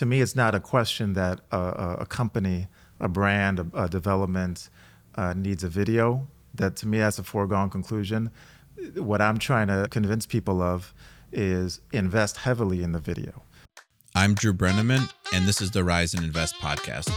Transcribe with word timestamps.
to 0.00 0.06
me, 0.06 0.22
it's 0.22 0.34
not 0.34 0.54
a 0.54 0.60
question 0.60 1.12
that 1.12 1.42
a, 1.52 1.96
a, 2.00 2.06
company, 2.06 2.68
a 3.00 3.06
brand, 3.06 3.58
a, 3.58 3.66
a 3.74 3.86
development 3.86 4.70
uh, 5.16 5.34
needs 5.34 5.62
a 5.62 5.68
video. 5.68 6.26
That 6.54 6.74
to 6.76 6.88
me, 6.88 6.96
that's 6.96 7.18
a 7.18 7.22
foregone 7.22 7.68
conclusion. 7.68 8.30
What 8.94 9.20
I'm 9.20 9.36
trying 9.36 9.66
to 9.66 9.88
convince 9.90 10.24
people 10.24 10.62
of 10.62 10.94
is 11.32 11.82
invest 11.92 12.38
heavily 12.38 12.82
in 12.82 12.92
the 12.92 12.98
video. 12.98 13.42
I'm 14.14 14.32
Drew 14.32 14.54
Breneman, 14.54 15.12
and 15.34 15.46
this 15.46 15.60
is 15.60 15.70
the 15.70 15.84
Rise 15.84 16.14
and 16.14 16.24
Invest 16.24 16.54
podcast. 16.54 17.10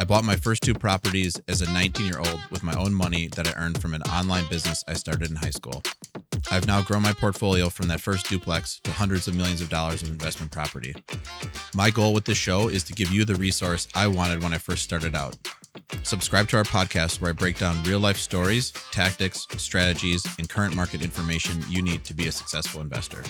I 0.00 0.02
bought 0.02 0.24
my 0.24 0.34
first 0.34 0.64
two 0.64 0.74
properties 0.74 1.40
as 1.46 1.62
a 1.62 1.72
19 1.72 2.04
year 2.04 2.18
old 2.18 2.40
with 2.50 2.64
my 2.64 2.74
own 2.74 2.94
money 2.94 3.28
that 3.36 3.46
I 3.46 3.52
earned 3.64 3.80
from 3.80 3.94
an 3.94 4.02
online 4.02 4.48
business 4.50 4.82
I 4.88 4.94
started 4.94 5.30
in 5.30 5.36
high 5.36 5.50
school. 5.50 5.84
I've 6.50 6.66
now 6.66 6.82
grown 6.82 7.02
my 7.02 7.12
portfolio 7.12 7.68
from 7.68 7.88
that 7.88 8.00
first 8.00 8.28
duplex 8.28 8.80
to 8.84 8.92
hundreds 8.92 9.28
of 9.28 9.34
millions 9.34 9.60
of 9.60 9.68
dollars 9.68 10.02
of 10.02 10.08
investment 10.08 10.52
property. 10.52 10.94
My 11.74 11.90
goal 11.90 12.12
with 12.12 12.24
this 12.24 12.38
show 12.38 12.68
is 12.68 12.84
to 12.84 12.92
give 12.92 13.10
you 13.10 13.24
the 13.24 13.34
resource 13.34 13.88
I 13.94 14.06
wanted 14.06 14.42
when 14.42 14.54
I 14.54 14.58
first 14.58 14.82
started 14.82 15.14
out. 15.14 15.36
Subscribe 16.02 16.48
to 16.48 16.56
our 16.56 16.64
podcast 16.64 17.20
where 17.20 17.30
I 17.30 17.32
break 17.32 17.58
down 17.58 17.82
real 17.84 18.00
life 18.00 18.18
stories, 18.18 18.72
tactics, 18.92 19.46
strategies, 19.56 20.26
and 20.38 20.48
current 20.48 20.74
market 20.74 21.02
information 21.02 21.62
you 21.68 21.82
need 21.82 22.04
to 22.04 22.14
be 22.14 22.28
a 22.28 22.32
successful 22.32 22.80
investor. 22.80 23.22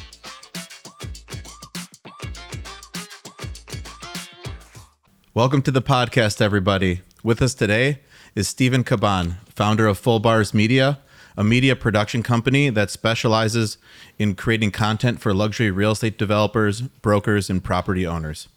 Welcome 5.34 5.62
to 5.62 5.70
the 5.70 5.82
podcast, 5.82 6.40
everybody. 6.40 7.02
With 7.22 7.42
us 7.42 7.54
today 7.54 8.00
is 8.34 8.48
Steven 8.48 8.84
Caban, 8.84 9.36
founder 9.54 9.86
of 9.86 9.98
Full 9.98 10.20
Bars 10.20 10.52
Media, 10.52 11.00
a 11.38 11.44
media 11.44 11.76
production 11.76 12.20
company 12.20 12.68
that 12.68 12.90
specializes 12.90 13.78
in 14.18 14.34
creating 14.34 14.72
content 14.72 15.20
for 15.20 15.32
luxury 15.32 15.70
real 15.70 15.92
estate 15.92 16.18
developers, 16.18 16.82
brokers, 16.82 17.48
and 17.48 17.62
property 17.62 18.04
owners. 18.04 18.48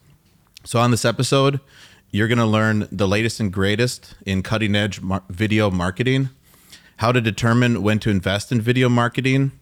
So, 0.64 0.80
on 0.80 0.90
this 0.90 1.04
episode, 1.04 1.60
you're 2.10 2.26
going 2.26 2.38
to 2.38 2.44
learn 2.44 2.88
the 2.90 3.06
latest 3.06 3.38
and 3.38 3.52
greatest 3.52 4.14
in 4.26 4.42
cutting 4.42 4.74
edge 4.74 5.00
mar- 5.00 5.22
video 5.30 5.70
marketing, 5.70 6.30
how 6.96 7.12
to 7.12 7.20
determine 7.20 7.84
when 7.84 8.00
to 8.00 8.10
invest 8.10 8.50
in 8.50 8.60
video 8.60 8.88
marketing, 8.88 9.52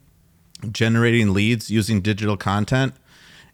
generating 0.72 1.34
leads 1.34 1.70
using 1.70 2.00
digital 2.00 2.38
content, 2.38 2.94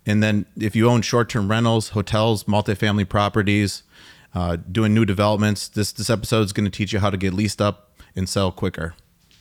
and 0.07 0.23
then 0.23 0.47
if 0.57 0.77
you 0.77 0.89
own 0.89 1.03
short 1.03 1.29
term 1.29 1.51
rentals, 1.51 1.89
hotels, 1.89 2.45
multifamily 2.45 3.09
properties, 3.09 3.83
uh, 4.33 4.59
doing 4.71 4.95
new 4.95 5.05
developments, 5.05 5.67
this, 5.67 5.91
this 5.91 6.09
episode 6.09 6.43
is 6.43 6.53
going 6.53 6.71
to 6.71 6.71
teach 6.71 6.93
you 6.93 7.01
how 7.01 7.11
to 7.11 7.17
get 7.17 7.35
leased 7.35 7.61
up 7.61 7.91
and 8.15 8.29
sell 8.29 8.53
quicker. 8.53 8.95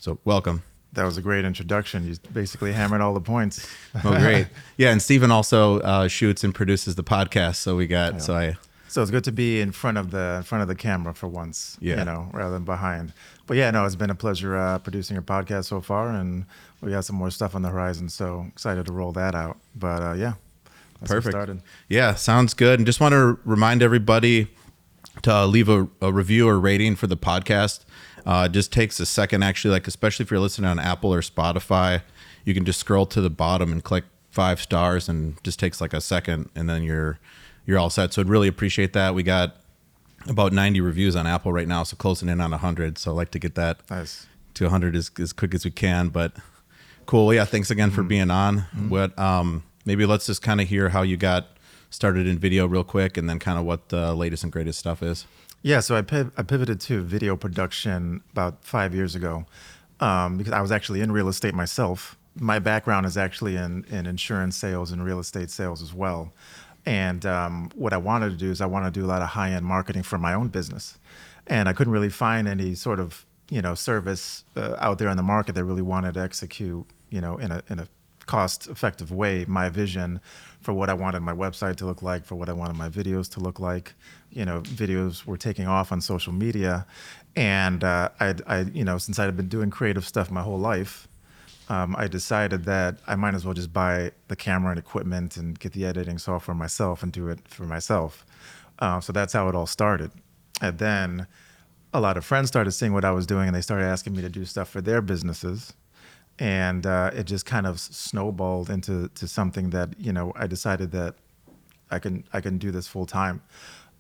So, 0.06 0.20
welcome. 0.24 0.62
That 0.94 1.04
was 1.04 1.18
a 1.18 1.22
great 1.24 1.46
introduction. 1.46 2.08
You 2.08 2.16
basically 2.32 2.72
hammered 2.74 3.02
all 3.02 3.16
the 3.16 3.20
points. 3.20 3.68
Oh, 4.04 4.16
great. 4.20 4.46
Yeah. 4.78 4.92
And 4.92 5.02
Steven 5.02 5.32
also 5.32 5.80
uh, 5.80 6.08
shoots 6.08 6.44
and 6.44 6.54
produces 6.54 6.94
the 6.94 7.04
podcast. 7.04 7.56
So, 7.56 7.76
we 7.76 7.88
got, 7.88 8.14
yeah. 8.14 8.20
so 8.20 8.36
I, 8.36 8.58
so 8.88 9.02
it's 9.02 9.10
good 9.10 9.24
to 9.24 9.32
be 9.32 9.62
in 9.62 9.72
front 9.72 9.98
of 9.98 10.12
the 10.12 10.36
in 10.38 10.44
front 10.44 10.62
of 10.62 10.68
the 10.68 10.76
camera 10.76 11.16
for 11.16 11.28
once, 11.28 11.76
yeah. 11.82 11.98
you 11.98 12.06
know, 12.06 12.30
rather 12.34 12.54
than 12.54 12.66
behind. 12.66 13.14
But 13.48 13.58
yeah, 13.58 13.72
no, 13.72 13.84
it's 13.84 13.96
been 13.96 14.12
a 14.12 14.16
pleasure 14.16 14.56
uh, 14.56 14.78
producing 14.78 15.16
your 15.16 15.24
podcast 15.24 15.66
so 15.66 15.82
far, 15.82 16.12
and 16.12 16.46
we 16.82 16.92
got 16.92 17.04
some 17.04 17.16
more 17.16 17.32
stuff 17.32 17.56
on 17.56 17.64
the 17.64 17.70
horizon. 17.70 18.08
So 18.08 18.46
excited 18.50 18.86
to 18.86 18.92
roll 18.92 19.12
that 19.14 19.34
out. 19.34 19.58
But 19.76 20.04
uh, 20.04 20.14
yeah, 20.14 20.34
Perfect. 21.04 21.64
Yeah, 21.90 22.14
sounds 22.14 22.54
good. 22.54 22.80
And 22.80 22.86
just 22.86 23.00
want 23.00 23.14
to 23.14 23.40
remind 23.44 23.82
everybody 23.82 24.50
to 25.24 25.34
uh, 25.34 25.46
leave 25.48 25.68
a, 25.68 25.88
a, 26.02 26.12
review 26.12 26.48
or 26.48 26.60
rating 26.60 26.96
for 26.96 27.08
the 27.08 27.18
podcast. 27.18 27.86
Uh, 28.26 28.48
it 28.50 28.54
just 28.54 28.72
takes 28.72 29.00
a 29.00 29.06
second, 29.06 29.44
actually. 29.44 29.72
Like 29.72 29.88
especially 29.88 30.24
if 30.24 30.32
you're 30.32 30.40
listening 30.40 30.70
on 30.70 30.80
Apple 30.80 31.14
or 31.14 31.22
Spotify, 31.22 32.02
you 32.44 32.54
can 32.54 32.66
just 32.66 32.80
scroll 32.80 33.06
to 33.08 33.22
the 33.22 33.30
bottom 33.30 33.72
and 33.72 33.84
click 33.84 34.04
five 34.32 34.60
stars, 34.60 35.08
and 35.08 35.42
just 35.44 35.60
takes 35.60 35.80
like 35.80 35.94
a 35.94 36.02
second, 36.02 36.50
and 36.56 36.70
then 36.70 36.84
you're 36.84 37.20
you're 37.66 37.80
all 37.80 37.90
set. 37.90 38.14
So 38.14 38.22
I'd 38.22 38.30
really 38.30 38.48
appreciate 38.48 38.94
that. 38.94 39.16
We 39.16 39.24
got 39.24 39.58
about 40.28 40.54
90 40.54 40.82
reviews 40.82 41.16
on 41.16 41.28
Apple 41.28 41.52
right 41.52 41.68
now, 41.68 41.84
so 41.84 41.96
closing 41.96 42.30
in 42.30 42.42
on 42.42 42.52
100. 42.52 42.98
So 42.98 43.12
I'd 43.12 43.16
like 43.16 43.32
to 43.32 43.40
get 43.40 43.56
that 43.56 43.80
nice. 43.90 44.28
to 44.56 44.66
100 44.66 44.96
as, 44.96 45.12
as 45.20 45.34
quick 45.34 45.54
as 45.54 45.66
we 45.66 45.72
can. 45.72 46.10
But 46.10 46.34
cool. 47.06 47.34
Yeah, 47.34 47.46
thanks 47.46 47.70
again 47.72 47.90
mm-hmm. 47.90 47.96
for 47.96 48.04
being 48.04 48.32
on. 48.32 48.60
Mm-hmm. 48.60 48.90
What 48.90 49.18
um 49.20 49.64
maybe 49.86 50.06
let's 50.06 50.26
just 50.26 50.42
kind 50.42 50.62
of 50.62 50.68
hear 50.68 50.90
how 50.90 51.04
you 51.04 51.18
got 51.18 51.48
started 51.90 52.28
in 52.28 52.38
video 52.38 52.68
real 52.68 52.84
quick 52.84 53.18
and 53.18 53.30
then 53.30 53.40
kind 53.40 53.58
of 53.58 53.66
what 53.66 53.90
the 53.90 54.14
latest 54.14 54.44
and 54.44 54.52
greatest 54.52 54.80
stuff 54.80 55.02
is. 55.02 55.26
Yeah, 55.66 55.80
so 55.80 55.96
I, 55.96 56.04
piv- 56.04 56.32
I 56.38 56.44
pivoted 56.44 56.80
to 56.82 57.02
video 57.02 57.36
production 57.36 58.22
about 58.34 58.64
five 58.64 58.94
years 58.94 59.16
ago 59.16 59.48
um, 60.00 60.38
because 60.38 60.54
I 60.54 60.62
was 60.62 60.72
actually 60.72 61.02
in 61.02 61.12
real 61.12 61.28
estate 61.28 61.56
myself. 61.56 62.16
My 62.36 62.60
background 62.60 63.08
is 63.08 63.18
actually 63.18 63.56
in, 63.56 63.84
in 63.90 64.06
insurance 64.06 64.56
sales 64.56 64.92
and 64.92 65.04
real 65.04 65.20
estate 65.20 65.50
sales 65.50 65.82
as 65.82 65.92
well. 65.92 66.32
And 66.86 67.26
um, 67.26 67.72
what 67.74 67.94
I 67.94 67.98
wanted 67.98 68.30
to 68.30 68.36
do 68.36 68.52
is 68.52 68.62
I 68.62 68.68
wanted 68.68 68.94
to 68.94 69.00
do 69.00 69.08
a 69.08 69.10
lot 69.10 69.24
of 69.24 69.30
high 69.30 69.54
end 69.54 69.66
marketing 69.66 70.04
for 70.04 70.20
my 70.20 70.36
own 70.36 70.50
business. 70.50 71.00
And 71.48 71.68
I 71.68 71.74
couldn't 71.74 71.94
really 71.94 72.12
find 72.12 72.48
any 72.48 72.76
sort 72.76 73.00
of 73.00 73.26
you 73.50 73.64
know 73.64 73.74
service 73.74 74.44
uh, 74.56 74.76
out 74.78 75.00
there 75.00 75.10
in 75.10 75.18
the 75.18 75.24
market 75.24 75.56
that 75.56 75.64
really 75.64 75.82
wanted 75.82 76.14
to 76.14 76.20
execute 76.20 76.86
you 77.10 77.22
know 77.22 77.38
in 77.38 77.52
a 77.52 77.64
in 77.72 77.80
a 77.80 77.88
cost 78.28 78.68
effective 78.68 79.12
way 79.12 79.46
my 79.48 79.70
vision 79.70 80.20
for 80.66 80.74
what 80.74 80.90
I 80.90 80.96
wanted 80.96 81.20
my 81.20 81.32
website 81.32 81.76
to 81.78 81.86
look 81.86 82.02
like, 82.02 82.26
for 82.26 82.34
what 82.34 82.50
I 82.50 82.54
wanted 82.54 82.76
my 82.76 82.90
videos 82.90 83.32
to 83.34 83.40
look 83.40 83.60
like. 83.60 83.94
You 84.32 84.46
know, 84.46 84.62
videos 84.62 85.24
were 85.24 85.38
taking 85.38 85.68
off 85.68 85.92
on 85.92 86.02
social 86.02 86.34
media, 86.34 86.88
and 87.36 87.84
uh, 87.84 88.10
I, 88.20 88.34
I, 88.48 88.60
you 88.62 88.84
know, 88.84 88.98
since 88.98 89.20
I 89.20 89.26
had 89.26 89.38
been 89.38 89.48
doing 89.48 89.70
creative 89.70 90.08
stuff 90.08 90.32
my 90.32 90.42
whole 90.42 90.58
life, 90.58 91.08
um, 91.70 91.96
I 92.00 92.08
decided 92.08 92.66
that 92.66 92.98
I 93.06 93.16
might 93.16 93.36
as 93.36 93.46
well 93.46 93.54
just 93.54 93.72
buy 93.72 94.12
the 94.28 94.36
camera 94.36 94.72
and 94.72 94.80
equipment 94.80 95.38
and 95.38 95.58
get 95.60 95.74
the 95.74 95.86
editing 95.86 96.18
software 96.18 96.56
myself 96.56 97.04
and 97.04 97.12
do 97.12 97.28
it 97.28 97.48
for 97.48 97.66
myself. 97.66 98.26
Uh, 98.80 99.00
so 99.00 99.14
that's 99.14 99.34
how 99.34 99.48
it 99.48 99.54
all 99.54 99.68
started. 99.68 100.12
And 100.62 100.80
then 100.80 101.28
a 101.94 102.02
lot 102.02 102.18
of 102.18 102.26
friends 102.26 102.48
started 102.48 102.72
seeing 102.72 102.92
what 102.92 103.06
I 103.06 103.12
was 103.12 103.28
doing, 103.28 103.48
and 103.48 103.56
they 103.56 103.62
started 103.62 103.86
asking 103.86 104.16
me 104.16 104.24
to 104.24 104.30
do 104.30 104.46
stuff 104.46 104.68
for 104.68 104.82
their 104.82 105.04
businesses 105.04 105.74
and 106.40 106.86
uh, 106.86 107.12
it 107.14 107.24
just 107.24 107.46
kind 107.46 107.66
of 107.66 107.80
snowballed 107.80 108.70
into 108.70 109.10
to 109.10 109.28
something 109.28 109.70
that 109.70 109.90
you 110.00 110.12
know 110.12 110.34
I 110.36 110.48
decided 110.48 110.92
that 110.92 111.16
I 111.92 112.00
can 112.00 112.26
I 112.34 112.42
can 112.42 112.58
do 112.58 112.72
this 112.72 112.88
full 112.88 113.06
time 113.06 113.42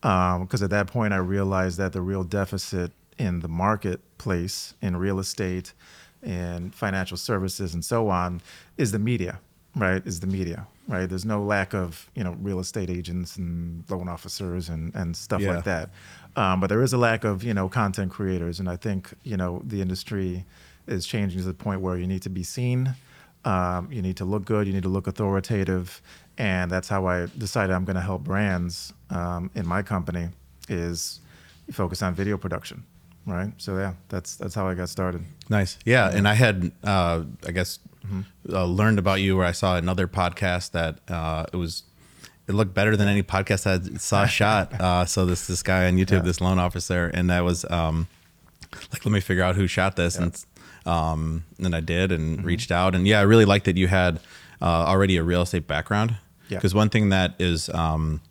because 0.02 0.62
um, 0.62 0.66
at 0.66 0.70
that 0.70 0.88
point 0.88 1.14
I 1.14 1.18
realized 1.18 1.78
that 1.78 1.94
the 1.94 2.02
real 2.02 2.24
deficit 2.24 2.92
in 3.18 3.40
the 3.40 3.48
marketplace 3.48 4.74
in 4.82 4.98
real 4.98 5.20
estate 5.20 5.74
and 6.22 6.74
financial 6.76 7.18
services 7.18 7.74
and 7.74 7.86
so 7.86 8.10
on 8.10 8.42
is 8.78 8.92
the 8.92 9.00
media 9.00 9.40
right? 9.78 10.06
Is 10.06 10.22
the 10.22 10.28
media 10.28 10.68
right? 10.88 11.10
There's 11.10 11.26
no 11.26 11.44
lack 11.44 11.74
of 11.74 12.10
you 12.16 12.24
know 12.24 12.36
real 12.40 12.60
estate 12.60 12.90
agents 12.90 13.38
and 13.38 13.84
loan 13.90 14.08
officers 14.08 14.70
and 14.70 14.94
and 14.96 15.16
stuff 15.16 15.42
yeah. 15.42 15.56
like 15.56 15.64
that. 15.66 15.90
Um, 16.36 16.60
but 16.60 16.68
there 16.68 16.82
is 16.82 16.94
a 16.94 16.98
lack 16.98 17.24
of 17.24 17.44
you 17.44 17.54
know 17.54 17.70
content 17.70 18.12
creators 18.12 18.60
and 18.60 18.70
i 18.70 18.76
think 18.76 19.14
you 19.24 19.38
know 19.38 19.62
the 19.66 19.82
industry 19.82 20.46
is 20.88 21.06
changing 21.06 21.40
to 21.40 21.46
the 21.46 21.54
point 21.54 21.82
where 21.82 21.98
you 21.98 22.08
need 22.08 22.22
to 22.24 22.30
be 22.30 22.44
seen, 22.44 22.96
um, 23.44 23.92
you 23.92 24.02
need 24.02 24.18
to 24.18 24.26
look 24.26 24.46
good, 24.46 24.68
you 24.68 24.74
need 24.74 24.84
to 24.84 24.90
look 24.90 25.08
authoritative, 25.08 26.02
and 26.38 26.70
that's 26.70 26.90
how 26.90 27.08
I 27.08 27.28
decided 27.38 27.74
I'm 27.74 27.86
going 27.86 27.96
to 27.96 28.02
help 28.02 28.24
brands 28.24 28.94
um, 29.10 29.52
in 29.56 29.68
my 29.68 29.82
company 29.82 30.30
is 30.68 31.20
focus 31.72 32.02
on 32.02 32.14
video 32.14 32.38
production, 32.38 32.84
right? 33.26 33.52
So 33.58 33.78
yeah, 33.78 33.94
that's 34.10 34.36
that's 34.36 34.56
how 34.56 34.68
I 34.68 34.74
got 34.74 34.90
started. 34.90 35.24
Nice, 35.50 35.78
yeah. 35.86 36.10
And 36.12 36.28
I 36.28 36.34
had, 36.34 36.72
uh, 36.84 37.24
I 37.48 37.52
guess, 37.52 37.80
mm-hmm. 38.06 38.22
uh, 38.54 38.66
learned 38.66 39.00
about 39.00 39.22
you 39.22 39.38
where 39.38 39.46
I 39.46 39.52
saw 39.52 39.78
another 39.78 40.08
podcast 40.08 40.72
that 40.72 41.00
uh, 41.08 41.46
it 41.54 41.58
was 41.58 41.84
it 42.48 42.54
looked 42.54 42.74
better 42.74 42.96
than 42.96 43.08
any 43.08 43.24
podcast 43.24 43.66
I 43.66 43.98
saw 43.98 44.26
shot. 44.28 44.74
Uh, 44.80 45.06
so 45.06 45.26
this 45.26 45.48
this 45.48 45.64
guy 45.64 45.88
on 45.88 45.98
YouTube, 45.98 46.12
yeah. 46.12 46.20
this 46.20 46.42
loan 46.42 46.60
officer, 46.60 47.12
and 47.14 47.30
that 47.30 47.44
was 47.44 47.66
um, 47.70 48.08
like, 48.92 49.06
let 49.06 49.12
me 49.12 49.20
figure 49.20 49.44
out 49.44 49.56
who 49.56 49.68
shot 49.68 49.96
this, 49.96 50.16
yeah. 50.16 50.24
and 50.24 50.46
um, 50.86 51.44
and 51.60 51.76
I 51.76 51.80
did 51.82 52.12
and 52.12 52.38
mm-hmm. 52.38 52.48
reached 52.48 52.72
out. 52.72 52.96
And 52.96 53.08
yeah, 53.08 53.20
I 53.20 53.24
really 53.24 53.46
liked 53.46 53.66
that 53.66 53.78
you 53.78 53.88
had 53.88 54.20
uh, 54.62 54.66
already 54.66 55.18
a 55.18 55.24
real 55.24 55.42
estate 55.42 55.68
background. 55.68 56.18
Because 56.50 56.74
yeah. 56.74 56.78
one 56.78 56.90
thing 56.90 57.10
that 57.10 57.34
is 57.40 57.70
um, 57.70 58.22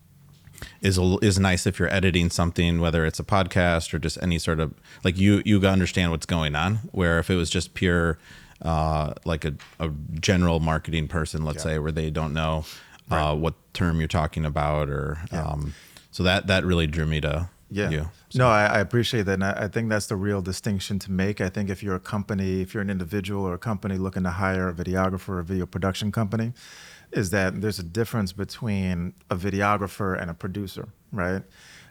is 0.81 0.99
is 1.21 1.39
nice 1.39 1.67
if 1.67 1.79
you're 1.79 1.93
editing 1.93 2.31
something, 2.31 2.81
whether 2.81 3.05
it's 3.05 3.19
a 3.19 3.25
podcast 3.25 3.93
or 3.93 3.99
just 3.99 4.19
any 4.23 4.39
sort 4.39 4.61
of 4.61 4.73
like 5.03 5.19
you 5.19 5.43
you 5.45 5.61
understand 5.67 6.13
what's 6.13 6.27
going 6.27 6.55
on. 6.55 6.77
Where 6.93 7.19
if 7.19 7.29
it 7.29 7.35
was 7.35 7.51
just 7.51 7.75
pure 7.75 8.19
uh, 8.63 9.15
like 9.25 9.45
a, 9.45 9.55
a 9.81 9.91
general 10.21 10.61
marketing 10.61 11.09
person, 11.09 11.45
let's 11.45 11.59
yeah. 11.59 11.73
say, 11.73 11.79
where 11.79 11.93
they 11.93 12.11
don't 12.11 12.33
know 12.33 12.65
uh, 13.11 13.17
right. 13.17 13.33
what 13.33 13.55
term 13.75 13.99
you're 13.99 14.09
talking 14.09 14.45
about, 14.45 14.89
or 14.89 15.19
yeah. 15.33 15.45
um, 15.45 15.75
so 16.11 16.23
that 16.23 16.47
that 16.47 16.65
really 16.65 16.87
drew 16.87 17.07
me 17.07 17.21
to 17.21 17.49
yeah. 17.71 17.91
you. 17.91 18.11
So. 18.31 18.39
No, 18.39 18.49
I, 18.49 18.67
I, 18.67 18.79
appreciate 18.81 19.23
that. 19.27 19.35
And 19.35 19.45
I, 19.45 19.65
I, 19.65 19.69
think 19.69 19.89
that's 19.89 20.07
the 20.07 20.17
real 20.17 20.43
distinction 20.43 20.99
to 21.01 21.11
make. 21.11 21.41
I 21.41 21.49
think 21.49 21.71
if 21.71 21.83
you're 21.83 21.95
a 21.95 22.01
company, 22.01 22.61
if 22.61 22.75
you're 22.75 22.83
an 22.83 22.91
individual 22.91 23.45
or 23.45 23.55
a 23.55 23.59
company 23.59 23.97
looking 23.97 24.23
to 24.25 24.31
hire 24.31 24.69
a 24.69 24.75
videographer 24.75 25.31
or 25.31 25.39
a 25.41 25.45
video 25.45 25.67
production 25.67 26.13
company, 26.13 26.53
is 27.13 27.31
that 27.31 27.61
there's 27.61 27.79
a 27.79 27.85
difference 27.85 28.33
between 28.33 29.15
a 29.31 29.37
videographer 29.37 30.21
and 30.21 30.31
a 30.31 30.35
producer, 30.35 30.89
right? 31.13 31.43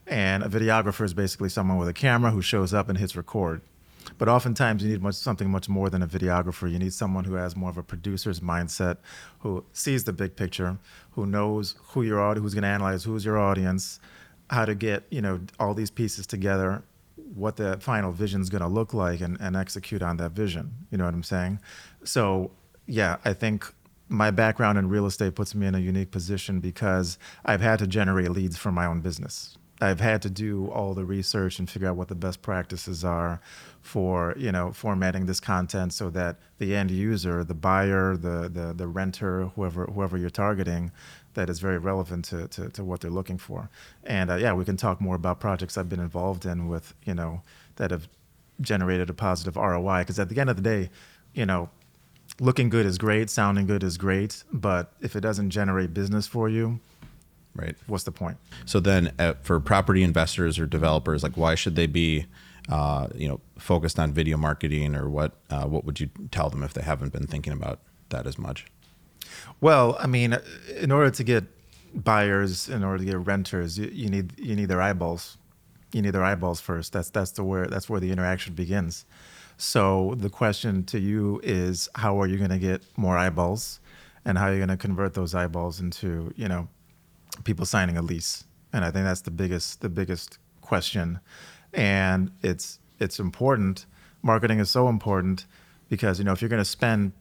And 0.05 0.43
a 0.43 0.49
videographer 0.49 1.05
is 1.05 1.13
basically 1.13 1.49
someone 1.49 1.77
with 1.77 1.87
a 1.87 1.93
camera 1.93 2.31
who 2.31 2.41
shows 2.41 2.73
up 2.73 2.89
and 2.89 2.97
hits 2.97 3.15
record. 3.15 3.61
But 4.17 4.27
oftentimes 4.27 4.83
you 4.83 4.89
need 4.89 5.01
much, 5.01 5.15
something 5.15 5.49
much 5.49 5.69
more 5.69 5.89
than 5.89 6.01
a 6.01 6.07
videographer. 6.07 6.69
You 6.69 6.77
need 6.77 6.93
someone 6.93 7.23
who 7.23 7.35
has 7.35 7.55
more 7.55 7.69
of 7.69 7.77
a 7.77 7.83
producer's 7.83 8.41
mindset, 8.41 8.97
who 9.39 9.63
sees 9.71 10.03
the 10.03 10.13
big 10.13 10.35
picture, 10.35 10.77
who 11.11 11.25
knows 11.25 11.75
who 11.89 12.03
your 12.03 12.21
audience, 12.21 12.43
who's 12.43 12.53
going 12.53 12.63
to 12.63 12.67
analyze 12.67 13.03
who's 13.05 13.23
your 13.23 13.39
audience, 13.39 13.99
how 14.49 14.65
to 14.65 14.75
get 14.75 15.03
you 15.09 15.21
know 15.21 15.39
all 15.59 15.73
these 15.73 15.91
pieces 15.91 16.27
together, 16.27 16.83
what 17.33 17.57
the 17.57 17.77
final 17.79 18.11
vision 18.11 18.41
is 18.41 18.49
going 18.49 18.61
to 18.61 18.67
look 18.67 18.93
like, 18.93 19.21
and, 19.21 19.39
and 19.39 19.55
execute 19.55 20.01
on 20.01 20.17
that 20.17 20.31
vision. 20.31 20.73
You 20.91 20.97
know 20.97 21.05
what 21.05 21.13
I'm 21.13 21.23
saying? 21.23 21.59
So 22.03 22.51
yeah, 22.85 23.17
I 23.23 23.33
think 23.33 23.73
my 24.09 24.31
background 24.31 24.77
in 24.77 24.89
real 24.89 25.05
estate 25.05 25.35
puts 25.35 25.55
me 25.55 25.65
in 25.65 25.75
a 25.75 25.79
unique 25.79 26.11
position 26.11 26.59
because 26.59 27.17
I've 27.45 27.61
had 27.61 27.79
to 27.79 27.87
generate 27.87 28.29
leads 28.31 28.57
for 28.57 28.71
my 28.71 28.85
own 28.85 29.01
business. 29.01 29.57
I've 29.81 29.99
had 29.99 30.21
to 30.21 30.29
do 30.29 30.67
all 30.67 30.93
the 30.93 31.03
research 31.03 31.59
and 31.59 31.69
figure 31.69 31.89
out 31.89 31.95
what 31.95 32.07
the 32.07 32.15
best 32.15 32.41
practices 32.41 33.03
are 33.03 33.41
for 33.81 34.33
you 34.37 34.51
know 34.51 34.71
formatting 34.71 35.25
this 35.25 35.39
content 35.39 35.93
so 35.93 36.09
that 36.11 36.37
the 36.57 36.75
end 36.75 36.91
user, 36.91 37.43
the 37.43 37.53
buyer, 37.53 38.15
the 38.15 38.49
the, 38.49 38.73
the 38.75 38.87
renter, 38.87 39.45
whoever 39.55 39.85
whoever 39.85 40.17
you're 40.17 40.29
targeting, 40.29 40.91
that 41.33 41.49
is 41.49 41.59
very 41.59 41.77
relevant 41.77 42.25
to, 42.25 42.47
to, 42.49 42.69
to 42.69 42.83
what 42.83 43.01
they're 43.01 43.11
looking 43.11 43.37
for. 43.37 43.69
And 44.03 44.29
uh, 44.29 44.35
yeah, 44.35 44.53
we 44.53 44.65
can 44.65 44.77
talk 44.77 45.01
more 45.01 45.15
about 45.15 45.39
projects 45.39 45.77
I've 45.77 45.89
been 45.89 45.99
involved 45.99 46.45
in 46.45 46.67
with 46.67 46.93
you 47.05 47.13
know 47.13 47.41
that 47.75 47.91
have 47.91 48.07
generated 48.61 49.09
a 49.09 49.13
positive 49.13 49.55
ROI. 49.55 50.01
Because 50.01 50.19
at 50.19 50.29
the 50.29 50.39
end 50.39 50.49
of 50.49 50.55
the 50.55 50.61
day, 50.61 50.89
you 51.33 51.45
know, 51.45 51.69
looking 52.39 52.69
good 52.69 52.85
is 52.85 52.97
great, 52.97 53.29
sounding 53.29 53.67
good 53.67 53.83
is 53.83 53.97
great, 53.97 54.43
but 54.51 54.93
if 55.01 55.15
it 55.15 55.21
doesn't 55.21 55.49
generate 55.49 55.93
business 55.93 56.27
for 56.27 56.49
you, 56.49 56.79
Right. 57.55 57.75
what's 57.85 58.03
the 58.03 58.11
point? 58.11 58.37
So 58.65 58.79
then, 58.79 59.13
uh, 59.19 59.33
for 59.43 59.59
property 59.59 60.01
investors 60.01 60.57
or 60.57 60.65
developers, 60.65 61.21
like 61.21 61.37
why 61.37 61.53
should 61.53 61.75
they 61.75 61.85
be, 61.85 62.25
uh, 62.67 63.09
you 63.13 63.27
know, 63.27 63.41
focused 63.59 63.99
on 63.99 64.11
video 64.11 64.37
marketing, 64.37 64.95
or 64.95 65.07
what? 65.07 65.33
Uh, 65.51 65.65
what 65.65 65.85
would 65.85 65.99
you 65.99 66.09
tell 66.31 66.49
them 66.49 66.63
if 66.63 66.73
they 66.73 66.81
haven't 66.81 67.13
been 67.13 67.27
thinking 67.27 67.53
about 67.53 67.79
that 68.09 68.25
as 68.25 68.39
much? 68.39 68.65
Well, 69.61 69.97
I 69.99 70.07
mean, 70.07 70.37
in 70.79 70.91
order 70.91 71.11
to 71.11 71.23
get 71.23 71.43
buyers, 71.93 72.69
in 72.69 72.83
order 72.83 72.99
to 72.99 73.05
get 73.05 73.17
renters, 73.17 73.77
you, 73.77 73.89
you 73.93 74.09
need 74.09 74.37
you 74.39 74.55
need 74.55 74.65
their 74.65 74.81
eyeballs. 74.81 75.37
You 75.91 76.01
need 76.01 76.11
their 76.11 76.23
eyeballs 76.23 76.59
first. 76.59 76.93
That's 76.93 77.09
that's 77.09 77.31
the 77.31 77.43
where 77.43 77.67
that's 77.67 77.89
where 77.89 77.99
the 77.99 78.11
interaction 78.11 78.55
begins. 78.55 79.05
So 79.57 80.15
the 80.17 80.29
question 80.29 80.83
to 80.85 80.99
you 80.99 81.39
is, 81.43 81.87
how 81.95 82.19
are 82.19 82.27
you 82.27 82.37
going 82.37 82.49
to 82.49 82.57
get 82.57 82.83
more 82.97 83.17
eyeballs, 83.17 83.79
and 84.25 84.37
how 84.37 84.47
are 84.47 84.51
you 84.51 84.57
going 84.57 84.69
to 84.69 84.77
convert 84.77 85.13
those 85.13 85.35
eyeballs 85.35 85.79
into 85.79 86.33
you 86.35 86.47
know 86.47 86.67
people 87.43 87.65
signing 87.65 87.97
a 87.97 88.01
lease? 88.01 88.45
And 88.71 88.83
I 88.83 88.91
think 88.91 89.05
that's 89.05 89.21
the 89.21 89.31
biggest 89.31 89.81
the 89.81 89.89
biggest 89.89 90.39
question, 90.61 91.19
and 91.73 92.31
it's 92.41 92.79
it's 92.99 93.19
important. 93.19 93.85
Marketing 94.21 94.59
is 94.59 94.69
so 94.69 94.87
important 94.87 95.45
because 95.89 96.17
you 96.17 96.25
know 96.25 96.31
if 96.31 96.41
you're 96.41 96.49
going 96.49 96.61
to 96.61 96.65
spend 96.65 97.11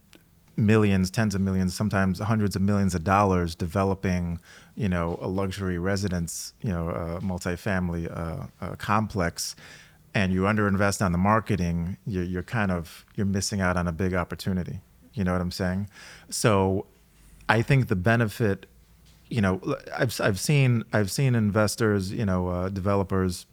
millions, 0.57 1.11
tens 1.11 1.35
of 1.35 1.41
millions, 1.41 1.75
sometimes 1.75 2.19
hundreds 2.19 2.57
of 2.57 2.63
millions 2.63 2.95
of 2.95 3.05
dollars 3.05 3.55
developing, 3.55 4.39
you 4.75 4.89
know, 4.89 5.19
a 5.21 5.29
luxury 5.29 5.79
residence, 5.79 6.53
you 6.63 6.71
know, 6.71 6.89
a 6.91 7.21
multifamily 7.21 8.11
uh, 8.11 8.47
uh, 8.61 8.75
complex, 8.77 9.57
and 10.15 10.33
you 10.33 10.43
underinvest 10.43 11.05
on 11.05 11.13
the 11.13 11.19
marketing, 11.19 11.97
you're, 12.07 12.25
you're 12.25 12.43
kind 12.43 12.71
of 12.71 13.05
you're 13.15 13.27
missing 13.27 13.61
out 13.61 13.77
on 13.77 13.89
a 13.89 13.93
big 13.93 14.15
opportunity. 14.15 14.81
You 15.15 15.25
know 15.25 15.33
what 15.33 15.41
I'm 15.41 15.51
saying? 15.51 15.89
So, 16.31 16.87
I 17.49 17.61
think 17.61 17.89
the 17.89 17.97
benefit, 17.97 18.67
you 19.33 19.41
know, 19.41 19.61
I've 19.97 20.21
I've 20.21 20.39
seen 20.39 20.85
I've 20.93 21.11
seen 21.11 21.35
investors, 21.35 22.13
you 22.13 22.27
know, 22.27 22.49
uh, 22.49 22.69
developers 22.69 23.47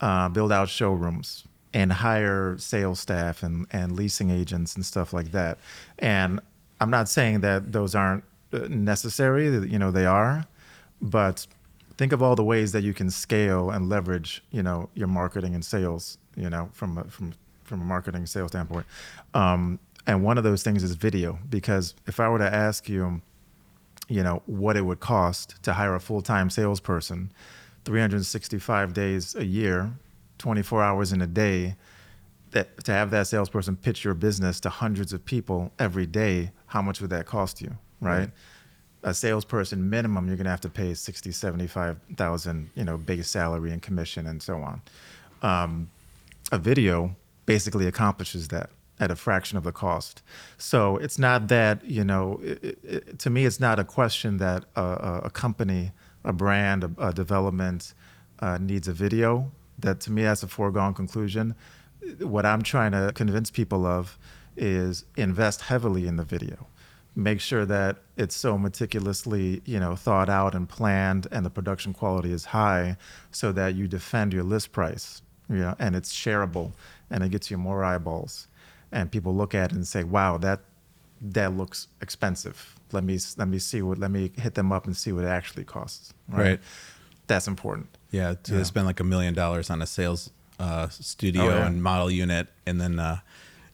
uh, 0.00 0.28
build 0.28 0.52
out 0.52 0.68
showrooms 0.68 1.44
and 1.72 1.92
hire 1.92 2.56
sales 2.58 3.00
staff 3.00 3.42
and, 3.42 3.66
and 3.70 3.92
leasing 3.92 4.30
agents 4.30 4.76
and 4.76 4.84
stuff 4.84 5.12
like 5.12 5.32
that. 5.32 5.58
And 5.98 6.40
I'm 6.80 6.90
not 6.90 7.08
saying 7.08 7.40
that 7.40 7.72
those 7.72 7.94
aren't 7.94 8.24
uh, 8.52 8.68
necessary, 8.68 9.46
you 9.66 9.78
know, 9.78 9.90
they 9.90 10.06
are, 10.06 10.44
but 11.00 11.46
think 11.96 12.12
of 12.12 12.22
all 12.22 12.36
the 12.36 12.44
ways 12.44 12.72
that 12.72 12.82
you 12.82 12.92
can 12.92 13.10
scale 13.10 13.70
and 13.70 13.88
leverage, 13.88 14.42
you 14.50 14.62
know, 14.62 14.90
your 14.94 15.08
marketing 15.08 15.54
and 15.54 15.64
sales, 15.64 16.18
you 16.36 16.50
know, 16.50 16.68
from 16.72 16.98
a, 16.98 17.04
from 17.04 17.32
from 17.64 17.80
a 17.80 17.84
marketing 17.84 18.26
sales 18.26 18.50
standpoint. 18.50 18.86
Um, 19.32 19.78
and 20.06 20.22
one 20.22 20.36
of 20.38 20.44
those 20.44 20.62
things 20.62 20.84
is 20.84 20.94
video, 20.94 21.38
because 21.48 21.94
if 22.06 22.20
I 22.20 22.28
were 22.28 22.38
to 22.38 22.54
ask 22.54 22.88
you, 22.88 23.22
you 24.08 24.22
know, 24.22 24.42
what 24.46 24.76
it 24.76 24.82
would 24.82 25.00
cost 25.00 25.62
to 25.62 25.72
hire 25.72 25.94
a 25.94 26.00
full-time 26.00 26.50
salesperson, 26.50 27.32
365 27.84 28.92
days 28.92 29.34
a 29.34 29.44
year, 29.44 29.92
24 30.38 30.82
hours 30.82 31.12
in 31.12 31.20
a 31.20 31.26
day, 31.26 31.76
that 32.50 32.84
to 32.84 32.92
have 32.92 33.10
that 33.10 33.26
salesperson 33.26 33.76
pitch 33.76 34.04
your 34.04 34.14
business 34.14 34.60
to 34.60 34.70
hundreds 34.70 35.12
of 35.12 35.24
people 35.24 35.72
every 35.78 36.06
day, 36.06 36.50
how 36.66 36.80
much 36.80 37.00
would 37.00 37.10
that 37.10 37.26
cost 37.26 37.60
you, 37.60 37.76
right? 38.00 38.18
Right. 38.18 38.30
A 39.02 39.14
salesperson 39.14 39.88
minimum, 39.88 40.26
you're 40.26 40.36
gonna 40.36 40.50
have 40.50 40.60
to 40.62 40.68
pay 40.68 40.94
60, 40.94 41.30
75,000, 41.30 42.70
you 42.74 42.84
know, 42.84 42.96
base 42.96 43.28
salary 43.28 43.72
and 43.72 43.82
commission 43.82 44.26
and 44.26 44.42
so 44.42 44.56
on. 44.62 44.82
Um, 45.42 45.90
a 46.50 46.58
video 46.58 47.14
basically 47.44 47.86
accomplishes 47.86 48.48
that 48.48 48.70
at 48.98 49.10
a 49.10 49.16
fraction 49.16 49.58
of 49.58 49.64
the 49.64 49.72
cost. 49.72 50.22
So 50.58 50.96
it's 50.96 51.18
not 51.18 51.48
that 51.48 51.84
you 51.84 52.04
know. 52.04 52.40
It, 52.42 52.78
it, 52.82 53.18
to 53.20 53.30
me, 53.30 53.44
it's 53.44 53.60
not 53.60 53.78
a 53.78 53.84
question 53.84 54.38
that 54.38 54.64
a, 54.74 55.20
a, 55.24 55.30
company, 55.30 55.92
a 56.24 56.32
brand, 56.32 56.84
a, 56.84 56.90
a 56.98 57.12
development 57.12 57.94
uh, 58.40 58.58
needs 58.58 58.88
a 58.88 58.92
video. 58.92 59.52
That 59.78 60.00
to 60.00 60.12
me, 60.12 60.22
that's 60.22 60.42
a 60.42 60.48
foregone 60.48 60.94
conclusion. 60.94 61.54
What 62.20 62.46
I'm 62.46 62.62
trying 62.62 62.92
to 62.92 63.12
convince 63.14 63.50
people 63.50 63.84
of 63.84 64.18
is 64.56 65.04
invest 65.16 65.62
heavily 65.62 66.06
in 66.06 66.16
the 66.16 66.24
video. 66.24 66.66
Make 67.14 67.40
sure 67.40 67.64
that 67.64 67.98
it's 68.16 68.36
so 68.36 68.58
meticulously, 68.58 69.62
you 69.64 69.80
know, 69.80 69.96
thought 69.96 70.28
out 70.28 70.54
and 70.54 70.68
planned, 70.68 71.26
and 71.30 71.46
the 71.46 71.50
production 71.50 71.94
quality 71.94 72.30
is 72.32 72.46
high, 72.46 72.96
so 73.30 73.52
that 73.52 73.74
you 73.74 73.88
defend 73.88 74.34
your 74.34 74.42
list 74.42 74.72
price, 74.72 75.22
you 75.48 75.56
know, 75.56 75.74
and 75.78 75.96
it's 75.96 76.12
shareable, 76.12 76.72
and 77.10 77.24
it 77.24 77.30
gets 77.30 77.50
you 77.50 77.56
more 77.56 77.84
eyeballs 77.84 78.48
and 78.92 79.10
people 79.10 79.34
look 79.34 79.54
at 79.54 79.70
it 79.72 79.74
and 79.76 79.86
say, 79.86 80.04
"Wow, 80.04 80.38
that 80.38 80.60
that 81.20 81.56
looks 81.56 81.88
expensive. 82.00 82.74
Let 82.92 83.04
me 83.04 83.18
let 83.36 83.48
me 83.48 83.58
see 83.58 83.82
what 83.82 83.98
let 83.98 84.10
me 84.10 84.32
hit 84.36 84.54
them 84.54 84.72
up 84.72 84.86
and 84.86 84.96
see 84.96 85.12
what 85.12 85.24
it 85.24 85.28
actually 85.28 85.64
costs." 85.64 86.12
Right. 86.28 86.60
That's 87.26 87.48
important. 87.48 87.88
Yeah, 88.10 88.34
to 88.44 88.56
Yeah. 88.58 88.62
spend 88.62 88.86
like 88.86 89.00
a 89.00 89.04
million 89.04 89.34
dollars 89.34 89.68
on 89.70 89.82
a 89.82 89.86
sales 89.86 90.30
uh, 90.60 90.88
studio 90.88 91.42
Oh, 91.44 91.48
yeah. 91.48 91.66
and 91.66 91.82
model 91.82 92.10
unit, 92.10 92.48
and 92.66 92.80
then 92.80 92.98
uh, 92.98 93.18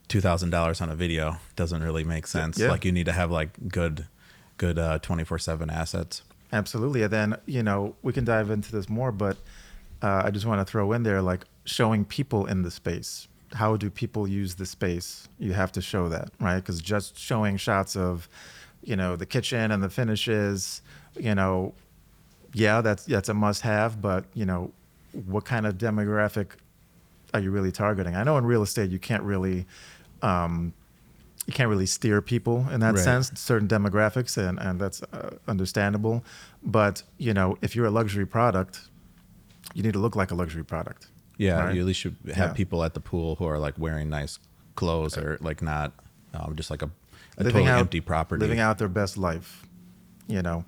two 0.09 0.21
thousand 0.21 0.51
dollars 0.51 0.81
on 0.81 0.89
a 0.89 0.95
video 0.97 1.37
doesn't 1.57 1.83
really 1.83 2.05
make 2.05 2.27
sense. 2.27 2.59
Yeah. 2.59 2.71
Like 2.71 2.85
you 2.85 2.93
need 2.93 3.07
to 3.07 3.13
have 3.13 3.31
like 3.31 3.69
good, 3.69 4.07
good 4.57 4.77
twenty 5.03 5.25
four 5.25 5.39
seven 5.39 5.69
assets. 5.71 6.23
Absolutely. 6.53 7.03
And 7.03 7.13
then 7.13 7.37
you 7.47 7.63
know 7.63 7.95
we 8.03 8.13
can 8.13 8.25
dive 8.25 8.51
into 8.51 8.73
this 8.73 8.89
more, 8.89 9.13
but 9.13 9.37
uh, 10.03 10.23
I 10.25 10.31
just 10.31 10.47
want 10.47 10.61
to 10.61 10.71
throw 10.71 10.93
in 10.93 11.03
there 11.03 11.21
like 11.23 11.45
showing 11.65 12.05
people 12.05 12.47
in 12.47 12.63
the 12.63 12.71
space. 12.71 13.29
How 13.53 13.77
do 13.77 13.91
people 13.91 14.27
use 14.27 14.55
the 14.55 14.67
space? 14.67 15.29
You 15.39 15.53
have 15.53 15.73
to 15.73 15.81
show 15.83 16.09
that, 16.09 16.31
right? 16.41 16.57
Because 16.57 16.81
just 16.81 17.19
showing 17.19 17.57
shots 17.57 17.97
of, 17.97 18.29
you 18.83 18.97
know, 18.97 19.17
the 19.17 19.27
kitchen 19.27 19.71
and 19.71 19.83
the 19.83 19.91
finishes, 19.91 20.83
you 21.17 21.35
know, 21.35 21.75
yeah, 22.55 22.81
that's 22.81 23.05
that's 23.05 23.29
a 23.29 23.35
must-have. 23.35 24.01
But 24.01 24.25
you 24.35 24.45
know, 24.47 24.73
what 25.27 25.45
kind 25.45 25.67
of 25.67 25.77
demographic 25.79 26.53
are 27.35 27.41
you 27.41 27.51
really 27.51 27.73
targeting? 27.73 28.15
I 28.17 28.23
know 28.25 28.37
in 28.39 28.45
real 28.47 28.63
estate 28.63 28.91
you 28.91 28.99
can't 28.99 29.23
really, 29.23 29.67
um, 30.23 30.73
you 31.47 31.53
can't 31.53 31.69
really 31.69 31.87
steer 31.87 32.21
people 32.23 32.67
in 32.71 32.81
that 32.81 32.95
Right. 32.95 33.05
sense, 33.05 33.33
certain 33.35 33.69
demographics, 33.69 34.37
and 34.37 34.59
and 34.59 34.81
that's 34.81 35.03
uh, 35.13 35.37
understandable. 35.49 36.25
But 36.63 37.03
you 37.19 37.35
know, 37.35 37.57
if 37.63 37.75
you're 37.77 37.87
a 37.87 37.91
luxury 37.91 38.27
product, 38.27 38.89
you 39.75 39.83
need 39.83 39.93
to 39.93 39.99
look 39.99 40.17
like 40.17 40.31
a 40.31 40.35
luxury 40.35 40.65
product. 40.65 41.09
Yeah, 41.39 41.59
Right. 41.65 41.75
you 41.75 41.81
at 41.81 41.87
least 41.87 42.01
should 42.01 42.17
have 42.35 42.51
Yeah. 42.51 42.53
people 42.53 42.85
at 42.85 42.95
the 42.95 43.01
pool 43.01 43.37
who 43.37 43.47
are 43.47 43.59
like 43.59 43.79
wearing 43.79 44.09
nice 44.09 44.39
clothes 44.77 45.17
or 45.19 45.39
like 45.41 45.63
not 45.63 45.93
um, 46.35 46.55
just 46.57 46.71
like 46.71 46.83
a, 46.83 46.91
a 47.39 47.45
living 47.45 47.53
totally 47.53 47.71
out, 47.71 47.79
empty 47.81 48.01
property. 48.01 48.41
living 48.41 48.61
out 48.61 48.79
their 48.79 48.89
best 48.89 49.17
life, 49.19 49.67
you 50.29 50.43
know, 50.43 50.65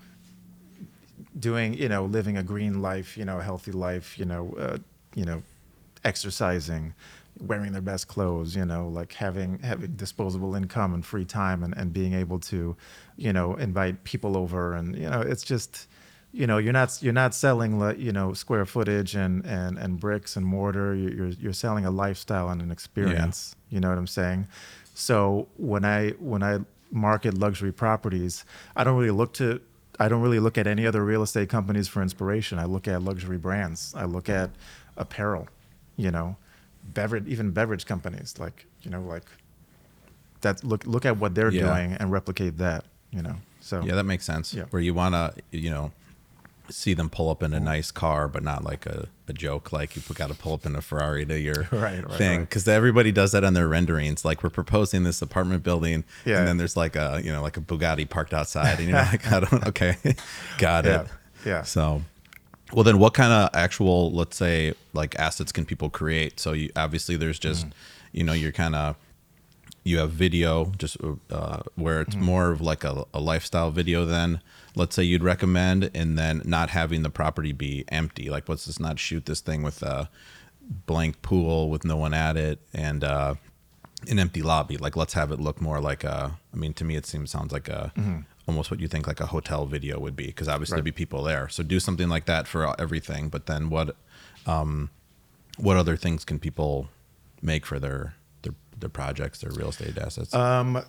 doing, 1.38 1.75
you 1.75 1.88
know, 1.88 2.04
living 2.04 2.37
a 2.37 2.42
green 2.42 2.83
life, 2.83 3.16
you 3.16 3.25
know, 3.25 3.38
a 3.38 3.42
healthy 3.42 3.73
life, 3.73 4.18
you 4.18 4.25
know, 4.25 4.54
uh, 4.59 4.78
you 5.14 5.25
know, 5.25 5.42
exercising, 6.04 6.94
wearing 7.40 7.73
their 7.73 7.80
best 7.83 8.09
clothes, 8.09 8.54
you 8.54 8.64
know, 8.64 8.88
like 8.88 9.12
having 9.14 9.59
having 9.61 9.92
disposable 9.97 10.54
income 10.54 10.94
and 10.94 11.04
free 11.04 11.25
time 11.25 11.62
and, 11.62 11.76
and 11.76 11.92
being 11.92 12.14
able 12.14 12.38
to, 12.40 12.76
you 13.16 13.33
know, 13.33 13.54
invite 13.54 14.04
people 14.04 14.37
over 14.37 14.75
and 14.75 14.97
you 14.97 15.09
know, 15.09 15.21
it's 15.21 15.42
just 15.42 15.88
you 16.40 16.46
know, 16.48 16.58
you're 16.58 16.72
not 16.72 16.98
you're 17.02 17.12
not 17.24 17.32
selling 17.34 17.70
you 18.06 18.12
know, 18.12 18.32
square 18.34 18.66
footage 18.66 19.14
and, 19.14 19.44
and, 19.46 19.78
and 19.78 20.00
bricks 20.00 20.36
and 20.36 20.44
mortar. 20.44 20.94
You're 20.94 21.12
you're- 21.18 21.36
you're 21.40 21.52
selling 21.52 21.84
a 21.86 21.90
lifestyle 22.04 22.48
and 22.50 22.60
an 22.60 22.70
experience. 22.70 23.54
You 23.70 23.78
know 23.80 23.88
what 23.88 23.98
I'm 23.98 24.08
saying? 24.20 24.46
So 24.94 25.46
when 25.56 25.84
I 25.84 26.10
when 26.32 26.42
I 26.42 26.58
market 26.90 27.34
luxury 27.38 27.72
properties, 27.72 28.44
I 28.76 28.82
don't 28.84 28.96
really 28.98 29.12
look 29.22 29.32
to 29.34 29.60
I 30.00 30.08
don't 30.08 30.22
really 30.22 30.40
look 30.40 30.58
at 30.58 30.66
any 30.66 30.84
other 30.86 31.04
real 31.04 31.22
estate 31.22 31.48
companies 31.48 31.86
for 31.88 32.02
inspiration. 32.02 32.58
I 32.58 32.64
look 32.64 32.88
at 32.88 33.00
luxury 33.02 33.38
brands. 33.38 33.94
I 33.96 34.04
look 34.06 34.28
at 34.28 34.50
apparel, 34.96 35.46
you 35.96 36.10
know, 36.10 36.36
beverage, 36.82 37.26
even 37.28 37.52
beverage 37.52 37.86
companies, 37.86 38.34
like 38.40 38.66
you 38.82 38.90
know, 38.90 39.02
like 39.02 39.24
that. 40.40 40.64
Look 40.64 40.84
look 40.86 41.04
at 41.06 41.16
what 41.18 41.34
they're 41.36 41.50
Yeah. 41.52 41.66
doing 41.68 41.92
and 42.00 42.10
replicate 42.10 42.58
that. 42.58 42.84
You 43.12 43.22
know, 43.22 43.36
so 43.60 43.82
Yeah, 43.84 43.94
that 43.94 44.04
makes 44.04 44.24
sense. 44.24 44.52
Yeah. 44.52 44.64
Where 44.70 44.82
you 44.82 44.94
want 44.94 45.14
to, 45.14 45.32
you 45.52 45.70
know, 45.70 45.92
see 46.71 46.94
them 46.94 47.11
pull 47.11 47.28
up 47.30 47.42
in 47.42 47.52
a 47.52 47.61
nice 47.61 47.90
car, 47.90 48.26
but 48.28 48.42
not 48.42 48.64
like 48.64 48.87
a, 48.87 49.09
a 49.28 49.33
joke, 49.33 49.73
like 49.73 49.97
you 49.97 50.02
got 50.14 50.28
to 50.28 50.35
pull 50.35 50.54
up 50.54 50.64
in 50.64 50.75
a 50.75 50.80
Ferrari 50.80 51.26
to 51.26 51.38
your 51.38 51.68
Right, 51.73 52.02
right, 52.06 52.11
thing. 52.16 52.38
right. 52.40 52.49
Because 52.49 52.66
everybody 52.66 53.12
does 53.12 53.33
that 53.33 53.44
on 53.44 53.52
their 53.54 53.68
renderings. 53.68 54.25
Like 54.25 54.42
we're 54.42 54.50
proposing 54.50 55.02
this 55.04 55.21
apartment 55.21 55.62
building, 55.62 56.04
Yeah. 56.25 56.38
and 56.38 56.49
then 56.49 56.56
there's 56.56 56.76
like 56.76 56.97
a, 56.97 57.21
you 57.23 57.30
know, 57.33 57.42
like 57.42 57.56
a 57.56 57.61
Bugatti 57.61 58.09
parked 58.09 58.33
outside, 58.33 58.78
and 58.80 58.88
you're 58.88 58.99
like, 59.12 59.30
I 59.30 59.40
don't, 59.40 59.66
okay, 59.68 59.97
got 60.59 60.85
Yeah, 60.87 61.02
it. 61.02 61.06
yeah. 61.44 61.62
So, 61.62 62.02
well, 62.73 62.83
then 62.85 62.99
what 62.99 63.12
kind 63.14 63.33
of 63.33 63.50
actual, 63.54 64.11
let's 64.12 64.37
say, 64.37 64.73
like 64.94 65.18
assets 65.18 65.52
can 65.52 65.64
people 65.66 65.90
create? 65.90 66.40
So 66.40 66.52
you 66.52 66.71
obviously 66.76 67.16
there's 67.16 67.38
just, 67.38 67.66
Mm-hmm. 67.66 67.73
you 68.12 68.25
know, 68.25 68.33
you're 68.33 68.52
kind 68.52 68.75
of 68.75 68.97
you 69.87 69.99
have 69.99 70.11
video 70.12 70.73
just 70.78 70.97
uh, 71.30 71.59
where 71.75 72.00
it's 72.00 72.14
Mm-hmm. 72.14 72.25
more 72.25 72.50
of 72.52 72.62
like 72.62 72.85
a, 72.85 73.04
a 73.12 73.21
lifestyle 73.21 73.71
video 73.71 74.06
then 74.06 74.40
let's 74.76 74.96
say 74.96 75.02
you'd 75.02 75.22
recommend 75.22 75.90
and 75.94 76.18
then 76.18 76.42
not 76.44 76.70
having 76.70 77.02
the 77.02 77.10
property 77.10 77.52
be 77.52 77.84
empty. 77.88 78.28
Like 78.30 78.48
let's 78.48 78.64
just 78.66 78.80
not 78.80 78.98
shoot 78.98 79.26
this 79.26 79.40
thing 79.40 79.62
with 79.62 79.82
a 79.82 80.08
blank 80.86 81.22
pool 81.22 81.70
with 81.70 81.84
no 81.84 81.96
one 81.96 82.14
at 82.14 82.36
it 82.36 82.58
and 82.72 83.04
uh, 83.04 83.34
an 84.08 84.18
empty 84.18 84.42
lobby. 84.42 84.76
Like 84.76 84.96
let's 84.96 85.12
have 85.14 85.30
it 85.30 85.40
look 85.40 85.60
more 85.60 85.80
like 85.80 86.04
a 86.04 86.38
i 86.52 86.56
mean 86.56 86.72
to 86.74 86.84
me 86.84 86.96
it 86.96 87.06
seems 87.06 87.30
sounds 87.30 87.52
like 87.52 87.68
a 87.68 87.92
almost 88.46 88.70
what 88.70 88.78
you 88.80 88.88
think 88.88 89.06
like 89.06 89.20
a 89.20 89.26
hotel 89.26 89.64
video 89.66 89.98
would 89.98 90.14
be 90.16 90.26
because 90.26 90.48
obviously 90.48 90.74
there'd 90.76 90.84
Mm-hmm. 90.84 90.96
Be 90.96 91.04
people 91.04 91.22
there. 91.22 91.48
So 91.48 91.62
do 91.62 91.80
something 91.80 92.08
like 92.08 92.26
that 92.26 92.46
for 92.46 92.78
everything 92.80 93.28
but 93.28 93.46
then 93.46 93.70
what 93.70 93.96
um, 94.46 94.90
what 95.56 95.76
other 95.76 95.96
things 95.96 96.24
can 96.24 96.38
people 96.38 96.88
make 97.40 97.64
for 97.64 97.78
their 97.78 98.14
their, 98.42 98.54
their 98.78 98.88
projects 98.90 99.40
their 99.40 99.52
real 99.52 99.68
estate 99.68 99.96
assets? 99.98 100.34
Um, 100.34 100.82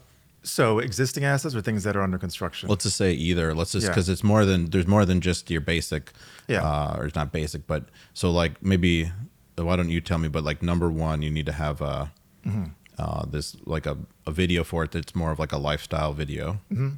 so 0.47 0.79
existing 0.79 1.23
assets 1.25 1.53
or 1.55 1.61
things 1.61 1.83
that 1.83 1.95
are 1.97 2.01
under 2.03 2.17
construction. 2.19 2.69
let's 2.69 2.83
just 2.85 2.97
say 2.97 3.11
either 3.11 3.53
let's 3.55 3.71
just 3.71 3.85
Yeah. 3.85 3.89
because 3.91 4.07
it's 4.09 4.23
more 4.23 4.45
than 4.45 4.69
there's 4.69 4.87
more 4.87 5.03
than 5.05 5.19
just 5.19 5.49
your 5.49 5.61
basic 5.61 6.11
Yeah. 6.47 6.61
uh, 6.63 6.95
or 6.97 7.05
it's 7.07 7.15
not 7.15 7.31
basic 7.31 7.65
but 7.67 7.81
so 8.13 8.31
like 8.31 8.53
maybe 8.61 9.11
why 9.57 9.75
don't 9.75 9.89
you 9.89 10.01
tell 10.01 10.19
me 10.19 10.27
but 10.29 10.43
like 10.43 10.61
number 10.61 10.89
one 10.89 11.21
you 11.21 11.31
need 11.31 11.45
to 11.47 11.51
have 11.65 11.81
a 11.81 12.11
Mm-hmm. 12.45 12.65
uh, 12.99 13.25
this 13.25 13.55
like 13.65 13.85
a, 13.87 13.97
a 14.27 14.31
video 14.31 14.63
for 14.63 14.83
it 14.83 14.91
that's 14.91 15.15
more 15.15 15.31
of 15.31 15.39
like 15.39 15.51
a 15.51 15.57
lifestyle 15.57 16.13
video 16.13 16.59
Mm-hmm. 16.71 16.89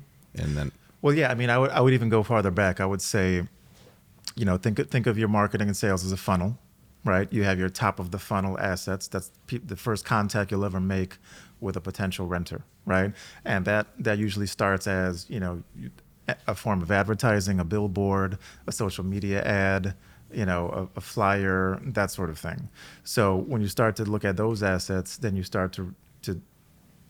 and 0.41 0.57
then 0.57 0.71
Well, 1.01 1.15
yeah, 1.15 1.31
I 1.31 1.35
mean, 1.35 1.49
I 1.49 1.57
would 1.57 1.71
I 1.71 1.79
would 1.79 1.93
even 1.93 2.09
go 2.09 2.23
farther 2.23 2.51
back. 2.51 2.79
I 2.81 2.85
would 2.91 3.01
say, 3.01 3.47
you 4.35 4.45
know, 4.47 4.57
think 4.57 4.75
think 4.89 5.07
of 5.07 5.17
your 5.17 5.29
marketing 5.29 5.67
and 5.71 5.77
sales 5.77 6.03
as 6.05 6.11
a 6.11 6.17
funnel, 6.17 6.57
right? 7.05 7.27
You 7.31 7.43
have 7.45 7.57
your 7.59 7.69
top 7.69 7.99
of 7.99 8.07
the 8.11 8.17
funnel 8.19 8.57
assets. 8.59 9.07
That's 9.07 9.29
pe- 9.47 9.65
the 9.67 9.75
first 9.75 10.03
contact 10.05 10.51
you'll 10.51 10.65
ever 10.65 10.79
make 10.81 11.17
with 11.59 11.75
a 11.75 11.81
potential 11.81 12.27
renter, 12.27 12.61
right? 12.85 13.13
And 13.45 13.65
that 13.65 13.87
that 13.99 14.17
usually 14.17 14.47
starts 14.47 14.87
as 14.87 15.29
you 15.29 15.39
know 15.39 15.63
a 16.47 16.55
form 16.55 16.81
of 16.81 16.91
advertising, 16.91 17.59
a 17.59 17.63
billboard, 17.63 18.37
a 18.67 18.71
social 18.71 19.03
media 19.03 19.41
ad, 19.43 19.95
you 20.31 20.45
know, 20.45 20.89
a, 20.95 20.97
a 20.97 21.01
flyer, 21.01 21.79
that 21.85 22.11
sort 22.11 22.29
of 22.29 22.37
thing. 22.37 22.69
So 23.03 23.35
when 23.35 23.61
you 23.61 23.67
start 23.67 23.95
to 23.97 24.03
look 24.03 24.25
at 24.25 24.35
those 24.35 24.61
assets, 24.61 25.17
then 25.17 25.35
you 25.35 25.43
start 25.43 25.73
to 25.73 25.93
to 26.23 26.41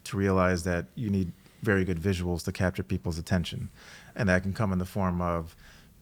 to 0.05 0.17
realize 0.17 0.63
that 0.63 0.85
you 0.95 1.09
need 1.09 1.31
very 1.63 1.83
good 1.83 1.99
visuals 1.99 2.43
to 2.45 2.51
capture 2.51 2.83
people's 2.83 3.17
attention. 3.17 3.69
And 4.15 4.29
that 4.29 4.43
can 4.43 4.53
come 4.53 4.71
in 4.71 4.79
the 4.79 4.85
form 4.85 5.21
of 5.21 5.55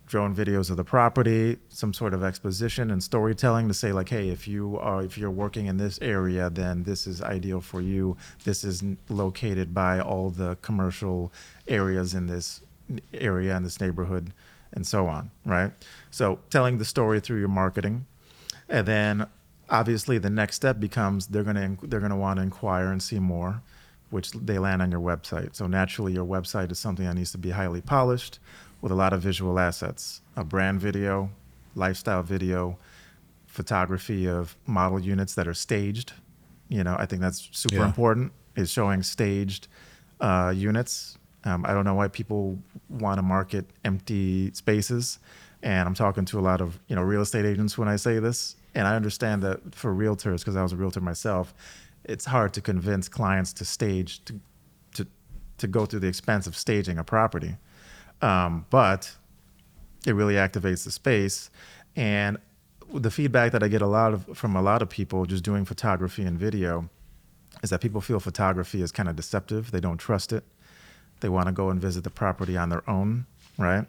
drone 0.06 0.36
videos 0.36 0.70
of 0.70 0.78
the 0.78 0.84
property, 0.84 1.58
some 1.70 1.94
sort 1.94 2.14
of 2.14 2.24
exposition 2.24 2.92
and 2.92 3.04
storytelling 3.04 3.68
to 3.68 3.74
say 3.74 3.92
like, 3.92 4.10
hey, 4.10 4.30
if 4.30 4.48
you 4.48 4.78
are 4.80 5.04
if 5.04 5.18
you're 5.18 5.32
working 5.32 5.66
in 5.66 5.78
this 5.78 6.00
area, 6.02 6.50
then 6.50 6.84
this 6.84 7.08
is 7.08 7.22
ideal 7.22 7.62
for 7.62 7.82
you. 7.82 8.16
This 8.44 8.64
is 8.64 8.84
located 9.10 9.74
by 9.74 10.00
all 10.00 10.30
the 10.30 10.58
commercial 10.62 11.32
areas 11.68 12.14
in 12.14 12.28
this 12.28 12.62
area 13.14 13.56
in 13.58 13.64
this 13.64 13.82
neighborhood 13.82 14.32
and 14.74 14.86
so 14.86 15.08
on, 15.08 15.32
right? 15.46 15.72
So 16.12 16.40
telling 16.50 16.78
the 16.78 16.86
story 16.86 17.20
through 17.20 17.40
your 17.40 17.48
marketing. 17.48 18.06
And 18.70 18.86
then 18.88 19.28
obviously 19.70 20.18
the 20.18 20.30
next 20.30 20.56
step 20.58 20.80
becomes 20.80 21.28
they're 21.28 21.44
to 21.44 21.78
they're 21.84 22.00
to 22.00 22.16
want 22.16 22.38
to 22.38 22.44
inquire 22.44 22.92
and 22.92 23.02
see 23.02 23.20
more, 23.20 23.62
which 24.12 24.32
they 24.32 24.60
land 24.60 24.84
on 24.84 24.92
your 24.92 25.02
website. 25.02 25.56
So 25.56 25.66
naturally 25.66 26.14
your 26.14 26.26
website 26.26 26.72
is 26.72 26.78
something 26.78 27.06
that 27.06 27.16
needs 27.16 27.32
to 27.32 27.40
be 27.40 27.52
highly 27.52 27.82
polished 27.82 28.38
with 28.86 28.92
a 28.92 28.96
lot 28.96 29.14
of 29.14 29.20
visual 29.20 29.58
assets, 29.58 30.22
a 30.36 30.44
brand 30.44 30.80
video, 30.80 31.32
lifestyle 31.74 32.22
video, 32.22 32.78
photography 33.48 34.28
of 34.30 34.56
model 34.68 35.00
units 35.00 35.34
that 35.34 35.48
are 35.48 35.56
staged. 35.56 36.14
You 36.70 36.84
know, 36.84 36.96
I 37.00 37.08
think 37.08 37.20
that's 37.20 37.50
super 37.52 37.78
Yeah. 37.78 37.86
important 37.86 38.32
is 38.56 38.70
showing 38.70 39.02
staged 39.02 39.68
uh, 40.22 40.54
units. 40.56 41.18
Um, 41.46 41.66
I 41.66 41.74
don't 41.74 41.84
know 41.84 41.96
why 41.96 42.10
people 42.10 42.60
want 42.88 43.18
to 43.18 43.24
market 43.24 43.66
empty 43.84 44.52
spaces, 44.54 45.18
and 45.64 45.88
I'm 45.88 45.96
talking 45.96 46.26
to 46.26 46.40
a 46.40 46.46
lot 46.52 46.62
of 46.62 46.80
you 46.88 46.96
know 46.96 47.02
real 47.02 47.22
estate 47.22 47.44
agents 47.46 47.80
when 47.80 47.88
I 47.88 47.96
say 47.96 48.20
this, 48.20 48.56
and 48.76 48.88
I 48.88 48.96
understand 48.96 49.42
that 49.42 49.74
for 49.74 49.96
realtors 49.96 50.40
because 50.42 50.56
I 50.56 50.62
was 50.62 50.74
a 50.74 50.76
realtor 50.76 51.02
myself, 51.02 51.56
it's 52.04 52.26
hard 52.26 52.54
to 52.54 52.62
convince 52.62 53.10
clients 53.10 53.52
to 53.54 53.66
stage 53.66 54.24
to 54.26 54.40
to 54.94 55.08
to 55.58 55.68
go 55.68 55.88
through 55.88 56.02
the 56.02 56.08
expense 56.08 56.46
of 56.46 56.56
staging 56.56 57.00
a 57.00 57.04
property, 57.04 57.58
um, 58.22 58.66
but 58.70 59.16
it 60.06 60.14
really 60.14 60.36
activates 60.36 60.84
the 60.84 60.92
space. 60.92 61.50
And 61.96 62.38
the 62.94 63.10
feedback 63.10 63.52
that 63.52 63.64
i 63.64 63.68
get 63.68 63.82
a 63.82 63.88
lot 63.88 64.14
of 64.14 64.38
from 64.38 64.56
a 64.56 64.62
lot 64.62 64.82
of 64.82 64.90
people 64.90 65.26
just 65.26 65.44
doing 65.44 65.66
photography 65.66 66.24
and 66.24 66.38
video 66.38 66.88
is 67.64 67.72
that 67.72 67.82
people 67.82 68.00
feel 68.00 68.20
photography 68.20 68.82
is 68.82 68.92
kind 68.92 69.10
of 69.10 69.16
deceptive. 69.16 69.72
They 69.72 69.80
don't 69.80 69.98
trust 69.98 70.32
it. 70.32 70.44
They 71.22 71.30
want 71.30 71.48
to 71.48 71.52
go 71.52 71.70
and 71.70 71.82
visit 71.82 72.04
the 72.04 72.10
property 72.10 72.56
on 72.58 72.70
their 72.70 72.88
own 72.90 73.26
right? 73.58 73.86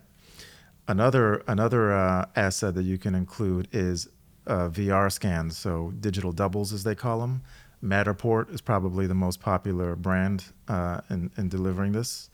Another 0.89 1.43
another 1.49 1.93
uh, 1.93 2.27
asset 2.37 2.75
that 2.75 2.85
you 2.85 2.99
can 2.99 3.15
include 3.15 3.69
is 3.73 4.09
uh, 4.47 4.69
vr 4.69 5.11
scans 5.11 5.59
so 5.59 5.93
digital 5.99 6.31
doubles 6.31 6.73
as 6.73 6.85
they 6.85 6.95
call 6.95 7.19
them 7.19 7.43
matterport 7.83 8.49
is 8.55 8.61
probably 8.61 9.09
the 9.09 9.15
most 9.15 9.41
popular 9.41 9.97
brand 9.97 10.45
uh, 10.69 11.01
in, 11.11 11.33
in 11.37 11.49
delivering 11.49 11.91
this 11.91 12.31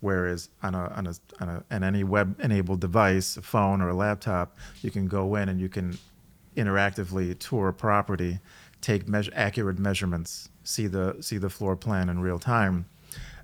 Whereas 0.00 0.50
on 0.62 0.74
a 0.74 0.92
on 0.94 1.06
a 1.06 1.14
on, 1.40 1.48
a, 1.48 1.64
on 1.70 1.82
any 1.82 2.04
web-enabled 2.04 2.80
device, 2.80 3.36
a 3.36 3.42
phone 3.42 3.80
or 3.80 3.88
a 3.88 3.94
laptop, 3.94 4.56
you 4.82 4.90
can 4.90 5.08
go 5.08 5.36
in 5.36 5.48
and 5.48 5.60
you 5.60 5.68
can 5.68 5.98
interactively 6.56 7.38
tour 7.38 7.68
a 7.68 7.72
property, 7.72 8.38
take 8.80 9.08
measure, 9.08 9.32
accurate 9.34 9.78
measurements, 9.78 10.48
see 10.64 10.86
the 10.86 11.16
see 11.20 11.38
the 11.38 11.48
floor 11.48 11.76
plan 11.76 12.08
in 12.08 12.20
real 12.20 12.38
time, 12.38 12.86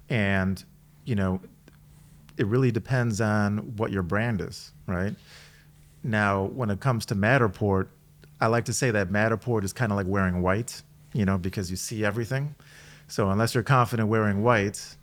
and 0.09 0.65
you 1.05 1.15
know, 1.15 1.41
it 2.37 2.47
really 2.47 2.71
depends 2.71 3.21
on 3.21 3.59
what 3.77 3.91
your 3.91 4.03
brand 4.03 4.41
is, 4.41 4.73
right? 4.87 5.15
Now, 6.05 6.45
when 6.45 6.71
it 6.71 6.81
comes 6.81 7.07
to 7.07 7.15
Matterport, 7.15 7.89
I 8.41 8.47
like 8.47 8.65
to 8.67 8.73
say 8.73 8.91
that 8.91 9.11
Matterport 9.11 9.65
is 9.65 9.73
kind 9.73 9.93
of 9.93 9.97
like 9.97 10.07
wearing 10.07 10.43
white, 10.43 10.83
you 11.13 11.25
know, 11.25 11.39
because 11.39 11.71
you 11.71 11.77
see 11.77 12.05
everything. 12.05 12.55
So 13.09 13.31
unless 13.31 13.55
you're 13.55 13.63
confident 13.63 14.09
wearing 14.09 14.43
white, 14.43 14.97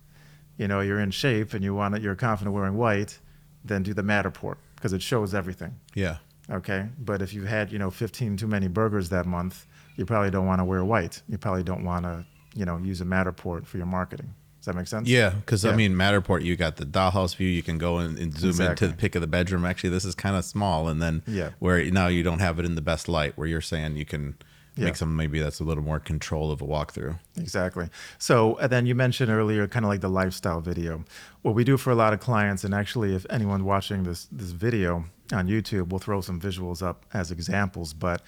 you 0.59 0.67
know, 0.67 0.81
you're 0.81 0.99
in 0.99 1.09
shape 1.09 1.55
and 1.55 1.63
you 1.63 1.73
want 1.73 1.95
it, 1.95 2.03
you're 2.03 2.15
confident 2.15 2.53
wearing 2.55 2.77
white, 2.77 3.17
then 3.65 3.81
do 3.81 3.93
the 3.95 4.03
Matterport 4.03 4.57
because 4.75 4.93
it 4.93 5.01
shows 5.01 5.33
everything. 5.33 5.73
yeah 5.95 6.17
Okay. 6.51 6.87
But 6.99 7.21
if 7.21 7.33
you've 7.33 7.47
had, 7.47 7.71
you 7.71 7.77
know, 7.77 7.91
15 7.91 8.37
too 8.37 8.47
many 8.47 8.67
burgers 8.67 9.09
that 9.09 9.25
month, 9.27 9.67
you 9.97 10.05
probably 10.05 10.31
don't 10.31 10.47
want 10.47 10.59
to 10.59 10.65
wear 10.65 10.83
white. 10.83 11.21
You 11.29 11.37
probably 11.37 11.61
don't 11.63 11.83
want 11.83 12.05
to, 12.05 12.25
you 12.55 12.65
know, 12.65 12.77
use 12.77 13.01
a 13.01 13.05
Matterport 13.05 13.67
for 13.67 13.77
your 13.77 13.85
marketing. 13.85 14.33
Does 14.57 14.65
that 14.65 14.75
make 14.75 14.87
sense? 14.87 15.07
Yeah, 15.07 15.29
because 15.29 15.63
I 15.63 15.75
mean, 15.75 15.93
Matterport, 15.93 16.43
you 16.43 16.55
got 16.55 16.75
the 16.77 16.85
dollhouse 16.85 17.35
view. 17.35 17.47
You 17.47 17.61
can 17.61 17.77
go 17.77 17.99
and, 17.99 18.17
and 18.17 18.35
zoom 18.35 18.49
Exactly. 18.49 18.71
into 18.71 18.87
the 18.87 18.99
pick 18.99 19.13
of 19.15 19.21
the 19.21 19.27
bedroom. 19.27 19.63
Actually, 19.63 19.91
this 19.91 20.03
is 20.05 20.15
kind 20.15 20.35
of 20.35 20.43
small, 20.43 20.89
and 20.89 20.99
then 21.01 21.21
Yeah. 21.27 21.51
where 21.59 21.83
now 21.91 22.07
you 22.07 22.23
don't 22.23 22.39
have 22.39 22.57
it 22.59 22.65
in 22.65 22.73
the 22.75 22.81
best 22.81 23.07
light. 23.07 23.37
Where 23.37 23.47
you're 23.47 23.61
saying 23.61 23.95
you 23.95 24.05
can 24.05 24.35
Yeah. 24.79 24.85
make 24.85 24.95
some 24.95 25.15
maybe 25.15 25.39
that's 25.39 25.59
a 25.59 25.63
little 25.63 25.83
more 25.83 25.99
control 25.99 26.51
of 26.51 26.61
a 26.61 26.65
walkthrough. 26.65 27.19
Exactly. 27.37 27.89
So, 28.17 28.55
and 28.57 28.71
then 28.71 28.85
you 28.85 28.95
mentioned 28.95 29.31
earlier, 29.31 29.67
kind 29.67 29.85
of 29.85 29.89
like 29.89 30.01
the 30.01 30.09
lifestyle 30.09 30.61
video. 30.61 31.03
What 31.41 31.55
we 31.55 31.63
do 31.63 31.77
for 31.77 31.91
a 31.91 31.95
lot 31.95 32.13
of 32.13 32.19
clients, 32.19 32.63
and 32.63 32.73
actually, 32.73 33.13
if 33.15 33.25
anyone 33.29 33.65
watching 33.65 34.03
this 34.03 34.27
this 34.31 34.51
video 34.51 35.05
on 35.31 35.47
YouTube, 35.47 35.89
we'll 35.89 35.99
throw 35.99 36.21
some 36.21 36.39
visuals 36.39 36.81
up 36.81 37.05
as 37.13 37.31
examples. 37.31 37.93
But 37.93 38.21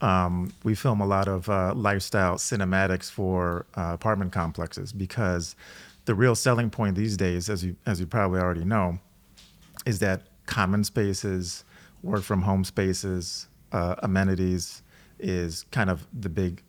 um, 0.00 0.52
we 0.62 0.74
film 0.74 1.00
a 1.00 1.06
lot 1.06 1.28
of 1.28 1.48
uh, 1.48 1.74
lifestyle 1.74 2.36
cinematics 2.36 3.10
for 3.10 3.66
uh, 3.76 3.92
apartment 3.94 4.32
complexes 4.32 4.92
because 4.92 5.56
the 6.04 6.14
real 6.14 6.34
selling 6.34 6.70
point 6.70 6.96
these 6.96 7.16
days, 7.16 7.48
as 7.48 7.64
you 7.64 7.76
as 7.86 8.00
you 8.00 8.06
probably 8.06 8.40
already 8.40 8.64
know, 8.64 8.98
is 9.86 9.98
that 10.00 10.22
common 10.46 10.84
spaces, 10.84 11.64
work 12.02 12.22
from 12.22 12.42
home 12.42 12.64
spaces, 12.64 13.48
uh, 13.72 13.94
amenities 14.02 14.82
is 15.18 15.64
kind 15.70 15.90
of 15.90 16.06
the 16.12 16.28
big 16.28 16.62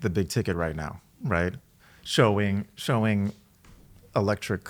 the 0.00 0.10
big 0.10 0.28
ticket 0.28 0.56
right 0.56 0.74
now, 0.76 1.00
right? 1.22 1.54
Showing 2.02 2.66
showing 2.74 3.32
electric 4.16 4.68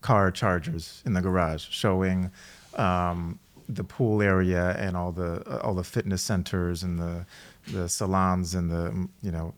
car 0.00 0.30
chargers 0.30 1.02
in 1.06 1.12
the 1.12 1.20
garage, 1.20 1.66
showing 1.68 2.30
um, 2.76 3.38
the 3.68 3.84
pool 3.84 4.22
area 4.22 4.74
and 4.78 4.96
all 4.96 5.12
the 5.12 5.42
uh, 5.48 5.58
all 5.62 5.74
the 5.74 5.84
fitness 5.84 6.22
centers 6.22 6.82
and 6.82 6.98
the 6.98 7.26
the 7.68 7.88
salons 7.88 8.54
and 8.54 8.70
the 8.70 8.90
mm, 8.90 9.08
you 9.22 9.30
know 9.30 9.54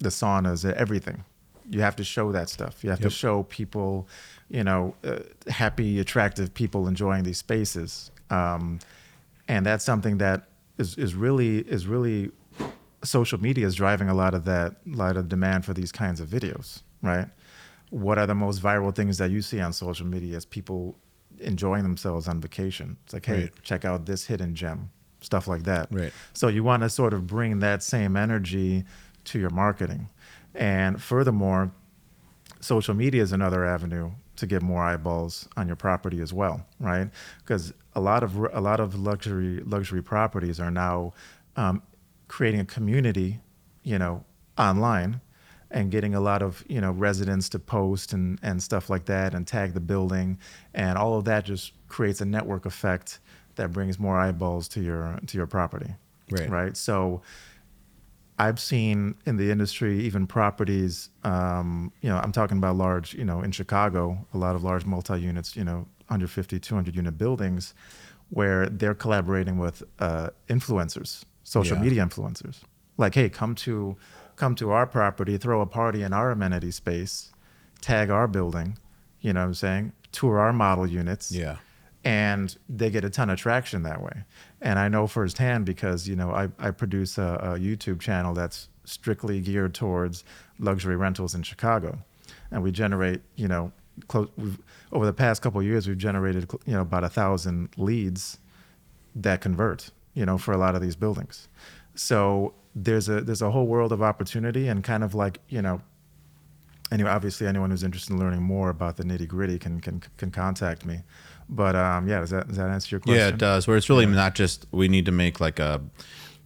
the 0.00 0.10
saunas 0.10 0.64
and 0.64 0.74
everything 0.74 1.24
you 1.70 1.80
have 1.80 1.96
to 1.96 2.04
show 2.04 2.30
that 2.32 2.48
stuff 2.48 2.84
you 2.84 2.90
have 2.90 3.00
Yep. 3.00 3.10
to 3.10 3.14
show 3.16 3.42
people 3.44 4.06
you 4.50 4.62
know 4.62 4.94
uh, 5.04 5.18
happy 5.48 5.98
attractive 5.98 6.52
people 6.54 6.86
enjoying 6.86 7.24
these 7.24 7.38
spaces 7.38 8.10
um, 8.30 8.78
and 9.48 9.64
that's 9.66 9.84
something 9.84 10.18
that 10.18 10.44
is, 10.78 10.96
is 10.96 11.14
really 11.14 11.58
is 11.58 11.86
really 11.86 12.30
social 13.02 13.40
media 13.40 13.66
is 13.66 13.74
driving 13.74 14.08
a 14.08 14.14
lot 14.14 14.34
of 14.34 14.44
that 14.44 14.76
lot 14.86 15.16
of 15.16 15.28
demand 15.28 15.64
for 15.64 15.72
these 15.74 15.92
kinds 15.92 16.20
of 16.20 16.28
videos 16.28 16.82
right 17.02 17.28
what 17.90 18.18
are 18.18 18.26
the 18.26 18.34
most 18.34 18.60
viral 18.62 18.94
things 18.94 19.18
that 19.18 19.30
you 19.30 19.40
see 19.40 19.60
on 19.60 19.72
social 19.72 20.06
media 20.06 20.36
as 20.36 20.44
people 20.44 20.96
enjoying 21.40 21.82
themselves 21.84 22.26
on 22.28 22.40
vacation 22.40 22.96
it's 23.04 23.12
like 23.14 23.26
hey 23.26 23.42
Right. 23.42 23.52
check 23.62 23.84
out 23.84 24.06
this 24.06 24.26
hidden 24.26 24.54
gem 24.54 24.90
stuff 25.20 25.46
like 25.46 25.62
that 25.64 25.88
Right. 25.92 26.12
so 26.32 26.48
you 26.48 26.64
want 26.64 26.82
to 26.82 26.90
sort 26.90 27.12
of 27.14 27.26
bring 27.26 27.60
that 27.60 27.82
same 27.82 28.16
energy 28.16 28.84
to 29.24 29.38
your 29.38 29.50
marketing 29.50 30.08
and 30.54 31.00
furthermore 31.00 31.70
social 32.60 32.94
media 32.94 33.22
is 33.22 33.30
another 33.32 33.64
avenue 33.64 34.10
to 34.38 34.46
get 34.46 34.62
more 34.62 34.82
eyeballs 34.82 35.48
on 35.56 35.66
your 35.66 35.76
property 35.76 36.20
as 36.20 36.32
well, 36.32 36.64
right? 36.78 37.10
Because 37.38 37.72
a 37.94 38.00
lot 38.00 38.22
of 38.22 38.36
a 38.36 38.60
lot 38.60 38.80
of 38.80 38.94
luxury 38.94 39.60
luxury 39.64 40.02
properties 40.02 40.60
are 40.60 40.70
now 40.70 41.12
um, 41.56 41.82
creating 42.28 42.60
a 42.60 42.64
community, 42.64 43.40
you 43.82 43.98
know, 43.98 44.24
online, 44.56 45.20
and 45.70 45.90
getting 45.90 46.14
a 46.14 46.20
lot 46.20 46.42
of 46.42 46.64
you 46.68 46.80
know 46.80 46.92
residents 46.92 47.48
to 47.50 47.58
post 47.58 48.12
and 48.12 48.38
and 48.42 48.62
stuff 48.62 48.88
like 48.88 49.06
that, 49.06 49.34
and 49.34 49.46
tag 49.46 49.74
the 49.74 49.80
building, 49.80 50.38
and 50.72 50.96
all 50.96 51.18
of 51.18 51.24
that 51.24 51.44
just 51.44 51.72
creates 51.88 52.20
a 52.20 52.24
network 52.24 52.64
effect 52.64 53.18
that 53.56 53.72
brings 53.72 53.98
more 53.98 54.18
eyeballs 54.18 54.68
to 54.68 54.80
your 54.80 55.18
to 55.26 55.36
your 55.36 55.46
property, 55.46 55.94
Right. 56.30 56.48
Right. 56.48 56.76
So. 56.76 57.22
I've 58.38 58.60
seen 58.60 59.14
in 59.26 59.36
the 59.36 59.50
industry 59.50 60.00
even 60.04 60.26
properties, 60.26 61.10
um, 61.24 61.92
you 62.02 62.08
know, 62.08 62.18
I'm 62.18 62.32
talking 62.32 62.58
about 62.58 62.76
large, 62.76 63.14
you 63.14 63.24
know, 63.24 63.42
in 63.42 63.50
Chicago, 63.52 64.26
a 64.32 64.38
lot 64.38 64.54
of 64.54 64.62
large 64.62 64.86
multi-units, 64.86 65.56
you 65.56 65.64
know, 65.64 65.86
150, 66.06 66.58
200 66.60 66.94
unit 66.94 67.18
buildings 67.18 67.74
where 68.30 68.68
they're 68.68 68.94
collaborating 68.94 69.58
with 69.58 69.82
uh, 69.98 70.28
influencers, 70.48 71.24
social 71.42 71.76
Yeah. 71.76 71.82
media 71.82 72.04
influencers. 72.06 72.60
Like, 72.96 73.14
hey, 73.14 73.28
come 73.28 73.54
to 73.56 73.96
come 74.36 74.54
to 74.54 74.70
our 74.70 74.86
property, 74.86 75.36
throw 75.36 75.60
a 75.60 75.66
party 75.66 76.02
in 76.04 76.12
our 76.12 76.30
amenity 76.30 76.70
space, 76.70 77.32
tag 77.80 78.08
our 78.08 78.28
building, 78.28 78.78
you 79.20 79.32
know 79.32 79.40
what 79.40 79.46
I'm 79.46 79.54
saying? 79.54 79.92
Tour 80.12 80.38
our 80.38 80.52
model 80.52 80.86
units 80.86 81.32
Yeah. 81.32 81.56
And 82.04 82.56
they 82.68 82.90
get 82.90 83.04
a 83.04 83.10
ton 83.10 83.30
of 83.30 83.38
traction 83.38 83.82
that 83.82 84.02
way. 84.02 84.24
And 84.60 84.78
I 84.78 84.88
know 84.88 85.06
firsthand 85.06 85.66
because 85.66 86.08
you 86.08 86.16
know 86.16 86.30
I, 86.30 86.48
I 86.58 86.70
produce 86.70 87.18
a, 87.18 87.38
a 87.42 87.48
YouTube 87.58 88.00
channel 88.00 88.34
that's 88.34 88.68
strictly 88.84 89.40
geared 89.40 89.74
towards 89.74 90.24
luxury 90.58 90.96
rentals 90.96 91.34
in 91.34 91.42
Chicago, 91.42 91.98
and 92.50 92.62
we 92.62 92.70
generate 92.72 93.20
you 93.36 93.48
know 93.48 93.72
close 94.06 94.28
over 94.92 95.06
the 95.06 95.12
past 95.12 95.42
couple 95.42 95.60
years 95.62 95.88
we've 95.88 95.98
generated 95.98 96.48
you 96.66 96.72
know 96.72 96.82
about 96.82 97.02
a 97.02 97.08
thousand 97.08 97.68
leads 97.76 98.38
that 99.16 99.40
convert 99.40 99.90
you 100.14 100.24
know 100.24 100.38
for 100.38 100.52
a 100.52 100.58
lot 100.58 100.74
of 100.74 100.82
these 100.82 100.96
buildings. 100.96 101.48
So 101.94 102.54
there's 102.74 103.08
a 103.08 103.20
there's 103.20 103.42
a 103.42 103.50
whole 103.50 103.66
world 103.66 103.92
of 103.92 104.02
opportunity 104.02 104.68
and 104.68 104.84
kind 104.84 105.02
of 105.02 105.14
like 105.14 105.40
you 105.48 105.62
know 105.62 105.80
anyway, 106.90 107.10
obviously 107.10 107.46
anyone 107.46 107.70
who's 107.70 107.82
interested 107.82 108.12
in 108.12 108.18
learning 108.18 108.42
more 108.42 108.70
about 108.70 108.96
the 108.96 109.04
nitty 109.04 109.28
gritty 109.28 109.58
can, 109.58 109.80
can 109.80 110.02
can 110.16 110.30
contact 110.30 110.84
me. 110.84 111.02
But 111.48 111.74
um, 111.76 112.08
yeah, 112.08 112.20
does 112.20 112.30
that 112.30 112.48
does 112.48 112.56
that 112.58 112.68
answer 112.70 112.94
your 112.96 113.00
question? 113.00 113.18
Yeah, 113.18 113.28
it 113.28 113.38
does. 113.38 113.66
Where 113.66 113.76
it's 113.76 113.88
really 113.88 114.06
not 114.06 114.34
just 114.34 114.66
we 114.70 114.88
need 114.88 115.06
to 115.06 115.12
make 115.12 115.40
like 115.40 115.58
a 115.58 115.80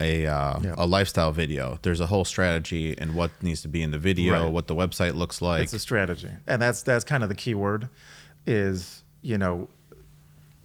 a 0.00 0.26
uh, 0.26 0.60
Yeah. 0.62 0.74
a 0.78 0.86
lifestyle 0.86 1.32
video. 1.32 1.78
There's 1.82 2.00
a 2.00 2.06
whole 2.06 2.24
strategy 2.24 2.94
and 2.98 3.14
what 3.14 3.30
needs 3.42 3.62
to 3.62 3.68
be 3.68 3.82
in 3.82 3.90
the 3.90 3.98
video, 3.98 4.44
Right. 4.44 4.52
what 4.52 4.66
the 4.68 4.74
website 4.74 5.14
looks 5.14 5.42
like. 5.42 5.62
It's 5.62 5.72
a 5.72 5.78
strategy, 5.78 6.30
and 6.46 6.62
that's 6.62 6.82
that's 6.82 7.04
kind 7.04 7.22
of 7.22 7.28
the 7.28 7.34
key 7.34 7.54
word. 7.54 7.88
Is 8.46 9.02
you 9.22 9.38
know, 9.38 9.68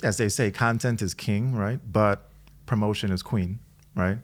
as 0.03 0.17
they 0.17 0.29
say, 0.29 0.51
content 0.51 1.01
is 1.01 1.13
king, 1.13 1.55
right? 1.55 1.79
But 1.91 2.29
promotion 2.65 3.11
is 3.11 3.21
queen, 3.23 3.59
right? 3.95 4.17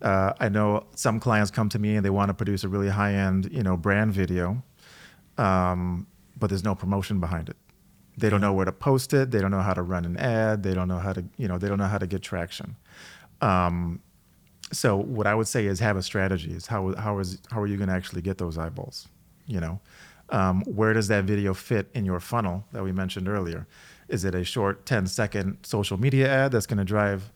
Uh, 0.00 0.32
I 0.38 0.48
know 0.48 0.86
some 0.94 1.18
clients 1.20 1.50
come 1.50 1.68
to 1.70 1.78
me 1.78 1.96
and 1.96 2.04
they 2.04 2.10
want 2.10 2.28
to 2.28 2.34
produce 2.34 2.62
a 2.64 2.68
really 2.68 2.88
high 2.88 3.14
end, 3.14 3.48
you 3.50 3.62
know, 3.62 3.76
brand 3.76 4.12
video, 4.12 4.62
um, 5.36 6.06
but 6.38 6.48
there's 6.50 6.62
no 6.64 6.74
promotion 6.74 7.18
behind 7.20 7.48
it. 7.48 7.56
They 8.18 8.30
don't 8.30 8.40
know 8.40 8.52
where 8.52 8.64
to 8.64 8.72
post 8.72 9.14
it. 9.14 9.30
They 9.30 9.40
don't 9.40 9.50
know 9.50 9.60
how 9.60 9.74
to 9.74 9.82
run 9.82 10.04
an 10.04 10.16
ad. 10.16 10.62
They 10.62 10.74
don't 10.74 10.88
know 10.88 10.98
how 10.98 11.12
to, 11.12 11.24
you 11.36 11.46
know, 11.46 11.58
they 11.58 11.68
don't 11.68 11.78
know 11.78 11.86
how 11.86 11.98
to 11.98 12.06
get 12.06 12.20
traction. 12.20 12.76
Um, 13.40 14.00
so 14.72 14.96
what 14.96 15.26
I 15.26 15.34
would 15.34 15.48
say 15.48 15.66
is 15.66 15.78
have 15.80 15.96
a 15.96 16.02
strategy. 16.02 16.52
Is 16.52 16.66
how 16.66 16.94
how 16.96 17.18
is 17.20 17.38
how 17.50 17.60
are 17.60 17.66
you 17.66 17.76
going 17.76 17.88
to 17.88 17.94
actually 17.94 18.22
get 18.22 18.38
those 18.38 18.58
eyeballs? 18.58 19.08
You 19.46 19.60
know, 19.60 19.80
um, 20.30 20.62
where 20.62 20.92
does 20.92 21.08
that 21.08 21.24
video 21.24 21.54
fit 21.54 21.88
in 21.94 22.04
your 22.04 22.20
funnel 22.20 22.64
that 22.72 22.82
we 22.82 22.92
mentioned 22.92 23.28
earlier? 23.28 23.66
Is 24.08 24.24
it 24.24 24.34
a 24.34 24.44
short 24.44 24.84
10 24.84 25.06
second 25.06 25.58
social 25.62 25.98
media 25.98 26.28
ad 26.30 26.52
that's 26.52 26.66
going 26.66 26.78
to 26.78 26.84
drive 26.84 27.30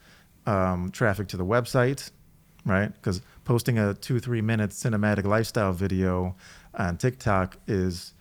um, 0.46 0.90
traffic 0.90 1.28
to 1.28 1.36
the 1.36 1.44
website, 1.44 2.10
right? 2.66 2.92
Because 2.92 3.22
posting 3.44 3.78
a 3.78 3.94
two 3.94 4.18
three 4.18 4.42
minute 4.42 4.70
cinematic 4.70 5.24
lifestyle 5.24 5.72
video 5.72 6.34
on 6.74 6.96
TikTok 6.96 7.56
is 7.66 8.14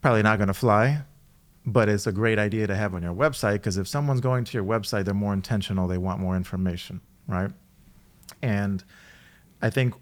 probably 0.00 0.22
not 0.22 0.38
going 0.38 0.48
to 0.48 0.54
fly, 0.54 1.02
but 1.66 1.88
it's 1.88 2.06
a 2.06 2.12
great 2.12 2.38
idea 2.38 2.66
to 2.66 2.76
have 2.76 2.94
on 2.94 3.02
your 3.02 3.14
website 3.14 3.54
because 3.54 3.76
if 3.76 3.88
someone's 3.88 4.20
going 4.20 4.44
to 4.44 4.56
your 4.56 4.64
website, 4.64 5.04
they're 5.04 5.14
more 5.14 5.32
intentional. 5.32 5.88
They 5.88 5.98
want 5.98 6.20
more 6.20 6.36
information, 6.36 7.00
right? 7.26 7.50
And 8.42 8.84
I 9.62 9.70
think 9.70 9.94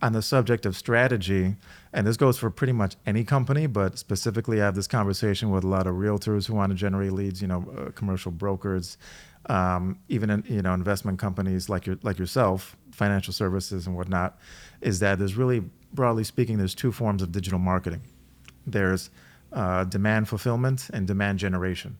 on 0.00 0.12
the 0.12 0.22
subject 0.22 0.66
of 0.66 0.76
strategy, 0.76 1.56
and 1.92 2.06
this 2.06 2.16
goes 2.16 2.38
for 2.38 2.50
pretty 2.50 2.72
much 2.72 2.96
any 3.06 3.24
company, 3.24 3.66
but 3.66 3.98
specifically, 3.98 4.60
I 4.60 4.64
have 4.64 4.74
this 4.74 4.86
conversation 4.86 5.50
with 5.50 5.64
a 5.64 5.66
lot 5.66 5.86
of 5.86 5.94
realtors 5.94 6.46
who 6.46 6.54
want 6.54 6.70
to 6.70 6.76
generate 6.76 7.12
leads. 7.12 7.42
You 7.42 7.48
know, 7.48 7.66
uh, 7.76 7.90
commercial 7.92 8.30
brokers, 8.30 8.98
um, 9.46 9.98
even 10.08 10.30
in, 10.30 10.44
you 10.46 10.62
know 10.62 10.74
investment 10.74 11.18
companies 11.18 11.68
like 11.68 11.86
your 11.86 11.98
like 12.02 12.18
yourself, 12.18 12.76
financial 12.92 13.32
services 13.32 13.86
and 13.86 13.96
whatnot. 13.96 14.38
Is 14.82 15.00
that 15.00 15.18
there's 15.18 15.36
really 15.36 15.64
broadly 15.92 16.24
speaking, 16.24 16.58
there's 16.58 16.74
two 16.74 16.92
forms 16.92 17.22
of 17.22 17.32
digital 17.32 17.58
marketing. 17.58 18.02
There's 18.66 19.10
uh, 19.52 19.84
demand 19.84 20.28
fulfillment 20.28 20.90
and 20.92 21.06
demand 21.06 21.38
generation, 21.38 21.98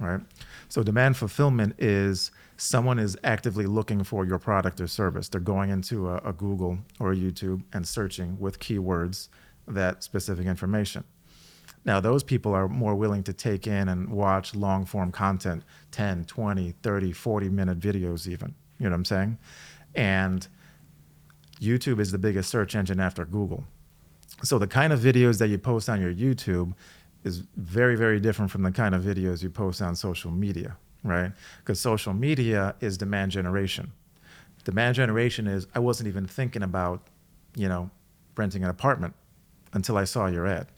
right? 0.00 0.20
So 0.68 0.82
demand 0.82 1.16
fulfillment 1.16 1.74
is 1.78 2.30
someone 2.56 2.98
is 2.98 3.16
actively 3.24 3.66
looking 3.66 4.04
for 4.04 4.26
your 4.26 4.38
product 4.38 4.80
or 4.80 4.86
service. 4.86 5.28
They're 5.28 5.40
going 5.40 5.70
into 5.70 6.08
a, 6.08 6.16
a 6.18 6.32
Google 6.32 6.78
or 6.98 7.12
a 7.12 7.16
YouTube 7.16 7.62
and 7.72 7.86
searching 7.86 8.38
with 8.38 8.58
keywords 8.58 9.28
that 9.66 10.02
specific 10.02 10.46
information. 10.46 11.04
Now, 11.84 12.00
those 12.00 12.22
people 12.22 12.54
are 12.54 12.68
more 12.68 12.94
willing 12.94 13.22
to 13.24 13.32
take 13.32 13.66
in 13.66 13.88
and 13.88 14.10
watch 14.10 14.54
long 14.54 14.84
form 14.84 15.12
content 15.12 15.62
10, 15.92 16.26
20, 16.26 16.74
30, 16.82 17.12
40 17.12 17.48
minute 17.48 17.80
videos, 17.80 18.26
even. 18.28 18.54
You 18.78 18.84
know 18.84 18.90
what 18.90 18.96
I'm 18.96 19.04
saying? 19.06 19.38
And 19.94 20.46
YouTube 21.60 22.00
is 22.00 22.12
the 22.12 22.18
biggest 22.18 22.50
search 22.50 22.74
engine 22.74 23.00
after 23.00 23.24
Google. 23.24 23.64
So 24.42 24.58
the 24.58 24.66
kind 24.66 24.92
of 24.92 25.00
videos 25.00 25.38
that 25.38 25.48
you 25.48 25.58
post 25.58 25.88
on 25.88 26.00
your 26.00 26.12
YouTube 26.12 26.74
is 27.24 27.42
very, 27.56 27.96
very 27.96 28.20
different 28.20 28.50
from 28.50 28.62
the 28.62 28.72
kind 28.72 28.94
of 28.94 29.02
videos 29.02 29.42
you 29.42 29.50
post 29.50 29.82
on 29.82 29.94
social 29.94 30.30
media, 30.30 30.76
right? 31.04 31.32
Because 31.58 31.78
social 31.80 32.14
media 32.14 32.74
is 32.80 32.96
demand 32.96 33.32
generation. 33.32 33.92
Demand 34.64 34.94
generation 34.94 35.46
is 35.46 35.66
I 35.74 35.78
wasn't 35.78 36.08
even 36.08 36.26
thinking 36.26 36.62
about, 36.62 37.02
you 37.54 37.68
know, 37.68 37.90
renting 38.36 38.64
an 38.64 38.70
apartment 38.70 39.14
until 39.72 39.96
I 39.96 40.04
saw 40.04 40.26
your 40.26 40.46
ad. 40.46 40.68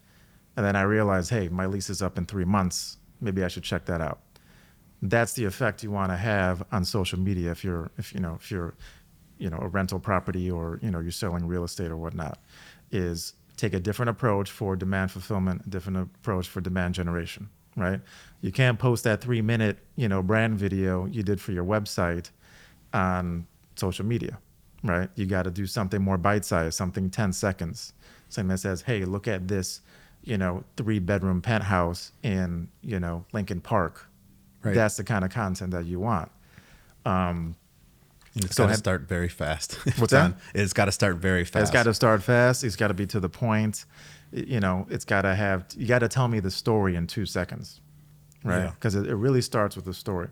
And 0.56 0.66
then 0.66 0.76
I 0.76 0.82
realized, 0.82 1.30
hey, 1.30 1.48
my 1.48 1.66
lease 1.66 1.88
is 1.90 2.02
up 2.02 2.18
in 2.18 2.26
three 2.26 2.44
months. 2.44 2.98
Maybe 3.20 3.44
I 3.44 3.48
should 3.48 3.62
check 3.62 3.84
that 3.86 4.00
out. 4.00 4.20
That's 5.00 5.32
the 5.32 5.44
effect 5.44 5.82
you 5.82 5.90
want 5.90 6.10
to 6.10 6.16
have 6.16 6.64
on 6.70 6.84
social 6.84 7.18
media 7.18 7.50
if 7.50 7.64
you're 7.64 7.90
if 7.98 8.14
you 8.14 8.20
know 8.20 8.36
if 8.40 8.52
you're 8.52 8.74
you 9.38 9.50
know 9.50 9.58
a 9.60 9.66
rental 9.66 9.98
property 9.98 10.48
or 10.48 10.78
you 10.80 10.92
know 10.92 11.00
you're 11.00 11.10
selling 11.10 11.46
real 11.46 11.64
estate 11.64 11.90
or 11.90 11.96
whatnot 11.96 12.38
is 12.92 13.34
take 13.62 13.74
a 13.74 13.80
different 13.80 14.10
approach 14.10 14.50
for 14.50 14.74
demand 14.74 15.10
fulfillment 15.10 15.62
a 15.66 15.70
different 15.70 15.98
approach 15.98 16.48
for 16.48 16.60
demand 16.60 16.94
generation 16.94 17.48
right? 17.76 18.00
You 18.40 18.52
can't 18.52 18.78
post 18.78 19.04
that 19.04 19.20
three 19.20 19.40
minute 19.40 19.78
you 19.96 20.08
know 20.08 20.22
brand 20.22 20.58
video 20.58 21.06
you 21.06 21.22
did 21.22 21.40
for 21.40 21.52
your 21.52 21.64
website 21.64 22.30
on 22.92 23.46
social 23.76 24.04
media 24.04 24.38
right? 24.84 25.08
You 25.14 25.26
got 25.26 25.44
to 25.44 25.50
do 25.50 25.66
something 25.66 26.02
more 26.02 26.18
bite-sized 26.18 26.74
something 26.74 27.08
10 27.08 27.32
seconds. 27.32 27.92
Something 28.28 28.48
that 28.48 28.58
says 28.58 28.82
hey 28.82 29.04
look 29.04 29.28
at 29.28 29.48
this 29.48 29.80
you 30.24 30.36
know 30.36 30.64
three 30.76 30.98
bedroom 30.98 31.40
penthouse 31.40 32.12
in 32.22 32.68
you 32.82 32.98
know 32.98 33.24
lincoln 33.32 33.60
park. 33.60 34.08
Right. 34.62 34.76
that's 34.76 34.96
the 34.96 35.04
kind 35.04 35.24
of 35.24 35.30
content 35.30 35.72
that 35.72 35.86
you 35.86 35.98
want. 35.98 36.30
Um, 37.04 37.56
It's 38.34 38.56
So 38.56 38.64
got 38.64 38.72
to 38.72 38.78
start 38.78 39.02
very 39.02 39.28
fast. 39.28 39.74
What's 39.98 40.12
that? 40.12 40.34
It's 40.54 40.72
got 40.72 40.86
to 40.86 40.92
start 40.92 41.16
very 41.16 41.44
fast. 41.44 41.62
It's 41.62 41.70
got 41.70 41.84
to 41.84 41.94
start 41.94 42.22
fast. 42.22 42.64
It's 42.64 42.76
got 42.76 42.88
to 42.88 42.94
be 42.94 43.06
to 43.06 43.20
the 43.20 43.28
point. 43.28 43.84
You 44.32 44.60
know, 44.60 44.86
it's 44.90 45.04
got 45.04 45.22
to 45.22 45.34
have. 45.34 45.66
You 45.76 45.86
got 45.86 46.00
to 46.00 46.08
tell 46.08 46.28
me 46.28 46.40
the 46.40 46.50
story 46.50 46.96
in 46.96 47.06
two 47.06 47.26
seconds, 47.26 47.80
right? 48.44 48.64
Yeah. 48.64 48.70
Because 48.70 48.94
it, 48.94 49.06
it 49.06 49.16
really 49.16 49.42
starts 49.42 49.76
with 49.76 49.84
the 49.84 49.94
story. 49.94 50.28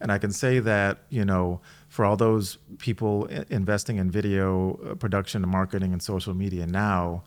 And 0.00 0.12
I 0.12 0.18
can 0.18 0.32
say 0.32 0.58
that, 0.60 0.98
you 1.08 1.24
know, 1.24 1.60
for 1.88 2.04
all 2.04 2.16
those 2.16 2.58
people 2.78 3.26
investing 3.48 3.96
in 3.96 4.10
video 4.10 4.78
uh, 4.84 4.94
production 4.96 5.42
and 5.42 5.50
marketing 5.50 5.92
and 5.92 6.02
social 6.02 6.34
media 6.34 6.66
now, 6.66 7.24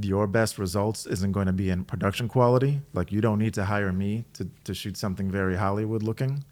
your 0.00 0.26
best 0.26 0.58
results 0.58 1.06
isn't 1.06 1.32
going 1.32 1.46
to 1.46 1.52
be 1.52 1.70
in 1.70 1.84
production 1.84 2.26
quality. 2.28 2.80
Like 2.94 3.12
you 3.12 3.20
don't 3.20 3.38
need 3.38 3.54
to 3.54 3.64
hire 3.64 3.92
me 3.92 4.24
to, 4.34 4.48
to 4.64 4.74
shoot 4.74 4.96
something 4.96 5.30
very 5.30 5.56
Hollywood 5.56 6.02
looking. 6.02 6.44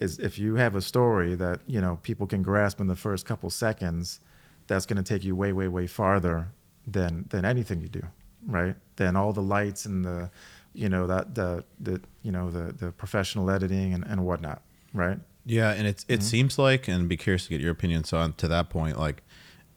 Is 0.00 0.18
if 0.18 0.38
you 0.38 0.56
have 0.56 0.74
a 0.74 0.80
story 0.80 1.34
that, 1.36 1.60
you 1.66 1.80
know, 1.80 1.98
people 2.02 2.26
can 2.26 2.42
grasp 2.42 2.80
in 2.80 2.86
the 2.86 2.96
first 2.96 3.26
couple 3.26 3.50
seconds, 3.50 4.20
that's 4.66 4.86
going 4.86 4.96
to 4.96 5.02
take 5.02 5.24
you 5.24 5.36
way, 5.36 5.52
way, 5.52 5.68
way 5.68 5.86
farther 5.86 6.48
than 6.86 7.26
than 7.28 7.44
anything 7.44 7.80
you 7.82 7.88
do, 7.88 8.02
right? 8.46 8.74
Than 8.96 9.14
all 9.14 9.32
the 9.32 9.42
lights 9.42 9.84
and 9.84 10.04
the, 10.04 10.30
you 10.72 10.88
know, 10.88 11.06
that 11.06 11.34
the 11.34 11.64
the 11.78 12.00
you 12.22 12.32
know 12.32 12.50
the 12.50 12.72
the 12.72 12.92
professional 12.92 13.50
editing 13.50 13.92
and, 13.94 14.04
and 14.06 14.24
whatnot, 14.24 14.62
right? 14.94 15.18
Yeah, 15.44 15.72
and 15.72 15.86
it's 15.86 16.04
Mm-hmm. 16.04 16.14
it 16.14 16.22
seems 16.22 16.58
like, 16.58 16.88
and 16.88 17.08
be 17.08 17.16
curious 17.16 17.44
to 17.44 17.50
get 17.50 17.60
your 17.60 17.72
opinion. 17.72 18.04
So 18.04 18.18
on 18.18 18.32
to 18.34 18.48
that 18.48 18.70
point, 18.70 18.98
like 18.98 19.22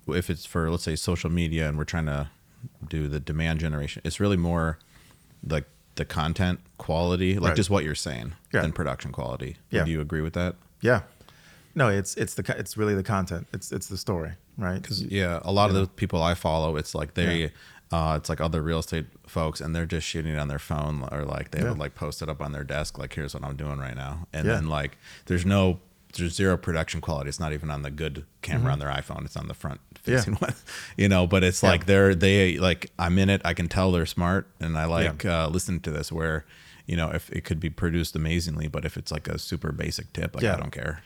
if 0.08 0.30
it's 0.30 0.46
for 0.46 0.70
let's 0.70 0.84
say 0.84 0.96
social 0.96 1.30
media, 1.30 1.68
and 1.68 1.78
we're 1.78 1.84
trying 1.84 2.06
to 2.06 2.30
do 2.88 3.10
the 3.10 3.20
demand 3.20 3.60
generation, 3.60 4.02
it's 4.06 4.20
really 4.20 4.38
more 4.38 4.80
like 5.46 5.66
the 5.96 6.06
content 6.06 6.60
quality, 6.78 7.36
like 7.40 7.50
Right. 7.50 7.56
just 7.58 7.70
what 7.70 7.84
you're 7.84 7.96
saying, 7.96 8.34
Yeah. 8.52 8.62
than 8.62 8.72
production 8.72 9.12
quality. 9.12 9.58
Yeah. 9.70 9.84
Do 9.86 9.92
you 9.92 10.02
agree 10.02 10.22
with 10.22 10.34
that? 10.34 10.56
Yeah. 10.82 11.02
No, 11.76 11.90
it's 11.90 12.16
it's 12.16 12.34
the 12.36 12.56
it's 12.58 12.78
really 12.78 12.94
the 12.96 13.04
content. 13.04 13.48
It's 13.54 13.72
it's 13.72 13.88
the 13.88 13.98
story, 13.98 14.34
right? 14.58 14.82
Because 14.82 15.02
yeah, 15.04 15.40
a 15.44 15.52
lot 15.52 15.70
of 15.70 15.76
the 15.76 15.88
people 15.88 16.22
I 16.22 16.34
follow, 16.36 16.76
it's 16.78 16.94
like 16.94 17.16
they, 17.16 17.42
Yeah. 17.44 17.48
uh, 18.12 18.16
it's 18.18 18.30
like 18.30 18.40
other 18.42 18.62
real 18.62 18.80
estate 18.80 19.06
folks, 19.28 19.60
and 19.62 19.76
they're 19.76 19.86
just 19.88 20.06
shooting 20.06 20.34
it 20.36 20.38
on 20.40 20.48
their 20.50 20.60
phone, 20.60 21.08
or 21.12 21.26
like 21.26 21.50
they 21.52 21.64
would 21.64 21.80
like 21.80 21.96
post 21.96 22.22
it 22.22 22.30
up 22.30 22.42
on 22.42 22.52
their 22.52 22.64
desk, 22.64 22.98
like 23.00 23.14
here's 23.14 23.34
what 23.34 23.44
I'm 23.44 23.56
doing 23.56 23.80
right 23.80 23.96
now, 23.96 24.28
and 24.34 24.48
then 24.48 24.68
like 24.70 24.98
there's 25.26 25.46
no, 25.48 25.80
there's 26.14 26.34
zero 26.36 26.58
production 26.58 27.02
quality. 27.02 27.30
It's 27.30 27.40
not 27.40 27.54
even 27.54 27.70
on 27.70 27.82
the 27.82 27.92
good 27.92 28.26
camera 28.42 28.72
on 28.72 28.80
their 28.80 28.90
iPhone. 28.90 29.26
It's 29.26 29.36
on 29.38 29.48
the 29.48 29.54
front 29.54 29.80
Mm-hmm. 30.04 30.12
Yeah. 30.12 30.18
facing 30.18 30.34
one, 30.40 30.54
you 30.98 31.08
know. 31.08 31.26
But 31.28 31.44
it's 31.44 31.64
Yeah. 31.64 31.70
like 31.70 31.86
they're 31.86 32.14
they 32.16 32.58
like 32.58 32.92
I'm 33.00 33.18
in 33.18 33.30
it. 33.30 33.42
I 33.46 33.54
can 33.54 33.68
tell 33.70 33.92
they're 33.92 34.06
smart, 34.06 34.48
and 34.60 34.78
I 34.78 34.86
like 34.86 35.24
uh, 35.26 35.48
listening 35.50 35.80
to 35.82 35.92
this 35.92 36.12
where. 36.12 36.46
You 36.86 36.98
know, 36.98 37.12
if 37.12 37.30
it 37.32 37.46
could 37.46 37.62
be 37.62 37.70
produced 37.70 38.14
amazingly, 38.14 38.68
but 38.68 38.84
if 38.84 38.98
it's 38.98 39.10
like 39.10 39.30
a 39.30 39.40
super 39.40 39.72
basic 39.72 40.12
tip, 40.12 40.36
like 40.36 40.44
Yeah. 40.44 40.56
I 40.56 40.60
don't 40.60 40.74
care. 40.74 41.02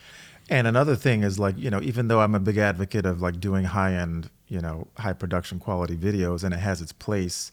And 0.49 0.65
another 0.65 0.95
thing 0.95 1.21
is 1.21 1.37
like, 1.37 1.55
you 1.55 1.69
know, 1.69 1.79
even 1.83 2.07
though 2.07 2.19
I'm 2.19 2.33
a 2.33 2.39
big 2.39 2.57
advocate 2.57 3.05
of 3.05 3.21
like 3.21 3.39
doing 3.39 3.63
high 3.65 3.93
end, 3.93 4.31
you 4.47 4.59
know, 4.59 4.87
high 4.97 5.13
production 5.13 5.59
quality 5.59 5.95
videos 5.95 6.43
and 6.43 6.51
it 6.51 6.57
has 6.61 6.81
its 6.81 6.91
place 6.93 7.51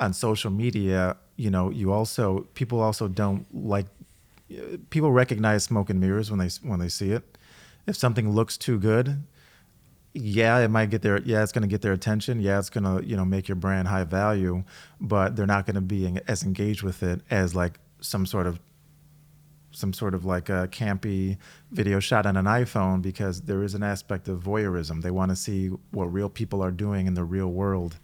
on 0.00 0.12
social 0.12 0.50
media, 0.50 1.16
you 1.36 1.48
know, 1.48 1.70
you 1.70 1.92
also 1.92 2.48
people 2.54 2.80
also 2.80 3.06
don't 3.06 3.46
like 3.54 3.86
people 4.90 5.12
recognize 5.12 5.64
smoke 5.64 5.90
and 5.90 6.00
mirrors 6.00 6.30
when 6.30 6.38
they 6.38 6.48
when 6.62 6.80
they 6.80 6.88
see 6.88 7.12
it. 7.12 7.38
If 7.86 7.96
something 7.96 8.30
looks 8.30 8.56
too 8.56 8.78
good, 8.78 9.24
yeah, 10.12 10.58
it 10.58 10.68
might 10.68 10.90
get 10.90 11.02
their 11.02 11.20
yeah, 11.22 11.42
it's 11.42 11.52
going 11.52 11.62
to 11.62 11.68
get 11.68 11.82
their 11.82 11.92
attention. 11.92 12.40
Yeah, 12.40 12.58
it's 12.58 12.70
going 12.70 12.84
to, 12.84 13.06
you 13.06 13.16
know, 13.16 13.24
make 13.24 13.48
your 13.48 13.56
brand 13.56 13.88
high 13.88 14.04
value, 14.04 14.64
but 15.00 15.36
they're 15.36 15.46
not 15.46 15.66
going 15.66 15.76
to 15.76 15.80
be 15.80 16.18
as 16.26 16.42
engaged 16.42 16.82
with 16.82 17.02
it 17.02 17.20
as 17.30 17.54
like 17.54 17.78
some 18.00 18.26
sort 18.26 18.46
of 18.46 18.58
some 19.72 19.92
sort 19.92 20.14
of 20.14 20.24
like 20.24 20.48
a 20.48 20.68
campy 20.72 21.38
video 21.70 22.00
shot 22.00 22.26
on 22.26 22.36
an 22.36 22.46
iPhone 22.46 23.00
because 23.00 23.42
there 23.42 23.62
is 23.62 23.74
an 23.74 23.84
aspect 23.84 24.28
of 24.28 24.42
voyeurism. 24.42 25.02
They 25.02 25.12
want 25.12 25.30
to 25.30 25.36
see 25.36 25.68
what 25.92 26.06
real 26.06 26.28
people 26.28 26.62
are 26.62 26.72
doing 26.72 27.06
in 27.06 27.14
the 27.14 27.24
real 27.24 27.48
world. 27.48 27.98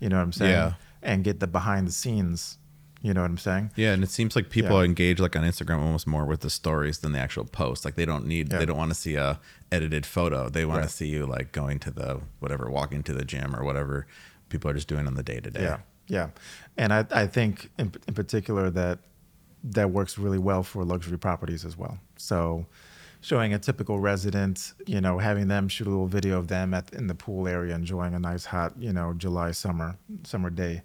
You 0.00 0.08
know 0.08 0.16
what 0.16 0.22
I'm 0.22 0.32
saying? 0.32 0.52
Yeah. 0.52 0.72
And 1.02 1.22
get 1.22 1.40
the 1.40 1.46
behind 1.46 1.86
the 1.86 1.92
scenes. 1.92 2.58
You 3.02 3.12
know 3.12 3.20
what 3.22 3.30
I'm 3.30 3.38
saying? 3.38 3.72
Yeah, 3.74 3.92
and 3.94 4.04
it 4.04 4.10
seems 4.10 4.36
like 4.36 4.48
people 4.48 4.78
Yeah. 4.78 4.84
engage 4.84 5.18
like 5.18 5.34
on 5.34 5.42
Instagram 5.42 5.80
almost 5.80 6.06
more 6.06 6.24
with 6.24 6.40
the 6.40 6.50
stories 6.50 6.98
than 6.98 7.10
the 7.12 7.18
actual 7.18 7.44
post. 7.44 7.84
Like 7.84 7.96
they 7.96 8.04
don't 8.04 8.26
need, 8.26 8.52
Yeah. 8.52 8.58
they 8.60 8.64
don't 8.66 8.76
want 8.78 8.90
to 8.92 8.94
see 8.94 9.16
a 9.16 9.40
edited 9.72 10.06
photo. 10.06 10.48
They 10.48 10.64
want 10.64 10.80
Right. 10.82 10.88
to 10.88 10.94
see 10.94 11.08
you 11.08 11.26
like 11.26 11.50
going 11.50 11.80
to 11.80 11.90
the 11.90 12.20
whatever, 12.38 12.70
walking 12.70 13.02
to 13.02 13.12
the 13.12 13.24
gym 13.24 13.56
or 13.56 13.64
whatever 13.64 14.06
people 14.50 14.70
are 14.70 14.74
just 14.74 14.86
doing 14.88 15.06
on 15.08 15.14
the 15.14 15.22
day 15.24 15.40
to 15.40 15.50
day. 15.50 15.62
Yeah, 15.62 15.78
yeah, 16.06 16.28
and 16.76 16.92
I 16.92 17.04
I 17.10 17.26
think 17.26 17.70
in, 17.78 17.92
in 18.06 18.14
particular 18.14 18.70
that 18.70 19.00
that 19.64 19.90
works 19.90 20.16
really 20.18 20.38
well 20.38 20.62
for 20.62 20.84
luxury 20.84 21.18
properties 21.18 21.64
as 21.64 21.76
well. 21.76 21.98
So, 22.16 22.66
showing 23.20 23.54
a 23.54 23.58
typical 23.58 23.98
resident, 24.00 24.74
you 24.86 25.00
know, 25.00 25.18
having 25.18 25.48
them 25.48 25.68
shoot 25.68 25.86
a 25.86 25.90
little 25.90 26.08
video 26.08 26.38
of 26.38 26.48
them 26.48 26.74
at 26.74 26.92
in 26.92 27.06
the 27.08 27.14
pool 27.14 27.48
area 27.48 27.74
enjoying 27.74 28.14
a 28.14 28.18
nice 28.18 28.44
hot, 28.44 28.74
you 28.78 28.92
know, 28.92 29.12
July 29.14 29.50
summer 29.52 29.96
summer 30.24 30.50
day, 30.50 30.82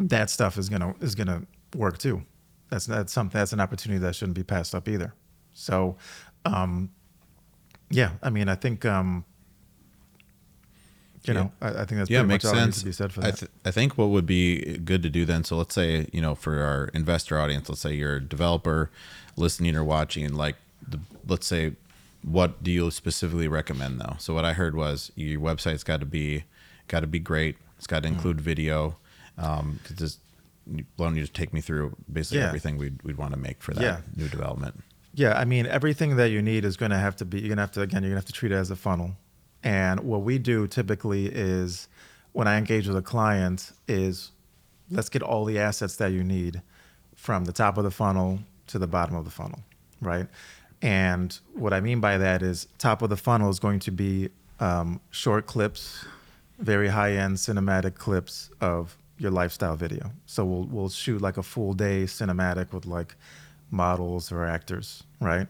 that 0.00 0.30
stuff 0.30 0.58
is 0.58 0.68
gonna 0.68 0.94
is 1.00 1.14
gonna 1.14 1.42
work 1.74 1.98
too. 1.98 2.22
That's 2.70 2.86
that's 2.86 3.12
something 3.12 3.38
that's 3.38 3.52
an 3.52 3.60
opportunity 3.60 3.98
that 4.00 4.14
shouldn't 4.14 4.36
be 4.36 4.42
passed 4.44 4.74
up 4.74 4.88
either. 4.88 5.14
So, 5.52 5.96
um, 6.44 6.90
yeah, 7.90 8.12
I 8.22 8.30
mean, 8.30 8.48
I 8.48 8.54
think. 8.56 8.84
Um, 8.84 9.24
you 11.26 11.32
Yeah. 11.32 11.40
know, 11.44 11.52
I, 11.62 11.68
I 11.68 11.72
think 11.86 11.98
that's 12.00 12.10
yeah, 12.10 12.22
makes 12.22 12.44
sense. 12.44 12.80
to 12.80 12.84
be 12.84 12.92
said 12.92 13.10
for 13.12 13.22
I, 13.24 13.30
th- 13.30 13.50
I 13.64 13.70
think 13.70 13.96
what 13.96 14.10
would 14.10 14.26
be 14.26 14.76
good 14.78 15.02
to 15.04 15.08
do 15.08 15.24
then. 15.24 15.42
So 15.42 15.56
let's 15.56 15.74
say 15.74 16.06
you 16.12 16.20
know 16.20 16.34
for 16.34 16.60
our 16.60 16.88
investor 16.88 17.38
audience, 17.38 17.68
let's 17.68 17.80
say 17.80 17.94
you're 17.94 18.16
a 18.16 18.20
developer 18.20 18.90
listening 19.36 19.74
or 19.74 19.82
watching. 19.84 20.34
Like, 20.34 20.56
the, 20.86 21.00
let's 21.26 21.46
say, 21.46 21.76
what 22.22 22.62
do 22.62 22.70
you 22.70 22.90
specifically 22.90 23.48
recommend 23.48 24.00
though? 24.00 24.16
So 24.18 24.34
what 24.34 24.44
I 24.44 24.52
heard 24.52 24.74
was 24.76 25.12
your 25.14 25.40
website's 25.40 25.82
got 25.82 26.00
to 26.00 26.06
be 26.06 26.44
got 26.88 27.00
to 27.00 27.06
be 27.06 27.18
great. 27.20 27.56
It's 27.78 27.86
got 27.86 28.02
to 28.02 28.08
Mm. 28.10 28.12
include 28.12 28.40
video. 28.42 28.98
Um, 29.38 29.80
this, 29.90 30.18
why 30.66 31.06
don't 31.06 31.16
you 31.16 31.22
just 31.22 31.34
take 31.34 31.52
me 31.52 31.60
through 31.60 31.96
basically 32.12 32.38
Yeah. 32.38 32.46
everything 32.48 32.76
we'd 32.78 33.02
we'd 33.02 33.16
want 33.16 33.32
to 33.34 33.38
make 33.38 33.62
for 33.62 33.74
that 33.74 33.82
Yeah. 33.82 34.00
new 34.16 34.28
development? 34.28 34.82
Yeah, 35.14 35.38
I 35.38 35.44
mean, 35.44 35.66
everything 35.66 36.16
that 36.16 36.30
you 36.30 36.42
need 36.42 36.64
is 36.64 36.76
going 36.76 36.90
to 36.90 36.98
have 36.98 37.14
to 37.16 37.24
be, 37.24 37.38
you're 37.38 37.48
going 37.48 37.58
to 37.58 37.62
have 37.62 37.72
to, 37.72 37.82
again, 37.82 38.02
you're 38.02 38.10
going 38.10 38.20
to 38.22 38.26
have 38.26 38.32
to 38.32 38.32
treat 38.32 38.50
it 38.50 38.56
as 38.56 38.70
a 38.70 38.76
funnel. 38.76 39.16
And 39.62 40.00
what 40.00 40.22
we 40.22 40.38
do 40.38 40.66
typically 40.66 41.26
is 41.26 41.88
when 42.32 42.48
I 42.48 42.58
engage 42.58 42.88
with 42.88 42.96
a 42.96 43.02
client 43.02 43.72
is 43.86 44.32
let's 44.90 45.08
get 45.08 45.22
all 45.22 45.44
the 45.44 45.58
assets 45.58 45.96
that 45.96 46.08
you 46.12 46.24
need 46.24 46.62
from 47.14 47.44
the 47.44 47.52
top 47.52 47.78
of 47.78 47.84
the 47.84 47.90
funnel 47.92 48.40
to 48.66 48.78
the 48.78 48.86
bottom 48.88 49.14
of 49.14 49.24
the 49.24 49.30
funnel, 49.30 49.60
right? 50.00 50.26
And 50.82 51.38
what 51.54 51.72
I 51.72 51.80
mean 51.80 52.00
by 52.00 52.18
that 52.18 52.42
is 52.42 52.66
top 52.78 53.00
of 53.00 53.08
the 53.08 53.16
funnel 53.16 53.48
is 53.50 53.58
going 53.60 53.78
to 53.80 53.90
be 53.92 54.30
um, 54.60 55.00
short 55.10 55.46
clips, 55.46 56.04
very 56.58 56.88
high 56.88 57.12
end 57.12 57.36
cinematic 57.36 57.94
clips 57.94 58.50
of 58.60 58.96
your 59.24 59.32
lifestyle 59.32 59.74
video. 59.74 60.12
So 60.26 60.44
we'll 60.44 60.68
we'll 60.70 60.88
shoot 60.88 61.20
like 61.20 61.36
a 61.36 61.42
full 61.42 61.72
day 61.72 62.04
cinematic 62.04 62.72
with 62.72 62.86
like 62.86 63.16
models 63.70 64.30
or 64.30 64.44
actors, 64.44 65.02
right? 65.20 65.48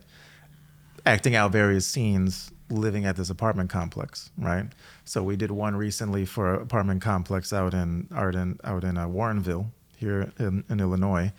Acting 1.04 1.34
out 1.34 1.52
various 1.52 1.87
scenes 1.87 2.50
living 2.70 3.04
at 3.04 3.16
this 3.16 3.28
apartment 3.28 3.68
complex, 3.68 4.30
right? 4.38 4.66
So 5.04 5.22
we 5.22 5.37
did 5.37 5.50
one 5.50 5.76
recently 5.76 6.24
for 6.24 6.54
an 6.54 6.62
apartment 6.62 7.02
complex 7.02 7.52
out 7.52 7.74
in 7.74 8.08
out 8.14 8.34
in 8.34 8.58
out 8.64 8.84
in 8.84 8.96
uh, 8.96 9.06
Warrenville 9.08 9.66
here 9.96 10.32
in, 10.38 10.64
in 10.70 10.80
Illinois, 10.80 11.32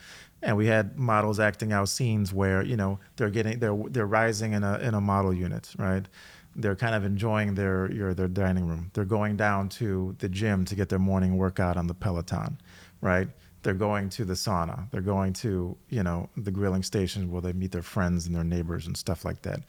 and 0.44 0.56
we 0.58 0.68
had 0.68 1.00
models 1.00 1.40
acting 1.40 1.72
out 1.72 1.90
scenes 1.90 2.34
where 2.34 2.62
you 2.64 2.76
know 2.76 3.00
they're 3.16 3.32
getting 3.32 3.60
they're 3.60 3.78
they're 3.90 4.06
rising 4.06 4.54
in 4.54 4.64
a 4.64 4.78
in 4.80 4.94
a 4.94 5.02
model 5.02 5.34
unit, 5.34 5.74
right? 5.78 6.06
They're 6.56 6.76
kind 6.76 6.96
of 6.96 7.04
enjoying 7.04 7.56
their 7.56 7.92
your 7.92 8.14
their 8.14 8.28
dining 8.28 8.68
room. 8.68 8.92
They're 8.94 9.06
going 9.06 9.38
down 9.38 9.70
to 9.70 10.16
the 10.20 10.30
gym 10.30 10.66
to 10.66 10.76
get 10.76 10.90
their 10.90 11.00
morning 11.00 11.38
workout 11.38 11.78
on 11.78 11.88
the 11.88 11.94
Peloton, 11.94 12.60
right? 13.02 13.28
They're 13.64 13.74
going 13.74 14.10
to 14.12 14.26
the 14.26 14.34
sauna. 14.34 14.90
They're 14.92 15.02
going 15.02 15.34
to 15.34 15.76
you 15.90 16.04
know 16.04 16.30
the 16.38 16.52
grilling 16.52 16.84
station 16.84 17.32
where 17.32 17.42
they 17.42 17.54
meet 17.54 17.72
their 17.72 17.82
friends 17.82 18.26
and 18.26 18.36
their 18.36 18.44
neighbors 18.44 18.88
and 18.88 18.96
stuff 18.96 19.26
like 19.26 19.42
that. 19.44 19.62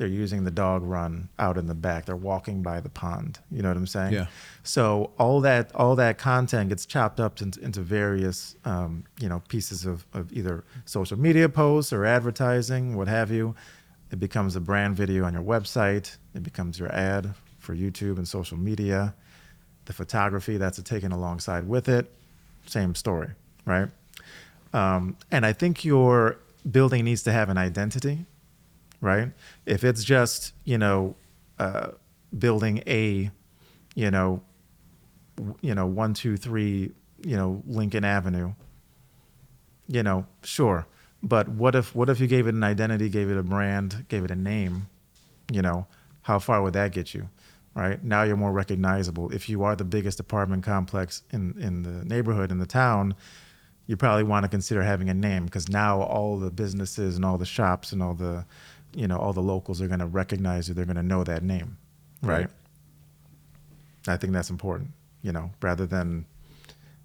They're 0.00 0.08
using 0.08 0.44
the 0.44 0.50
dog 0.50 0.82
run 0.82 1.28
out 1.38 1.58
in 1.58 1.66
the 1.66 1.74
back. 1.74 2.06
They're 2.06 2.16
walking 2.16 2.62
by 2.62 2.80
the 2.80 2.88
pond. 2.88 3.38
You 3.50 3.60
know 3.60 3.68
what 3.68 3.76
I'm 3.76 3.86
saying? 3.86 4.14
Yeah. 4.14 4.28
So 4.62 5.10
all 5.18 5.42
that 5.42 5.74
all 5.74 5.94
that 5.96 6.16
content 6.16 6.70
gets 6.70 6.86
chopped 6.86 7.20
up 7.20 7.42
into, 7.42 7.60
into 7.60 7.82
various 7.82 8.56
um, 8.64 9.04
you 9.20 9.28
know 9.28 9.42
pieces 9.48 9.84
of, 9.84 10.06
of 10.14 10.32
either 10.32 10.64
social 10.86 11.18
media 11.18 11.50
posts 11.50 11.92
or 11.92 12.06
advertising, 12.06 12.96
what 12.96 13.08
have 13.08 13.30
you. 13.30 13.54
It 14.10 14.18
becomes 14.18 14.56
a 14.56 14.60
brand 14.60 14.96
video 14.96 15.24
on 15.24 15.32
your 15.32 15.42
website. 15.42 16.16
It 16.34 16.42
becomes 16.42 16.78
your 16.78 16.92
ad 16.92 17.34
for 17.58 17.74
YouTube 17.74 18.16
and 18.16 18.26
social 18.26 18.56
media. 18.56 19.14
The 19.84 19.92
photography 19.92 20.56
that's 20.56 20.82
taken 20.82 21.12
alongside 21.12 21.68
with 21.68 21.88
it, 21.88 22.10
same 22.66 22.94
story, 22.94 23.30
right? 23.64 23.88
Um, 24.72 25.16
and 25.30 25.44
I 25.44 25.52
think 25.52 25.84
your 25.84 26.38
building 26.70 27.04
needs 27.04 27.22
to 27.24 27.32
have 27.32 27.48
an 27.48 27.58
identity, 27.58 28.26
right? 29.00 29.30
If 29.66 29.84
it's 29.84 30.04
just 30.04 30.52
you 30.64 30.78
know 30.78 31.16
uh, 31.58 31.88
building 32.38 32.82
a, 32.86 33.30
you 33.94 34.10
know, 34.10 34.42
w- 35.36 35.56
you 35.60 35.74
know 35.74 35.86
one 35.86 36.14
two 36.14 36.36
three, 36.36 36.92
you 37.24 37.36
know 37.36 37.62
Lincoln 37.66 38.04
Avenue. 38.04 38.52
You 39.88 40.04
know, 40.04 40.26
sure, 40.44 40.86
but 41.22 41.48
what 41.48 41.74
if 41.74 41.94
what 41.94 42.08
if 42.08 42.20
you 42.20 42.26
gave 42.26 42.46
it 42.46 42.54
an 42.54 42.62
identity, 42.62 43.08
gave 43.08 43.30
it 43.30 43.36
a 43.36 43.42
brand, 43.42 44.06
gave 44.08 44.24
it 44.24 44.30
a 44.30 44.36
name? 44.36 44.88
You 45.52 45.62
know, 45.62 45.86
how 46.22 46.38
far 46.38 46.62
would 46.62 46.74
that 46.74 46.92
get 46.92 47.14
you? 47.14 47.28
Right 47.74 48.02
now, 48.02 48.24
you're 48.24 48.36
more 48.36 48.52
recognizable. 48.52 49.30
If 49.30 49.48
you 49.48 49.62
are 49.62 49.76
the 49.76 49.84
biggest 49.84 50.18
apartment 50.18 50.64
complex 50.64 51.22
in 51.30 51.54
in 51.60 51.82
the 51.82 52.04
neighborhood 52.04 52.50
in 52.50 52.58
the 52.58 52.66
town, 52.66 53.14
you 53.86 53.96
probably 53.96 54.24
want 54.24 54.44
to 54.44 54.48
consider 54.48 54.82
having 54.82 55.08
a 55.08 55.14
name 55.14 55.44
because 55.44 55.68
now 55.68 56.00
all 56.02 56.38
the 56.38 56.50
businesses 56.50 57.16
and 57.16 57.24
all 57.24 57.38
the 57.38 57.46
shops 57.46 57.92
and 57.92 58.02
all 58.02 58.14
the, 58.14 58.44
you 58.94 59.06
know, 59.06 59.18
all 59.18 59.32
the 59.32 59.42
locals 59.42 59.80
are 59.80 59.88
going 59.88 60.00
to 60.00 60.06
recognize 60.06 60.68
you. 60.68 60.74
They're 60.74 60.84
going 60.84 60.96
to 60.96 61.02
know 61.02 61.24
that 61.24 61.42
name, 61.42 61.76
right? 62.22 62.40
Right. 62.40 62.50
I 64.08 64.16
think 64.16 64.32
that's 64.32 64.50
important, 64.50 64.90
you 65.22 65.32
know, 65.32 65.50
rather 65.60 65.86
than, 65.86 66.24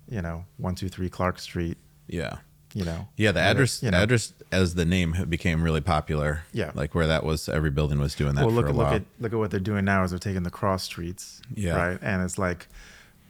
you 0.09 0.21
know, 0.21 0.45
one 0.57 0.75
two 0.75 0.89
three 0.89 1.09
Clark 1.09 1.39
Street, 1.39 1.77
Yeah. 2.07 2.37
You 2.75 2.83
know. 2.85 3.07
Yeah, 3.15 3.31
the 3.31 3.39
address, 3.39 3.81
you 3.81 3.89
know. 3.89 3.97
address 4.03 4.33
as 4.51 4.75
the 4.75 4.85
name 4.85 5.15
became 5.29 5.63
really 5.63 5.81
popular. 5.81 6.43
Yeah. 6.51 6.71
like 6.75 6.93
where 6.93 7.07
that 7.07 7.23
was, 7.23 7.49
every 7.49 7.71
building 7.71 7.99
was 7.99 8.13
doing 8.13 8.35
that 8.35 8.45
well, 8.45 8.53
look 8.53 8.65
for 8.65 8.67
a 8.67 8.73
at 8.73 8.75
look 8.75 8.85
while. 8.87 8.95
at 8.95 9.03
look 9.19 9.33
at 9.33 9.39
what 9.39 9.49
they're 9.49 9.59
doing 9.71 9.85
now 9.85 10.03
is 10.03 10.11
they're 10.11 10.19
taking 10.19 10.43
the 10.43 10.51
cross 10.51 10.83
streets, 10.83 11.41
Yeah. 11.55 11.75
right, 11.75 11.99
and 12.03 12.21
it's 12.21 12.37
like 12.37 12.67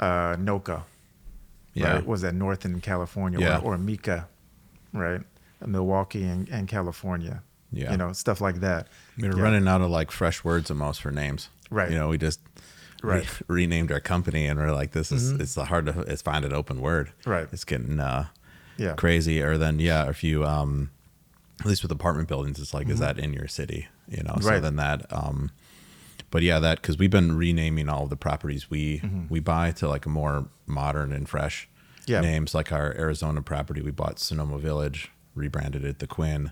uh, 0.01 0.35
Noka, 0.35 0.83
yeah, 1.73 1.93
right? 1.93 2.05
Was 2.05 2.21
that 2.23 2.33
North 2.33 2.65
in 2.65 2.81
California 2.81 3.39
Yeah. 3.39 3.59
or, 3.59 3.75
or 3.75 3.77
Mika, 3.77 4.27
right? 4.93 5.21
Milwaukee 5.65 6.23
and, 6.23 6.49
and 6.49 6.67
California, 6.67 7.41
Yeah. 7.71 7.91
you 7.91 7.97
know, 7.97 8.11
stuff 8.13 8.41
like 8.41 8.59
that. 8.61 8.87
we 9.17 9.29
were 9.29 9.37
Yeah. 9.37 9.43
running 9.43 9.67
out 9.67 9.81
of 9.81 9.89
like 9.89 10.11
fresh 10.11 10.43
words 10.43 10.69
almost 10.69 11.01
for 11.01 11.11
names. 11.11 11.49
Right. 11.69 11.91
You 11.91 11.97
know, 11.97 12.09
we 12.09 12.17
just 12.17 12.39
re- 13.01 13.19
Right. 13.19 13.27
renamed 13.47 13.91
our 13.91 13.99
company, 14.01 14.47
and 14.47 14.59
we're 14.59 14.71
like, 14.73 14.91
this 14.91 15.11
is 15.11 15.33
Mhm. 15.33 15.39
it's 15.41 15.53
the 15.55 15.65
hard 15.65 15.85
to 15.85 15.99
it's 16.01 16.21
find 16.21 16.43
an 16.45 16.53
open 16.53 16.81
word. 16.81 17.11
Right. 17.25 17.47
It's 17.51 17.63
getting 17.63 17.99
uh, 17.99 18.25
Yeah. 18.77 18.93
crazy. 18.93 19.41
Or 19.41 19.57
then 19.57 19.79
yeah, 19.79 20.09
if 20.09 20.23
you 20.23 20.45
um, 20.45 20.91
at 21.61 21.65
least 21.65 21.81
with 21.83 21.91
apartment 21.91 22.27
buildings, 22.27 22.59
it's 22.59 22.73
like, 22.73 22.89
is 22.89 22.99
that 22.99 23.17
in 23.19 23.33
your 23.33 23.47
city? 23.47 23.87
You 24.09 24.23
know, 24.23 24.35
so 24.41 24.49
Mm-hmm. 24.51 24.61
Then 24.63 24.75
that 24.77 25.05
um, 25.13 25.51
but 26.31 26.41
yeah, 26.43 26.59
that 26.59 26.81
because 26.81 26.97
we've 26.97 27.09
been 27.11 27.37
renaming 27.37 27.87
all 27.89 28.03
of 28.03 28.09
the 28.09 28.15
properties 28.17 28.69
we 28.69 29.01
we 29.29 29.39
buy 29.39 29.71
to 29.71 29.87
like 29.87 30.05
a 30.05 30.09
more 30.09 30.47
modern 30.67 31.11
and 31.13 31.27
fresh 31.29 31.67
Mm-hmm. 31.67 32.11
Yeah. 32.11 32.19
names. 32.21 32.53
Like 32.53 32.71
our 32.71 32.93
Arizona 32.97 33.41
property, 33.41 33.81
we 33.81 33.89
bought 33.89 34.19
Sonoma 34.19 34.59
Village, 34.59 35.09
rebranded 35.33 35.83
it 35.83 35.97
the 35.99 36.05
Quinn. 36.07 36.51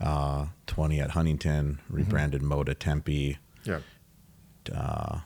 Uh, 0.00 0.46
Twenty 0.66 1.00
at 1.00 1.10
Huntington, 1.10 1.80
Mm-hmm. 1.84 1.94
rebranded 1.96 2.40
Moda 2.42 2.74
Tempe. 2.78 3.36
Yeah. 3.64 3.80
Uh, 4.74 5.20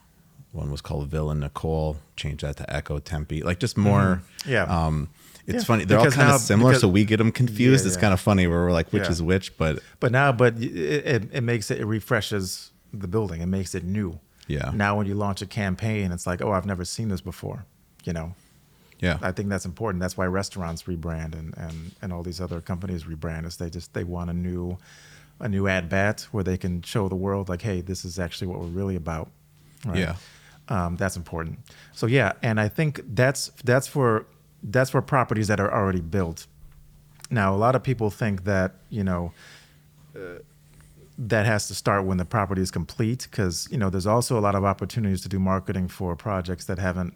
one 0.52 0.70
was 0.72 0.80
called 0.80 1.08
Villa 1.08 1.34
Nicole, 1.34 1.98
changed 2.16 2.42
that 2.44 2.56
to 2.56 2.68
Echo 2.74 2.98
Tempe. 2.98 3.42
Like 3.42 3.60
just 3.60 3.76
more. 3.76 4.22
Mm-hmm. 4.40 4.50
Yeah. 4.50 4.64
Um, 4.64 5.08
it's 5.46 5.54
Yeah, 5.56 5.60
funny. 5.64 5.84
They're 5.84 5.98
all 5.98 6.10
kind 6.10 6.28
now- 6.28 6.34
of 6.36 6.40
similar, 6.40 6.70
because- 6.70 6.80
so 6.82 6.88
we 6.88 7.04
get 7.04 7.16
them 7.18 7.32
confused. 7.32 7.84
Yeah, 7.84 7.88
it's 7.88 7.96
yeah. 7.96 8.00
kind 8.00 8.12
of 8.14 8.20
funny 8.20 8.46
where 8.46 8.60
we're 8.60 8.72
like, 8.72 8.92
which 8.92 9.08
is 9.08 9.22
which, 9.22 9.56
but 9.56 9.80
But 10.00 10.12
now, 10.12 10.32
but 10.32 10.56
it, 10.58 10.64
it, 11.06 11.28
it 11.32 11.40
makes 11.42 11.70
it, 11.70 11.80
it 11.80 11.86
refreshes 11.86 12.70
the 12.92 13.08
building. 13.08 13.40
It 13.40 13.46
makes 13.46 13.74
it 13.74 13.84
new. 13.84 14.18
Yeah. 14.46 14.70
Now, 14.74 14.96
when 14.96 15.06
you 15.06 15.14
launch 15.14 15.42
a 15.42 15.46
campaign, 15.46 16.10
it's 16.12 16.26
like, 16.26 16.42
oh, 16.42 16.50
I've 16.52 16.66
never 16.66 16.84
seen 16.84 17.08
this 17.08 17.20
before. 17.20 17.64
You 18.04 18.12
know, 18.14 18.34
yeah, 18.98 19.18
I 19.22 19.30
think 19.32 19.48
that's 19.48 19.64
important. 19.66 20.00
That's 20.00 20.16
why 20.16 20.26
restaurants 20.26 20.82
rebrand 20.84 21.34
and, 21.38 21.56
and, 21.56 21.92
and 22.02 22.12
all 22.12 22.22
these 22.22 22.40
other 22.40 22.60
companies 22.60 23.04
rebrand 23.04 23.46
is 23.46 23.56
they 23.58 23.70
just 23.70 23.92
they 23.94 24.04
want 24.04 24.30
a 24.30 24.32
new 24.32 24.78
a 25.38 25.48
new 25.48 25.68
ad 25.68 25.88
bat 25.88 26.26
where 26.32 26.42
they 26.44 26.56
can 26.56 26.82
show 26.82 27.08
the 27.08 27.14
world 27.14 27.48
like, 27.48 27.62
hey, 27.62 27.80
this 27.80 28.04
is 28.04 28.18
actually 28.18 28.46
what 28.48 28.58
we're 28.60 28.66
really 28.66 28.96
about. 28.96 29.30
Right? 29.86 29.98
Yeah. 29.98 30.16
Um, 30.68 30.96
that's 30.96 31.16
important. 31.16 31.58
So 31.92 32.06
yeah, 32.06 32.32
and 32.42 32.58
I 32.60 32.68
think 32.68 33.00
that's 33.14 33.50
that's 33.64 33.86
for 33.86 34.26
that's 34.62 34.90
for 34.90 35.02
properties 35.02 35.48
that 35.48 35.60
are 35.60 35.72
already 35.72 36.00
built. 36.00 36.46
Now, 37.30 37.54
a 37.54 37.56
lot 37.56 37.74
of 37.74 37.82
people 37.82 38.10
think 38.10 38.44
that 38.44 38.74
you 38.88 39.04
know 39.04 39.32
uh, 40.16 40.40
that 41.18 41.46
has 41.46 41.68
to 41.68 41.74
start 41.74 42.04
when 42.04 42.16
the 42.16 42.24
property 42.24 42.62
is 42.62 42.70
complete 42.70 43.28
because 43.30 43.68
you 43.70 43.78
know 43.78 43.90
there's 43.90 44.06
also 44.06 44.38
a 44.38 44.40
lot 44.40 44.54
of 44.54 44.64
opportunities 44.64 45.22
to 45.22 45.28
do 45.28 45.38
marketing 45.38 45.88
for 45.88 46.16
projects 46.16 46.64
that 46.64 46.78
haven't 46.78 47.14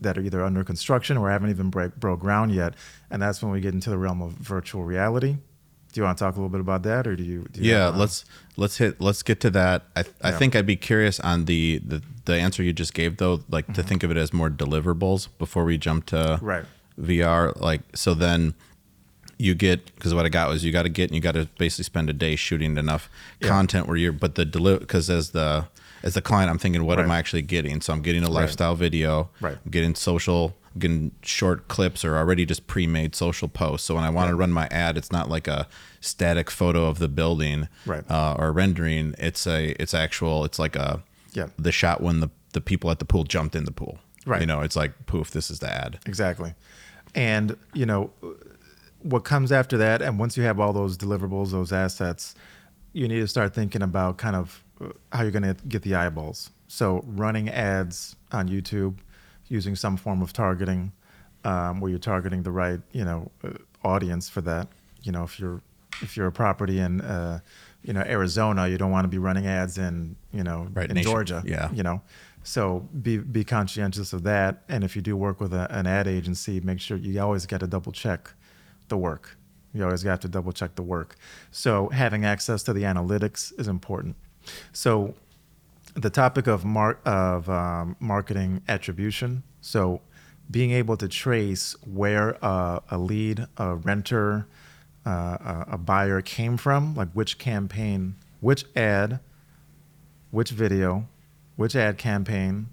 that 0.00 0.18
are 0.18 0.22
either 0.22 0.44
under 0.44 0.64
construction 0.64 1.16
or 1.16 1.30
haven't 1.30 1.50
even 1.50 1.70
break, 1.70 1.94
broke 1.96 2.20
ground 2.20 2.52
yet, 2.52 2.74
and 3.10 3.22
that's 3.22 3.42
when 3.42 3.52
we 3.52 3.60
get 3.60 3.74
into 3.74 3.90
the 3.90 3.98
realm 3.98 4.20
of 4.20 4.32
virtual 4.32 4.84
reality. 4.84 5.36
Do 5.92 6.00
you 6.00 6.04
want 6.04 6.16
to 6.18 6.24
talk 6.24 6.34
a 6.34 6.38
little 6.38 6.48
bit 6.48 6.60
about 6.60 6.82
that, 6.84 7.06
or 7.06 7.14
do 7.16 7.22
you? 7.22 7.46
Do 7.52 7.60
you 7.62 7.72
yeah. 7.72 7.88
uh, 7.88 7.92
let's 7.96 8.24
let's 8.56 8.78
hit 8.78 9.00
let's 9.00 9.22
get 9.22 9.40
to 9.40 9.50
that. 9.50 9.82
I 9.94 10.04
I 10.22 10.30
Yeah. 10.30 10.38
think 10.38 10.56
I'd 10.56 10.66
be 10.66 10.76
curious 10.76 11.20
on 11.20 11.44
the 11.44 11.80
the, 11.84 12.02
the 12.24 12.34
answer 12.34 12.62
you 12.62 12.72
just 12.72 12.94
gave 12.94 13.18
though, 13.18 13.40
like 13.50 13.72
to 13.74 13.82
think 13.82 14.02
of 14.02 14.10
it 14.10 14.16
as 14.16 14.32
more 14.32 14.48
deliverables 14.50 15.28
before 15.38 15.64
we 15.64 15.76
jump 15.78 16.06
to 16.06 16.16
Mm-hmm. 16.16 16.44
Right. 16.46 16.64
VR. 17.00 17.58
Like 17.60 17.82
so 17.94 18.14
then. 18.14 18.54
You 19.38 19.56
get 19.56 19.92
because 19.96 20.14
what 20.14 20.24
I 20.24 20.28
got 20.28 20.48
was 20.50 20.62
you 20.64 20.70
got 20.70 20.84
to 20.84 20.88
get 20.88 21.10
and 21.10 21.16
you 21.16 21.20
got 21.20 21.32
to 21.34 21.48
basically 21.58 21.82
spend 21.82 22.08
a 22.08 22.12
day 22.12 22.36
shooting 22.36 22.76
enough 22.78 23.10
Yeah. 23.40 23.48
content 23.48 23.88
where 23.88 23.96
you're 23.96 24.12
but 24.12 24.36
the 24.36 24.44
deliver 24.44 24.78
because 24.78 25.10
as 25.10 25.30
the 25.30 25.66
as 26.04 26.14
the 26.14 26.22
client 26.22 26.48
I'm 26.48 26.58
thinking 26.58 26.84
what 26.84 27.00
am 27.00 27.10
I 27.10 27.18
actually 27.18 27.42
getting 27.42 27.80
so 27.80 27.92
I'm 27.92 28.02
getting 28.02 28.22
a 28.22 28.26
Right. 28.26 28.42
lifestyle 28.42 28.76
video 28.76 29.30
Right. 29.40 29.56
I'm 29.64 29.70
getting 29.72 29.96
social 29.96 30.54
Getting 30.78 31.12
short 31.22 31.68
clips 31.68 32.04
or 32.04 32.16
already 32.16 32.44
just 32.46 32.66
pre-made 32.66 33.14
social 33.14 33.48
posts 33.48 33.86
so 33.86 33.94
when 33.94 34.04
I 34.04 34.10
want 34.10 34.30
to 34.30 34.34
run 34.36 34.50
my 34.52 34.66
ad 34.70 34.96
it's 34.96 35.12
not 35.12 35.28
like 35.28 35.46
a 35.46 35.66
static 36.00 36.50
photo 36.50 36.86
of 36.86 36.98
the 36.98 37.08
building 37.08 37.68
Right. 37.86 38.04
uh, 38.10 38.34
or 38.38 38.52
rendering 38.52 39.14
it's 39.18 39.46
a 39.46 39.70
it's 39.82 39.92
actual 39.94 40.44
it's 40.44 40.58
like 40.58 40.74
a 40.76 41.02
Yeah. 41.34 41.48
the 41.58 41.72
shot 41.72 42.00
when 42.00 42.20
the 42.20 42.30
the 42.52 42.60
people 42.60 42.90
at 42.90 42.98
the 42.98 43.04
pool 43.04 43.24
jumped 43.24 43.54
in 43.54 43.64
the 43.64 43.72
pool 43.72 43.98
Right. 44.24 44.40
you 44.40 44.46
know 44.46 44.60
it's 44.62 44.76
like 44.76 44.92
poof 45.06 45.30
this 45.30 45.50
is 45.50 45.58
the 45.58 45.70
ad 45.70 45.98
Exactly. 46.06 46.54
And, 47.14 47.56
you 47.74 47.84
know, 47.84 48.10
what 49.02 49.24
comes 49.24 49.52
after 49.52 49.76
that, 49.78 50.00
and 50.00 50.18
once 50.18 50.36
you 50.38 50.44
have 50.44 50.58
all 50.58 50.72
those 50.72 50.96
deliverables, 50.96 51.50
those 51.50 51.72
assets, 51.72 52.34
you 52.94 53.06
need 53.08 53.20
to 53.20 53.28
start 53.28 53.52
thinking 53.54 53.82
about 53.82 54.16
kind 54.16 54.36
of 54.36 54.62
uh, 54.80 54.88
how 55.12 55.22
you're 55.22 55.30
going 55.30 55.42
to 55.42 55.56
get 55.68 55.82
the 55.82 55.94
eyeballs. 55.94 56.50
So, 56.68 57.02
running 57.06 57.50
ads 57.50 58.16
on 58.30 58.48
YouTube 58.48 58.96
using 59.52 59.76
some 59.76 59.96
form 59.98 60.22
of 60.22 60.32
targeting 60.32 60.92
um, 61.44 61.80
where 61.80 61.90
you're 61.90 61.98
targeting 62.12 62.42
the 62.42 62.50
right, 62.50 62.80
you 62.92 63.04
know, 63.04 63.30
uh, 63.44 63.50
audience 63.84 64.28
for 64.28 64.40
that. 64.40 64.66
You 65.02 65.12
know, 65.12 65.24
if 65.24 65.38
you're 65.38 65.60
if 66.00 66.16
you're 66.16 66.26
a 66.28 66.32
property 66.32 66.78
in, 66.80 67.00
uh, 67.02 67.38
you 67.84 67.92
know, 67.92 68.00
Arizona, 68.00 68.66
you 68.66 68.78
don't 68.78 68.90
want 68.90 69.04
to 69.04 69.08
be 69.08 69.18
running 69.18 69.46
ads 69.46 69.76
in, 69.76 70.16
you 70.32 70.42
know, 70.42 70.66
Right, 70.72 70.88
in 70.88 70.94
nation- 70.94 71.10
Georgia. 71.12 71.42
yeah. 71.44 71.70
You 71.72 71.82
know, 71.82 72.00
so 72.44 72.88
be 73.02 73.18
be 73.18 73.44
conscientious 73.44 74.12
of 74.14 74.22
that. 74.22 74.62
And 74.68 74.82
if 74.84 74.96
you 74.96 75.02
do 75.02 75.16
work 75.16 75.38
with 75.40 75.52
a, 75.52 75.64
an 75.70 75.86
ad 75.86 76.06
agency, 76.08 76.60
make 76.60 76.80
sure 76.80 76.96
you 76.96 77.20
always 77.20 77.44
got 77.46 77.60
to 77.60 77.66
double 77.66 77.92
check 77.92 78.30
the 78.88 78.96
work. 78.96 79.36
You 79.74 79.84
always 79.84 80.02
got 80.02 80.20
to 80.22 80.28
double 80.28 80.52
check 80.52 80.74
the 80.76 80.82
work. 80.82 81.16
So 81.50 81.88
having 81.90 82.24
access 82.24 82.62
to 82.64 82.72
the 82.72 82.82
analytics 82.82 83.52
is 83.60 83.68
important. 83.68 84.16
So 84.72 85.14
the 85.94 86.10
topic 86.10 86.46
of 86.46 86.64
mar- 86.64 86.98
of 87.04 87.48
um, 87.48 87.96
marketing 88.00 88.62
attribution. 88.68 89.42
So 89.60 90.00
being 90.50 90.72
able 90.72 90.96
to 90.96 91.08
trace 91.08 91.76
where 91.84 92.42
uh, 92.44 92.80
a 92.90 92.98
lead, 92.98 93.46
a 93.56 93.76
renter, 93.76 94.46
uh, 95.06 95.64
a, 95.68 95.78
buyer 95.78 96.20
came 96.20 96.56
from, 96.56 96.94
like 96.94 97.10
which 97.12 97.38
campaign, 97.38 98.14
which 98.40 98.64
ad, 98.76 99.20
which 100.30 100.50
video, 100.50 101.08
which 101.56 101.74
ad 101.74 101.98
campaign 101.98 102.68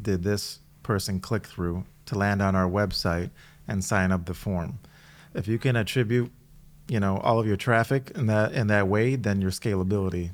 did 0.00 0.22
this 0.22 0.60
person 0.82 1.20
click 1.20 1.46
through 1.46 1.84
to 2.06 2.16
land 2.16 2.40
on 2.40 2.56
our 2.56 2.68
website 2.68 3.30
and 3.68 3.84
sign 3.84 4.10
up 4.10 4.26
the 4.26 4.34
form. 4.34 4.78
If 5.34 5.46
you 5.46 5.58
can 5.58 5.76
attribute, 5.76 6.32
you 6.88 6.98
know, 6.98 7.18
all 7.18 7.38
of 7.38 7.46
your 7.46 7.56
traffic 7.56 8.10
in 8.14 8.26
that 8.26 8.52
in 8.52 8.66
that 8.66 8.88
way, 8.88 9.14
then 9.14 9.40
your 9.40 9.52
scalability 9.52 10.30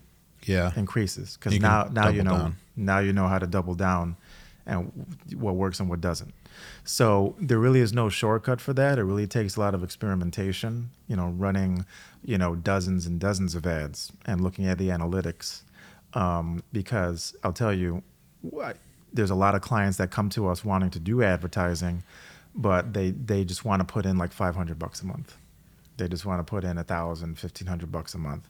yeah 0.47 0.73
increases 0.77 1.37
because 1.37 1.53
now 1.61 1.89
now 1.93 2.09
you 2.09 2.23
know 2.23 2.39
down. 2.39 2.57
now 2.77 2.99
you 2.99 3.13
know 3.13 3.29
how 3.29 3.39
to 3.39 3.47
double 3.47 3.75
down 3.75 4.17
and 4.67 4.91
what 5.35 5.55
works 5.55 5.79
and 5.81 5.89
what 5.89 6.01
doesn't. 6.01 6.35
So 6.85 7.37
there 7.39 7.59
really 7.59 7.81
is 7.81 7.93
no 7.93 8.09
shortcut 8.09 8.61
for 8.61 8.73
that. 8.75 8.99
It 8.99 9.05
really 9.05 9.27
takes 9.27 9.57
a 9.57 9.61
lot 9.61 9.75
of 9.75 9.85
experimentation, 9.85 10.91
you 11.07 11.17
know, 11.17 11.29
running, 11.29 11.87
you 12.25 12.37
know, 12.39 12.55
dozens 12.57 13.07
and 13.07 13.21
dozens 13.21 13.55
of 13.55 13.67
ads 13.67 14.13
and 14.27 14.41
looking 14.41 14.67
at 14.67 14.79
the 14.79 14.89
analytics. 14.89 15.63
Um, 16.15 16.63
because 16.73 17.37
I'll 17.45 17.53
tell 17.53 17.73
you, 17.73 18.03
wh- 18.43 18.73
there's 19.13 19.31
a 19.31 19.35
lot 19.35 19.55
of 19.55 19.61
clients 19.61 19.99
that 19.99 20.11
come 20.11 20.31
to 20.31 20.49
us 20.49 20.65
wanting 20.65 20.91
to 20.91 20.99
do 20.99 21.23
advertising, 21.23 22.03
but 22.55 22.93
they 22.93 23.11
they 23.11 23.45
just 23.45 23.65
want 23.65 23.81
to 23.81 23.85
put 23.85 24.07
in 24.07 24.17
like 24.17 24.33
500 24.33 24.79
bucks 24.79 25.03
a 25.03 25.07
month. 25.07 25.37
They 25.99 26.09
just 26.09 26.27
want 26.27 26.41
to 26.41 26.45
put 26.45 26.65
in 26.65 26.77
a 26.79 26.85
thousand, 26.85 27.39
fifteen 27.39 27.69
hundred 27.69 27.91
bucks 27.91 28.15
a 28.15 28.19
month. 28.19 28.49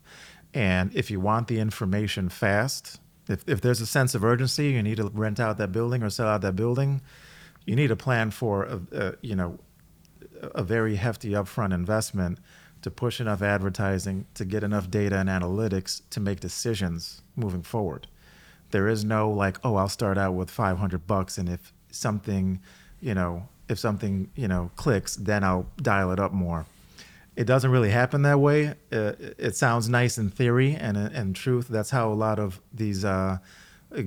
And 0.55 0.95
if 0.95 1.11
you 1.11 1.21
want 1.21 1.49
the 1.49 1.59
information 1.59 2.29
fast, 2.29 3.01
if, 3.29 3.47
if 3.49 3.61
there's 3.61 3.81
a 3.81 3.87
sense 3.87 4.15
of 4.15 4.25
urgency, 4.25 4.71
you 4.71 4.83
need 4.83 4.97
to 4.97 5.09
rent 5.09 5.41
out 5.41 5.59
that 5.59 5.73
building 5.73 6.03
or 6.03 6.11
sell 6.11 6.29
out 6.29 6.41
that 6.43 6.57
building, 6.57 7.03
you 7.65 7.77
need 7.77 7.91
a 7.91 7.97
plan 7.97 8.31
for 8.31 8.65
a, 8.65 8.81
a 8.93 9.15
you 9.21 9.35
know 9.35 9.59
a 10.55 10.63
very 10.63 10.97
hefty 10.97 11.31
upfront 11.31 11.75
investment 11.75 12.39
to 12.83 12.91
push 12.91 13.21
enough 13.21 13.43
advertising 13.43 14.27
to 14.35 14.45
get 14.45 14.63
enough 14.63 14.91
data 14.91 15.19
and 15.19 15.29
analytics 15.29 16.03
to 16.11 16.21
make 16.21 16.41
decisions 16.41 17.23
moving 17.35 17.63
forward. 17.63 18.07
There 18.71 18.89
is 18.89 19.05
no 19.05 19.31
like, 19.31 19.59
oh, 19.65 19.77
I'll 19.77 19.89
start 19.89 20.19
out 20.19 20.35
with 20.35 20.51
500 20.51 21.07
bucks, 21.07 21.39
and 21.39 21.49
if 21.49 21.73
something, 21.91 22.61
you 23.01 23.15
know, 23.15 23.49
if 23.69 23.79
something, 23.79 24.31
you 24.37 24.47
know, 24.47 24.71
clicks, 24.77 25.17
then 25.17 25.43
I'll 25.43 25.67
dial 25.81 26.13
it 26.13 26.21
up 26.21 26.33
more. 26.33 26.67
It 27.37 27.45
doesn't 27.45 27.71
really 27.71 27.91
happen 27.91 28.23
that 28.23 28.41
way. 28.41 28.69
Uh, 28.91 29.13
it 29.39 29.55
sounds 29.57 29.89
nice 29.89 30.17
in 30.17 30.31
theory, 30.31 30.75
and 30.75 30.97
in 30.97 31.35
truth, 31.35 31.69
that's 31.69 31.91
how 31.91 32.11
a 32.11 32.15
lot 32.15 32.39
of 32.39 32.61
these 32.73 33.05
uh, 33.05 33.39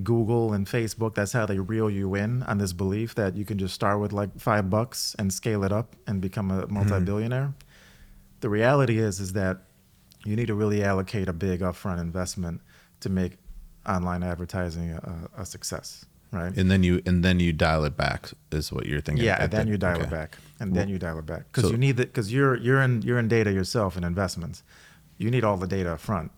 Google 0.04 0.54
and 0.54 0.68
Facebook, 0.68 1.16
that's 1.16 1.32
how 1.32 1.46
they 1.46 1.60
reel 1.60 1.90
you 1.90 2.16
in 2.16 2.44
on 2.44 2.58
this 2.58 2.74
belief 2.74 3.16
that 3.16 3.38
you 3.38 3.46
can 3.46 3.58
just 3.58 3.74
start 3.74 4.00
with 4.00 4.12
like 4.12 4.40
five 4.40 4.70
bucks 4.70 5.16
and 5.18 5.32
scale 5.32 5.64
it 5.64 5.72
up 5.72 5.96
and 6.08 6.22
become 6.22 6.52
a 6.52 6.68
multi-billionaire. 6.68 7.54
The 8.42 8.50
reality 8.50 8.98
is, 8.98 9.20
is 9.20 9.34
that 9.34 9.62
you 10.26 10.36
need 10.36 10.48
to 10.48 10.56
really 10.56 10.84
allocate 10.84 11.30
a 11.30 11.34
big 11.34 11.62
upfront 11.62 12.02
investment 12.02 12.62
to 13.02 13.10
make 13.10 13.38
online 13.88 14.24
advertising 14.24 14.92
a, 14.92 15.30
a 15.38 15.46
success, 15.46 16.06
right? 16.32 16.56
And 16.56 16.70
then 16.70 16.84
you 16.84 17.02
and 17.06 17.24
then 17.24 17.40
you 17.40 17.54
dial 17.54 17.84
it 17.86 17.98
back 17.98 18.32
is 18.52 18.72
what 18.72 18.86
you're 18.86 19.02
thinking. 19.02 19.26
Yeah, 19.26 19.44
and 19.44 19.52
then 19.52 19.66
the- 19.66 19.72
you 19.74 19.78
dial 19.78 20.02
it 20.02 20.10
back, 20.10 20.38
and 20.60 20.76
then 20.76 20.90
you 20.90 20.98
dial 21.00 21.20
it 21.20 21.26
back 21.26 21.46
because 21.48 21.64
So- 21.66 21.72
you 21.72 21.78
need 21.78 21.98
that 21.98 22.08
because 22.14 22.32
you're 22.32 22.56
you're 22.56 22.82
in 22.82 23.02
you're 23.02 23.20
in 23.20 23.28
data 23.28 23.52
yourself 23.52 23.98
in 23.98 24.04
investments. 24.04 24.64
You 25.18 25.30
need 25.32 25.44
all 25.44 25.58
the 25.58 25.68
data 25.68 25.94
up 25.94 26.00
front. 26.00 26.32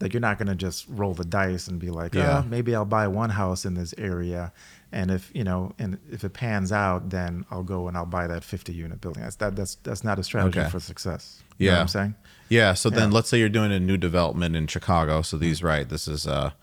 Like 0.00 0.12
you're 0.14 0.20
not 0.20 0.38
gonna 0.38 0.54
just 0.54 0.86
roll 0.88 1.12
the 1.14 1.24
dice 1.24 1.66
and 1.66 1.80
be 1.80 1.90
like, 1.90 2.14
oh, 2.14 2.18
Yeah. 2.20 2.42
oh, 2.44 2.48
maybe 2.48 2.72
I'll 2.74 2.84
buy 2.84 3.08
one 3.08 3.30
house 3.30 3.64
in 3.64 3.74
this 3.74 3.92
area, 3.98 4.52
and 4.92 5.10
if 5.10 5.30
you 5.34 5.42
know, 5.42 5.72
and 5.76 5.98
if 6.10 6.22
it 6.22 6.34
pans 6.34 6.70
out, 6.70 7.10
then 7.10 7.44
I'll 7.50 7.64
go 7.64 7.88
and 7.88 7.96
I'll 7.96 8.06
buy 8.06 8.28
that 8.28 8.44
50 8.44 8.72
unit 8.72 9.00
building. 9.00 9.24
That's 9.24 9.36
that 9.36 9.56
that's 9.56 9.74
that's 9.76 10.04
not 10.04 10.18
a 10.20 10.22
strategy 10.22 10.60
Okay. 10.60 10.70
for 10.70 10.78
success. 10.78 11.42
You 11.58 11.66
know 11.66 11.72
Yeah. 11.72 11.76
what 11.78 11.82
I'm 11.82 11.88
saying. 11.88 12.14
Yeah. 12.48 12.74
So 12.74 12.90
then 12.90 13.10
let's 13.10 13.28
say 13.28 13.38
you're 13.40 13.48
doing 13.48 13.72
a 13.72 13.80
new 13.80 13.96
development 13.96 14.54
in 14.54 14.68
Chicago. 14.68 15.22
So 15.22 15.36
these 15.36 15.58
mm-hmm. 15.58 15.66
right, 15.66 15.88
this 15.88 16.06
is 16.06 16.26
a 16.26 16.54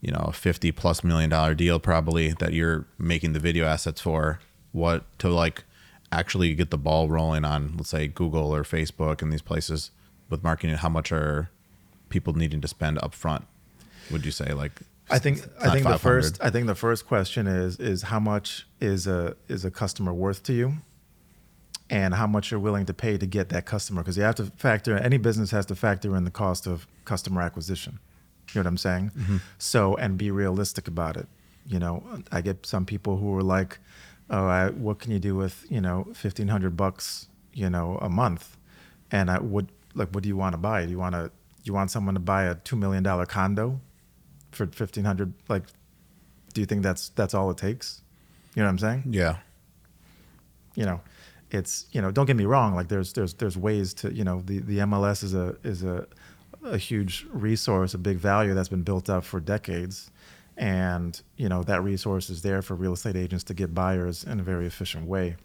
you 0.00 0.12
know, 0.12 0.26
a 0.28 0.32
fifty 0.32 0.72
plus 0.72 1.02
million 1.02 1.30
dollar 1.30 1.54
deal 1.54 1.78
probably 1.78 2.32
that 2.32 2.52
you're 2.52 2.86
making 2.98 3.32
the 3.32 3.40
video 3.40 3.66
assets 3.66 4.00
for. 4.00 4.40
What 4.72 5.04
to 5.20 5.28
like 5.28 5.64
actually 6.12 6.54
get 6.54 6.70
the 6.70 6.78
ball 6.78 7.08
rolling 7.08 7.44
on, 7.44 7.74
let's 7.76 7.90
say 7.90 8.06
Google 8.06 8.54
or 8.54 8.62
Facebook 8.62 9.22
and 9.22 9.32
these 9.32 9.42
places 9.42 9.90
with 10.30 10.42
marketing, 10.42 10.76
how 10.76 10.88
much 10.88 11.10
are 11.10 11.50
people 12.08 12.32
needing 12.34 12.60
to 12.60 12.68
spend 12.68 12.98
up 13.02 13.14
front? 13.14 13.46
Would 14.10 14.24
you 14.24 14.30
say 14.30 14.52
like 14.52 14.80
I 15.10 15.18
think 15.18 15.40
I 15.60 15.70
think 15.70 15.86
the 15.86 15.98
first 15.98 16.38
I 16.42 16.50
think 16.50 16.66
the 16.66 16.74
first 16.74 17.06
question 17.06 17.46
is 17.46 17.78
is 17.78 18.02
how 18.02 18.20
much 18.20 18.66
is 18.80 19.06
a 19.06 19.36
is 19.48 19.64
a 19.64 19.70
customer 19.70 20.12
worth 20.12 20.42
to 20.44 20.52
you, 20.52 20.74
and 21.90 22.14
how 22.14 22.26
much 22.26 22.50
you're 22.50 22.60
willing 22.60 22.86
to 22.86 22.94
pay 22.94 23.16
to 23.16 23.26
get 23.26 23.48
that 23.48 23.64
customer 23.64 24.02
because 24.02 24.16
you 24.16 24.22
have 24.22 24.34
to 24.36 24.44
factor 24.56 24.96
any 24.96 25.16
business 25.16 25.50
has 25.50 25.66
to 25.66 25.74
factor 25.74 26.14
in 26.14 26.24
the 26.24 26.30
cost 26.30 26.66
of 26.66 26.86
customer 27.04 27.40
acquisition. 27.40 27.98
You 28.52 28.60
know 28.60 28.62
what 28.62 28.66
I'm 28.68 28.76
saying? 28.78 29.12
Mm-hmm. 29.16 29.36
So 29.58 29.96
and 29.96 30.16
be 30.16 30.30
realistic 30.30 30.88
about 30.88 31.16
it. 31.16 31.28
You 31.66 31.78
know, 31.78 32.02
I 32.32 32.40
get 32.40 32.64
some 32.64 32.86
people 32.86 33.18
who 33.18 33.34
are 33.36 33.42
like, 33.42 33.78
"Oh, 34.30 34.46
I, 34.46 34.70
what 34.70 34.98
can 35.00 35.12
you 35.12 35.18
do 35.18 35.34
with 35.36 35.66
you 35.68 35.80
know 35.80 36.06
fifteen 36.14 36.48
hundred 36.48 36.76
bucks 36.76 37.28
you 37.52 37.68
know 37.68 37.98
a 38.00 38.08
month?" 38.08 38.56
And 39.10 39.30
I 39.30 39.38
would 39.38 39.68
like, 39.94 40.08
what 40.10 40.22
do 40.22 40.28
you 40.28 40.36
want 40.36 40.54
to 40.54 40.58
buy? 40.58 40.84
Do 40.84 40.90
you 40.90 40.98
want 40.98 41.14
to 41.14 41.30
you 41.64 41.74
want 41.74 41.90
someone 41.90 42.14
to 42.14 42.20
buy 42.20 42.44
a 42.44 42.54
two 42.54 42.76
million 42.76 43.02
dollar 43.02 43.26
condo 43.26 43.80
for 44.52 44.66
fifteen 44.66 45.04
hundred? 45.04 45.34
Like, 45.48 45.64
do 46.54 46.60
you 46.62 46.66
think 46.66 46.82
that's 46.82 47.10
that's 47.10 47.34
all 47.34 47.50
it 47.50 47.58
takes? 47.58 48.02
You 48.54 48.62
know 48.62 48.66
what 48.68 48.72
I'm 48.72 48.78
saying? 48.78 49.02
Yeah. 49.10 49.36
you 50.74 50.84
know, 50.86 51.00
it's 51.50 51.86
you 51.92 52.00
know, 52.00 52.10
don't 52.10 52.26
get 52.26 52.36
me 52.36 52.44
wrong. 52.44 52.74
Like 52.74 52.88
there's 52.88 53.12
there's 53.12 53.34
there's 53.34 53.56
ways 53.56 53.92
to 53.94 54.12
you 54.12 54.24
know 54.24 54.42
the 54.44 54.60
the 54.60 54.78
MLS 54.78 55.22
is 55.22 55.34
a 55.34 55.56
is 55.64 55.82
a 55.82 56.06
a 56.72 56.78
huge 56.78 57.26
resource, 57.32 57.94
a 57.94 57.98
big 57.98 58.18
value 58.18 58.54
that's 58.54 58.68
been 58.68 58.82
built 58.82 59.08
up 59.10 59.24
for 59.24 59.40
decades, 59.40 60.10
and 60.56 61.20
you 61.36 61.48
know 61.48 61.62
that 61.64 61.82
resource 61.82 62.30
is 62.30 62.42
there 62.42 62.62
for 62.62 62.74
real 62.74 62.92
estate 62.92 63.16
agents 63.16 63.44
to 63.44 63.54
get 63.54 63.74
buyers 63.74 64.24
in 64.24 64.40
a 64.40 64.42
very 64.42 64.66
efficient 64.66 65.06
way. 65.06 65.36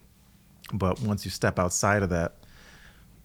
But 0.72 1.00
once 1.02 1.24
you 1.24 1.30
step 1.30 1.58
outside 1.58 2.02
of 2.02 2.10
that, 2.10 2.32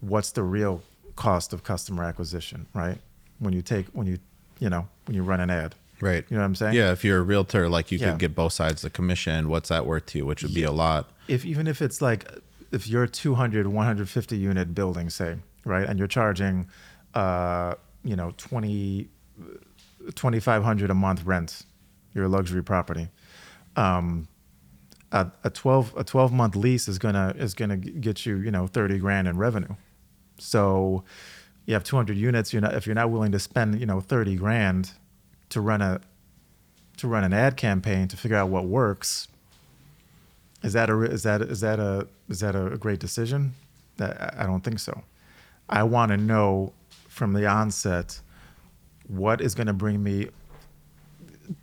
what's 0.01 0.31
the 0.31 0.43
real 0.43 0.81
cost 1.15 1.53
of 1.53 1.63
customer 1.63 2.03
acquisition, 2.03 2.65
right? 2.73 2.97
When 3.39 3.53
you 3.53 3.61
take 3.61 3.87
when 3.93 4.07
you 4.07 4.17
you 4.59 4.69
know 4.69 4.87
when 5.05 5.15
you 5.15 5.23
run 5.23 5.39
an 5.39 5.49
ad, 5.49 5.75
Right. 6.01 6.23
You 6.29 6.37
know 6.37 6.43
what 6.43 6.45
I'm 6.47 6.55
saying? 6.55 6.75
Yeah. 6.75 6.91
If 6.93 7.03
you're 7.03 7.17
a 7.19 7.21
realtor, 7.21 7.67
like 7.67 7.91
you 7.91 7.97
Yeah. 7.97 8.11
could 8.11 8.19
get 8.19 8.33
both 8.33 8.53
sides 8.53 8.85
of 8.85 8.91
the 8.91 8.95
commission. 8.95 9.49
What's 9.49 9.67
that 9.67 9.85
worth 9.85 10.05
to 10.07 10.19
you? 10.19 10.25
Which 10.25 10.43
would 10.43 10.53
be 10.53 10.63
a 10.63 10.71
lot. 10.71 11.11
if 11.27 11.45
even 11.45 11.67
if 11.67 11.81
it's 11.81 12.01
like 12.01 12.25
if 12.71 12.87
you're 12.87 13.03
a 13.03 13.07
200 13.09 13.67
150 13.67 14.37
unit 14.37 14.73
building 14.73 15.09
say 15.09 15.37
right 15.65 15.87
and 15.89 15.99
you're 15.99 16.07
charging 16.07 16.67
uh 17.15 17.73
you 18.03 18.15
know 18.15 18.33
20 18.37 19.09
2500 20.15 20.89
a 20.89 20.93
month 20.93 21.23
rent 21.23 21.63
your 22.13 22.27
luxury 22.27 22.63
property 22.63 23.09
um 23.75 24.27
a, 25.11 25.27
a 25.43 25.49
12 25.49 25.93
a 25.97 26.03
12 26.03 26.31
month 26.31 26.55
lease 26.55 26.87
is 26.87 26.97
gonna 26.97 27.33
is 27.37 27.53
gonna 27.53 27.77
get 27.77 28.25
you 28.25 28.37
you 28.37 28.51
know 28.51 28.67
30 28.67 28.99
grand 28.99 29.27
in 29.27 29.37
revenue 29.37 29.75
so 30.37 31.03
you 31.65 31.73
have 31.73 31.83
200 31.83 32.17
units 32.17 32.53
you're 32.53 32.61
not 32.61 32.73
if 32.75 32.85
you're 32.85 32.95
not 32.95 33.09
willing 33.09 33.31
to 33.31 33.39
spend 33.39 33.79
you 33.79 33.85
know 33.85 33.99
30 33.99 34.35
grand 34.35 34.91
to 35.49 35.61
run 35.61 35.81
a 35.81 35.99
to 36.97 37.07
run 37.07 37.23
an 37.23 37.33
ad 37.33 37.57
campaign 37.57 38.07
to 38.07 38.17
figure 38.17 38.37
out 38.37 38.49
what 38.49 38.65
works 38.65 39.27
is 40.63 40.73
that 40.73 40.89
a 40.89 41.01
is 41.01 41.23
that 41.23 41.41
is 41.41 41.61
that 41.61 41.79
a 41.79 42.07
is 42.27 42.39
that 42.41 42.55
a 42.55 42.77
great 42.77 42.99
decision? 42.99 43.53
That 43.97 44.35
I 44.37 44.43
I 44.43 44.45
don't 44.45 44.61
think 44.61 44.79
so. 44.79 45.03
I 45.69 45.83
want 45.83 46.11
to 46.11 46.17
know 46.17 46.73
from 47.19 47.33
the 47.33 47.45
onset 47.45 48.21
what 49.07 49.41
is 49.41 49.53
going 49.53 49.67
to 49.67 49.73
bring 49.73 50.01
me 50.01 50.29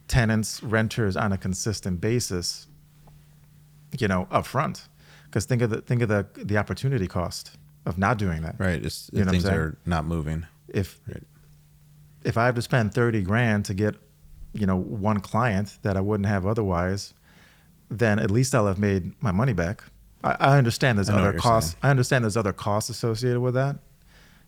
tenants, 0.06 0.62
renters 0.62 1.16
on 1.16 1.32
a 1.32 1.38
consistent 1.38 2.00
basis. 2.00 2.66
You 3.98 4.08
know, 4.08 4.28
up 4.30 4.44
front, 4.46 4.88
because 5.24 5.46
think 5.46 5.62
of 5.62 5.70
the 5.70 5.80
think 5.80 6.02
of 6.02 6.08
the 6.08 6.26
the 6.44 6.58
opportunity 6.58 7.06
cost 7.06 7.56
of 7.86 7.96
not 7.96 8.18
doing 8.18 8.42
that. 8.42 8.56
Right. 8.58 8.84
It's, 8.84 9.08
You 9.12 9.24
know 9.24 9.30
things 9.30 9.46
are 9.46 9.78
not 9.86 10.04
moving. 10.04 10.44
If 10.68 11.00
Right. 11.08 11.22
if 12.24 12.36
I 12.36 12.44
have 12.46 12.56
to 12.56 12.62
spend 12.62 12.92
thirty 12.92 13.22
grand 13.22 13.64
to 13.66 13.74
get, 13.74 13.94
you 14.52 14.66
know, 14.66 14.76
one 14.76 15.20
client 15.20 15.78
that 15.82 15.96
I 15.96 16.00
wouldn't 16.00 16.26
have 16.28 16.44
otherwise, 16.44 17.14
then 17.88 18.18
at 18.18 18.30
least 18.30 18.54
I'll 18.54 18.66
have 18.66 18.78
made 18.80 19.12
my 19.22 19.30
money 19.32 19.54
back. 19.54 19.84
I, 20.24 20.36
I 20.40 20.58
understand 20.58 20.98
there's 20.98 21.08
I 21.08 21.18
other 21.18 21.38
costs. 21.38 21.70
saying. 21.72 21.80
I 21.84 21.90
understand 21.90 22.24
there's 22.24 22.36
other 22.36 22.52
costs 22.52 22.90
associated 22.90 23.40
with 23.40 23.54
that. 23.54 23.76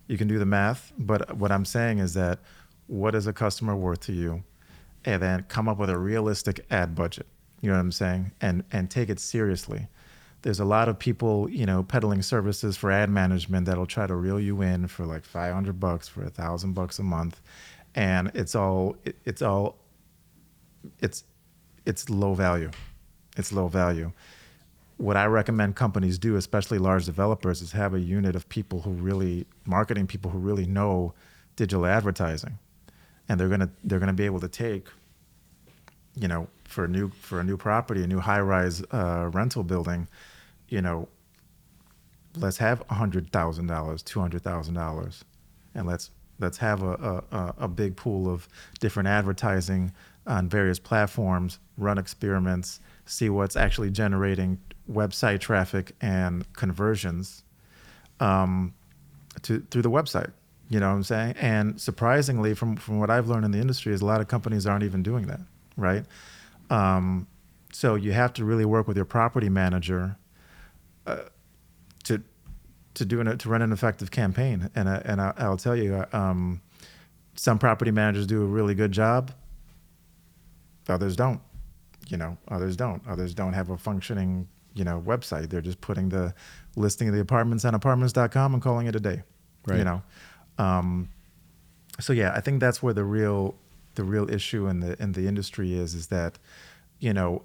You 0.09 0.19
can 0.19 0.27
do 0.27 0.39
the 0.39 0.47
math, 0.47 0.93
but 0.99 1.37
what 1.37 1.53
I'm 1.53 1.65
saying 1.65 1.99
is 1.99 2.15
that 2.15 2.41
what 2.87 3.15
is 3.15 3.27
a 3.27 3.33
customer 3.33 3.77
worth 3.77 4.01
to 4.01 4.13
you, 4.13 4.43
and 5.05 5.23
then 5.23 5.45
come 5.49 5.69
up 5.69 5.79
with 5.79 5.91
a 5.91 5.99
realistic 5.99 6.67
ad 6.71 6.95
budget. 6.95 7.27
You 7.61 7.69
know 7.69 7.77
what 7.77 7.83
I'm 7.83 7.93
saying, 7.93 8.33
and 8.41 8.65
and 8.73 8.91
take 8.91 9.09
it 9.11 9.21
seriously. 9.21 9.87
There's 10.43 10.61
a 10.61 10.65
lot 10.65 10.89
of 10.89 10.99
people, 10.99 11.51
you 11.51 11.67
know, 11.67 11.83
peddling 11.83 12.23
services 12.23 12.77
for 12.77 12.91
ad 12.91 13.11
management 13.11 13.67
that'll 13.67 13.87
try 13.87 14.07
to 14.07 14.15
reel 14.15 14.39
you 14.39 14.63
in 14.63 14.87
for 14.87 15.05
like 15.05 15.25
500 15.25 15.81
bucks 15.81 16.09
for 16.09 16.23
a 16.23 16.31
thousand 16.31 16.73
bucks 16.75 16.99
a 16.99 17.03
month, 17.03 17.41
and 17.95 18.31
it's 18.35 18.55
all 18.55 18.97
it, 19.05 19.17
it's 19.25 19.43
all 19.43 19.77
it's 21.01 21.25
it's 21.85 22.09
low 22.09 22.35
value. 22.35 22.71
It's 23.37 23.53
low 23.53 23.69
value. 23.69 24.13
What 24.99 25.17
I 25.17 25.27
recommend 25.27 25.77
companies 25.77 26.19
do, 26.19 26.35
especially 26.37 26.79
large 26.79 27.07
developers, 27.07 27.63
is 27.63 27.73
have 27.73 27.95
a 27.95 28.01
unit 28.01 28.35
of 28.37 28.49
people 28.49 28.81
who 28.83 28.91
really 28.91 29.47
marketing 29.65 30.07
people 30.09 30.31
who 30.31 30.39
really 30.39 30.67
know 30.67 31.15
digital 31.57 31.87
advertising, 31.87 32.59
and 33.29 33.39
they're 33.39 33.49
gonna 33.49 33.71
they're 33.85 34.01
gonna 34.01 34.13
be 34.13 34.27
able 34.27 34.41
to 34.41 34.49
take, 34.49 34.89
you 36.17 36.27
know, 36.27 36.49
for 36.65 36.85
a 36.85 36.89
new 36.89 37.11
for 37.21 37.39
a 37.39 37.45
new 37.45 37.57
property, 37.57 38.03
a 38.03 38.09
new 38.09 38.19
high 38.19 38.41
rise 38.41 38.83
uh, 38.91 39.31
rental 39.33 39.63
building, 39.63 40.09
you 40.69 40.83
know, 40.83 41.09
let's 42.37 42.59
have 42.59 42.83
hundred 42.91 43.31
thousand 43.31 43.69
dollars, 43.69 44.03
two 44.03 44.19
hundred 44.21 44.43
thousand 44.43 44.75
dollars, 44.75 45.25
and 45.77 45.87
let's 45.87 46.11
let's 46.41 46.59
have 46.59 46.83
a, 46.83 47.23
a 47.33 47.37
a- 47.37 47.55
a 47.61 47.69
big 47.69 47.97
pool 47.97 48.29
of 48.29 48.49
different 48.81 49.09
advertising 49.09 49.93
on 50.27 50.49
various 50.49 50.79
platforms, 50.81 51.59
run 51.77 51.99
experiments, 51.99 52.81
see 53.07 53.31
what's 53.31 53.57
actually 53.57 53.91
generating 53.91 54.59
website 54.91 55.41
traffic 55.41 55.95
and 56.01 56.51
conversions 56.55 57.43
um, 58.21 58.75
to 59.43 59.61
through 59.71 59.83
the 59.83 59.91
website. 59.91 60.33
You 60.71 60.81
know 60.81 60.89
what 60.89 60.97
I'm 60.97 61.03
saying? 61.03 61.35
And 61.41 61.81
surprisingly, 61.81 62.55
from 62.55 62.77
from 62.77 62.99
what 62.99 63.11
I've 63.11 63.29
learned 63.29 63.45
in 63.45 63.51
the 63.51 63.59
industry, 63.59 63.93
is 63.93 64.01
a 64.01 64.07
lot 64.07 64.21
of 64.21 64.29
companies 64.29 64.67
aren't 64.67 64.85
even 64.85 65.03
doing 65.03 65.27
that, 65.27 65.41
right? 65.77 66.05
Um, 66.71 67.27
so 67.73 67.95
you 67.95 68.13
have 68.13 68.33
to 68.35 68.45
really 68.45 68.65
work 68.65 68.87
with 68.89 68.97
your 68.97 69.07
property 69.07 69.49
manager 69.49 70.17
uh, 71.07 71.25
to 72.05 72.23
to 72.95 73.05
do 73.05 73.21
an, 73.21 73.39
to 73.39 73.49
run 73.49 73.63
an 73.63 73.73
effective 73.73 74.11
campaign. 74.11 74.71
And 74.75 74.89
I, 74.89 75.03
and 75.05 75.21
I, 75.21 75.33
I'll 75.39 75.57
tell 75.57 75.77
you, 75.77 76.05
um, 76.13 76.61
some 77.35 77.59
property 77.59 77.91
managers 77.91 78.27
do 78.27 78.43
a 78.43 78.47
really 78.47 78.75
good 78.75 78.93
job. 78.93 79.33
Others 80.89 81.17
don't. 81.17 81.41
You 82.09 82.17
know, 82.17 82.39
others 82.49 82.77
don't. 82.77 83.07
Others 83.07 83.35
don't 83.35 83.53
have 83.53 83.71
a 83.71 83.77
functioning 83.77 84.49
you 84.75 84.85
know 84.85 85.03
website. 85.05 85.51
They're 85.51 85.61
just 85.61 85.81
putting 85.81 86.09
the 86.09 86.35
listing 86.77 87.09
of 87.09 87.15
the 87.15 87.21
apartments 87.21 87.65
on 87.65 87.75
apartments.com 87.75 88.55
and 88.55 88.63
calling 88.63 88.87
it 88.87 88.97
a 88.97 89.01
day. 89.01 89.23
Right. 89.67 89.79
You 89.79 89.85
know. 89.85 90.03
Um, 90.59 91.09
so 92.01 92.13
yeah, 92.13 92.33
I 92.35 92.41
think 92.41 92.61
that's 92.61 92.83
where 92.83 92.95
the 92.95 93.05
real 93.05 93.55
the 93.95 94.05
real 94.05 94.31
issue 94.31 94.67
in 94.67 94.81
the 94.81 95.01
in 95.03 95.13
the 95.13 95.27
industry 95.27 95.75
is 95.75 95.95
is 95.95 96.07
that 96.09 96.39
you 97.01 97.13
know 97.13 97.43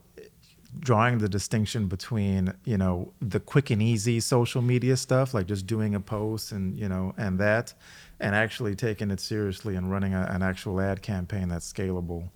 drawing 0.79 1.19
the 1.19 1.29
distinction 1.29 1.87
between 1.87 2.53
you 2.65 2.77
know 2.77 3.11
the 3.21 3.39
quick 3.39 3.69
and 3.69 3.81
easy 3.81 4.19
social 4.19 4.61
media 4.61 4.97
stuff 4.97 5.33
like 5.33 5.45
just 5.45 5.67
doing 5.67 5.93
a 5.93 5.99
post 5.99 6.51
and 6.51 6.77
you 6.77 6.87
know 6.87 7.13
and 7.17 7.39
that 7.39 7.73
and 8.19 8.35
actually 8.35 8.75
taking 8.75 9.11
it 9.11 9.19
seriously 9.19 9.75
and 9.75 9.91
running 9.91 10.13
a, 10.13 10.27
an 10.31 10.41
actual 10.41 10.79
ad 10.79 11.01
campaign 11.01 11.47
that's 11.47 11.71
scalable 11.71 12.29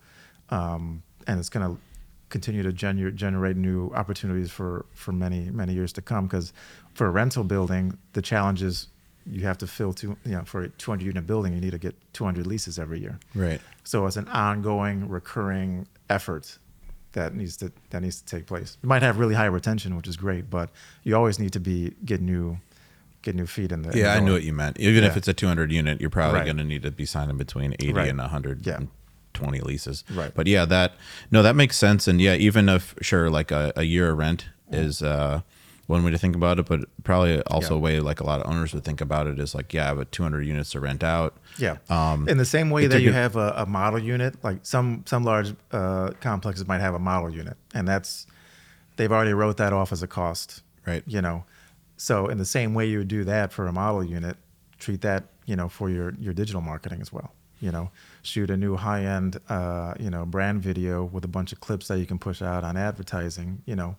um, 0.50 1.02
and 1.26 1.40
it's 1.40 1.50
going 1.50 1.68
to 1.68 1.82
continue 2.30 2.64
to 2.64 2.72
gener- 2.74 3.14
generate 3.16 3.56
new 3.58 3.90
opportunities 3.96 4.52
for 4.52 4.86
for 4.94 5.12
many 5.12 5.50
many 5.52 5.74
years 5.74 5.94
to 5.94 6.02
come. 6.02 6.26
Because 6.28 6.54
for 6.94 7.08
a 7.08 7.12
rental 7.12 7.44
building, 7.44 7.98
the 8.14 8.22
challenge 8.22 8.62
is 8.64 8.88
you 9.26 9.42
have 9.44 9.58
to 9.58 9.68
fill 9.68 9.94
two 9.94 10.16
you 10.26 10.32
know 10.32 10.44
for 10.46 10.62
a 10.64 10.70
200 10.70 11.06
unit 11.06 11.26
building, 11.28 11.54
you 11.54 11.60
need 11.62 11.72
to 11.72 11.78
get 11.78 11.96
200 12.14 12.48
leases 12.48 12.80
every 12.80 13.00
year. 13.00 13.20
Right. 13.36 13.60
So 13.84 14.06
it's 14.08 14.18
an 14.18 14.28
ongoing, 14.30 15.08
recurring 15.10 15.88
effort 16.10 16.58
that 17.14 17.34
needs 17.36 17.58
to 17.58 17.72
that 17.90 18.02
needs 18.02 18.22
to 18.22 18.26
take 18.26 18.46
place. 18.46 18.78
You 18.84 18.90
might 18.90 19.02
have 19.02 19.18
really 19.18 19.36
high 19.36 19.46
retention, 19.46 19.96
which 19.96 20.08
is 20.08 20.16
great, 20.18 20.50
but 20.50 20.70
you 21.04 21.16
always 21.16 21.40
need 21.40 21.54
to 21.54 21.60
be 21.60 21.94
get 22.06 22.22
new 22.22 22.58
get 23.22 23.36
new 23.36 23.46
feet 23.48 23.72
in 23.72 23.82
the. 23.82 23.90
in 23.92 23.98
Yeah, 23.98 24.14
the 24.14 24.22
I 24.22 24.24
knew 24.24 24.34
what 24.34 24.44
you 24.44 24.54
meant. 24.54 24.80
Even 24.80 25.04
if 25.04 25.18
it's 25.18 25.28
a 25.28 25.34
200 25.34 25.72
unit, 25.72 26.00
you're 26.00 26.10
probably 26.10 26.40
Right. 26.40 26.46
going 26.46 26.58
to 26.58 26.64
need 26.64 26.84
to 26.84 26.92
be 26.92 27.06
signing 27.06 27.36
between 27.38 27.74
80 27.80 27.94
Right. 27.94 28.10
and 28.10 28.20
100 28.22 28.66
Yeah. 28.66 28.80
And 29.38 29.46
20 29.46 29.60
leases. 29.62 30.04
Right. 30.14 30.32
But 30.34 30.48
yeah, 30.48 30.66
that 30.66 30.94
no, 31.32 31.42
that 31.44 31.56
makes 31.56 31.78
sense. 31.78 32.08
And 32.08 32.20
yeah, 32.22 32.36
even 32.36 32.70
if 32.70 32.96
sure, 33.02 33.30
like 33.30 33.52
a, 33.52 33.72
a 33.76 33.84
year 33.84 34.10
of 34.12 34.18
rent 34.18 34.48
is 34.72 35.02
uh, 35.02 35.42
one 35.86 36.04
way 36.04 36.12
to 36.12 36.18
think 36.18 36.36
about 36.36 36.60
it, 36.60 36.66
but 36.66 36.82
probably 37.04 37.42
also 37.44 37.74
Yeah. 37.74 37.78
a 37.78 37.80
way 37.82 38.00
like 38.02 38.20
a 38.20 38.26
lot 38.26 38.42
of 38.42 38.52
owners 38.52 38.74
would 38.74 38.84
think 38.84 39.00
about 39.02 39.28
it 39.28 39.40
is 39.40 39.56
like, 39.56 39.74
yeah, 39.74 39.86
I 39.86 39.88
have 39.88 40.00
a 40.00 40.06
200 40.06 40.42
units 40.46 40.72
to 40.72 40.80
rent 40.82 41.04
out. 41.04 41.38
Yeah. 41.58 41.78
Um, 41.90 42.28
in 42.28 42.38
the 42.38 42.46
same 42.46 42.70
way 42.70 42.88
that 42.88 43.02
you 43.02 43.14
have 43.14 43.36
a, 43.38 43.54
a 43.58 43.66
model 43.66 44.00
unit, 44.00 44.44
like 44.44 44.60
some 44.66 45.04
some 45.06 45.24
large 45.24 45.54
uh, 45.72 46.12
complexes 46.20 46.68
might 46.68 46.82
have 46.82 46.94
a 46.94 47.00
model 47.00 47.30
unit, 47.30 47.56
and 47.74 47.88
that's 47.88 48.28
they've 48.98 49.12
already 49.12 49.34
wrote 49.34 49.58
that 49.58 49.74
off 49.74 49.92
as 49.92 50.04
a 50.04 50.08
cost, 50.08 50.62
Right. 50.86 51.04
You 51.06 51.22
know, 51.22 51.44
so 51.98 52.28
in 52.28 52.38
the 52.38 52.46
same 52.46 52.74
way 52.74 52.86
you 52.88 53.00
would 53.00 53.08
do 53.08 53.24
that 53.26 53.52
for 53.54 53.68
a 53.68 53.72
model 53.72 54.04
unit, 54.04 54.38
treat 54.80 55.02
that 55.02 55.26
you 55.46 55.56
know 55.56 55.70
for 55.70 55.90
your 55.90 56.14
your 56.20 56.34
digital 56.34 56.62
marketing 56.62 57.02
as 57.02 57.12
well. 57.14 57.34
You 57.60 57.72
know, 57.72 57.90
shoot 58.22 58.50
a 58.50 58.58
new 58.58 58.76
high 58.76 59.04
end 59.06 59.40
uh, 59.50 59.94
you 60.00 60.10
know 60.10 60.26
brand 60.26 60.62
video 60.62 61.04
with 61.04 61.24
a 61.26 61.28
bunch 61.28 61.52
of 61.52 61.60
clips 61.60 61.88
that 61.88 61.98
you 62.00 62.06
can 62.06 62.20
push 62.20 62.42
out 62.42 62.64
on 62.64 62.78
advertising. 62.78 63.62
You 63.66 63.76
know, 63.76 63.96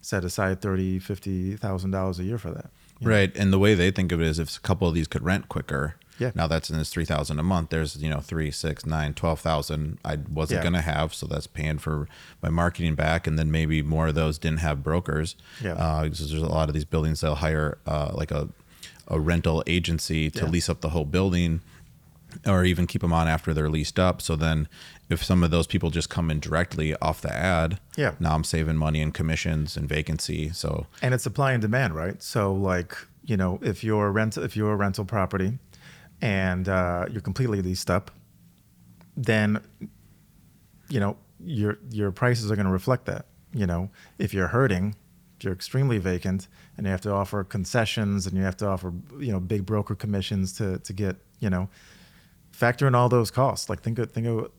set 0.00 0.24
aside 0.24 0.60
thirty 0.60 0.98
fifty 0.98 1.56
thousand 1.56 1.90
dollars 1.92 2.18
a 2.18 2.24
year 2.24 2.38
for 2.38 2.50
that. 2.50 2.70
you 2.98 3.06
know? 3.06 3.12
Right. 3.14 3.34
And 3.36 3.52
the 3.52 3.58
way 3.58 3.74
they 3.74 3.90
think 3.90 4.12
of 4.12 4.20
it 4.20 4.26
is 4.26 4.38
if 4.38 4.56
a 4.56 4.60
couple 4.60 4.86
of 4.88 4.94
these 4.94 5.06
could 5.08 5.22
rent 5.22 5.48
quicker. 5.48 5.96
Yeah. 6.18 6.32
Now 6.34 6.46
that's 6.46 6.68
in 6.68 6.76
this 6.76 6.90
three 6.90 7.06
thousand 7.06 7.38
a 7.38 7.42
month. 7.42 7.70
There's 7.70 7.96
you 7.96 8.10
know 8.10 8.20
three, 8.20 8.50
six, 8.50 8.84
nine, 8.84 9.14
twelve 9.14 9.40
thousand. 9.40 9.96
I 10.04 10.18
wasn't 10.30 10.58
Yeah. 10.58 10.64
gonna 10.64 10.82
have, 10.82 11.14
so 11.14 11.26
that's 11.26 11.46
paying 11.46 11.78
for 11.78 12.06
my 12.42 12.50
marketing 12.50 12.94
back, 12.94 13.26
and 13.26 13.38
then 13.38 13.50
maybe 13.50 13.80
more 13.82 14.08
of 14.08 14.14
those 14.14 14.36
didn't 14.38 14.58
have 14.60 14.82
brokers. 14.82 15.34
Yeah. 15.64 15.72
Uh, 15.72 16.02
because 16.02 16.28
there's 16.30 16.42
a 16.42 16.46
lot 16.46 16.68
of 16.68 16.74
these 16.74 16.84
buildings 16.84 17.22
they'll 17.22 17.36
hire 17.36 17.78
uh, 17.86 18.10
like 18.12 18.30
a 18.30 18.50
a 19.08 19.18
rental 19.18 19.64
agency 19.66 20.30
to 20.30 20.44
Yeah. 20.44 20.50
lease 20.50 20.68
up 20.68 20.82
the 20.82 20.90
whole 20.90 21.06
building, 21.06 21.62
or 22.46 22.64
even 22.64 22.86
keep 22.86 23.02
them 23.02 23.12
on 23.12 23.28
after 23.28 23.52
they're 23.54 23.68
leased 23.70 23.98
up. 23.98 24.20
So 24.22 24.36
then, 24.36 24.68
if 25.08 25.22
some 25.24 25.42
of 25.44 25.50
those 25.50 25.66
people 25.66 25.90
just 25.90 26.08
come 26.10 26.30
in 26.30 26.40
directly 26.40 26.94
off 26.96 27.20
the 27.20 27.32
ad, 27.34 27.78
Yeah. 27.96 28.14
now 28.20 28.34
I'm 28.34 28.44
saving 28.44 28.76
money 28.76 29.00
in 29.00 29.12
commissions 29.12 29.76
and 29.76 29.88
vacancy. 29.88 30.50
So 30.50 30.86
and 31.02 31.14
it's 31.14 31.24
supply 31.24 31.52
and 31.52 31.60
demand, 31.62 31.94
right? 31.94 32.22
So 32.22 32.52
like 32.52 32.96
you 33.24 33.36
know, 33.36 33.58
if 33.62 33.84
you're 33.84 34.10
rent 34.10 34.36
if 34.38 34.56
you're 34.56 34.72
a 34.72 34.76
rental 34.76 35.04
property, 35.04 35.58
and 36.22 36.68
uh, 36.68 37.06
you're 37.10 37.20
completely 37.20 37.62
leased 37.62 37.90
up, 37.90 38.10
then 39.16 39.60
you 40.88 41.00
know 41.00 41.16
your 41.44 41.78
your 41.90 42.10
prices 42.12 42.50
are 42.50 42.56
going 42.56 42.66
to 42.66 42.72
reflect 42.72 43.06
that. 43.06 43.26
You 43.52 43.66
know, 43.66 43.90
if 44.18 44.32
you're 44.32 44.48
hurting, 44.48 44.94
if 45.38 45.44
you're 45.44 45.52
extremely 45.52 45.98
vacant, 45.98 46.46
and 46.76 46.86
you 46.86 46.90
have 46.90 47.00
to 47.02 47.10
offer 47.12 47.42
concessions 47.44 48.26
and 48.26 48.36
you 48.36 48.42
have 48.44 48.56
to 48.58 48.66
offer 48.68 48.92
you 49.18 49.32
know 49.32 49.40
big 49.40 49.66
broker 49.66 49.94
commissions 49.94 50.52
to 50.54 50.78
to 50.78 50.92
get 50.92 51.16
you 51.40 51.50
know 51.50 51.68
factor 52.60 52.86
in 52.86 52.94
all 52.94 53.08
those 53.08 53.30
costs. 53.30 53.70
Like 53.70 53.80
think 53.82 53.98
of 53.98 54.12
think 54.12 54.26
of 54.26 54.50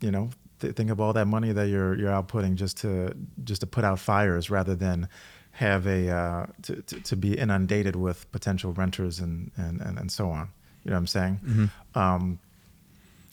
you 0.00 0.10
know 0.10 0.28
th- 0.60 0.74
think 0.76 0.90
of 0.90 1.00
all 1.00 1.14
that 1.14 1.26
money 1.26 1.50
that 1.52 1.68
you're 1.68 1.98
you're 1.98 2.10
outputting 2.10 2.54
just 2.54 2.76
to 2.78 3.14
just 3.42 3.62
to 3.62 3.66
put 3.66 3.84
out 3.84 3.98
fires 3.98 4.50
rather 4.50 4.74
than 4.74 5.08
have 5.52 5.86
a 5.86 6.10
uh, 6.10 6.46
to, 6.62 6.82
to 6.82 7.00
to 7.00 7.16
be 7.16 7.36
inundated 7.38 7.96
with 7.96 8.30
potential 8.32 8.72
renters 8.74 9.18
and 9.18 9.50
and 9.56 9.80
and, 9.80 9.98
and 9.98 10.12
so 10.12 10.28
on. 10.28 10.50
You 10.84 10.90
know 10.90 10.96
what 10.96 11.00
I'm 11.00 11.06
saying? 11.06 11.70
Um, 11.94 12.38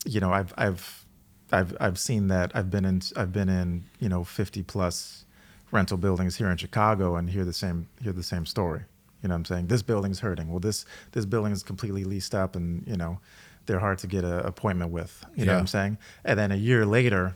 you 0.06 0.20
know, 0.22 0.32
I've 0.32 0.54
I've 0.58 1.06
I've 1.52 1.76
I've 1.80 2.00
seen 2.00 2.28
that. 2.30 2.52
I've 2.56 2.72
been 2.72 2.86
in 2.86 3.02
I've 3.18 3.34
been 3.34 3.50
in 3.50 3.84
you 4.00 4.10
know 4.10 4.24
50 4.24 4.64
plus 4.64 5.26
rental 5.72 5.98
buildings 5.98 6.38
here 6.38 6.50
in 6.50 6.58
Chicago 6.58 7.16
and 7.18 7.30
hear 7.30 7.44
the 7.44 7.54
same 7.54 7.88
hear 8.02 8.14
the 8.14 8.24
same 8.24 8.46
story. 8.46 8.84
You 9.22 9.30
know 9.30 9.36
what 9.36 9.40
I'm 9.40 9.46
saying? 9.46 9.68
This 9.68 9.82
building's 9.82 10.20
hurting. 10.20 10.50
Well, 10.50 10.60
this 10.60 10.86
this 11.12 11.26
building 11.26 11.52
is 11.52 11.64
completely 11.64 12.04
leased 12.04 12.34
up 12.34 12.56
and 12.56 12.86
you 12.88 12.96
know 12.96 13.20
they're 13.66 13.80
hard 13.80 13.98
to 14.00 14.08
get 14.08 14.24
an 14.24 14.40
appointment 14.40 14.92
with. 14.92 15.24
You 15.36 15.46
know 15.46 15.54
what 15.54 15.60
I'm 15.60 15.68
saying? 15.68 15.98
And 16.24 16.38
then 16.40 16.52
a 16.52 16.56
year 16.56 16.86
later, 16.86 17.36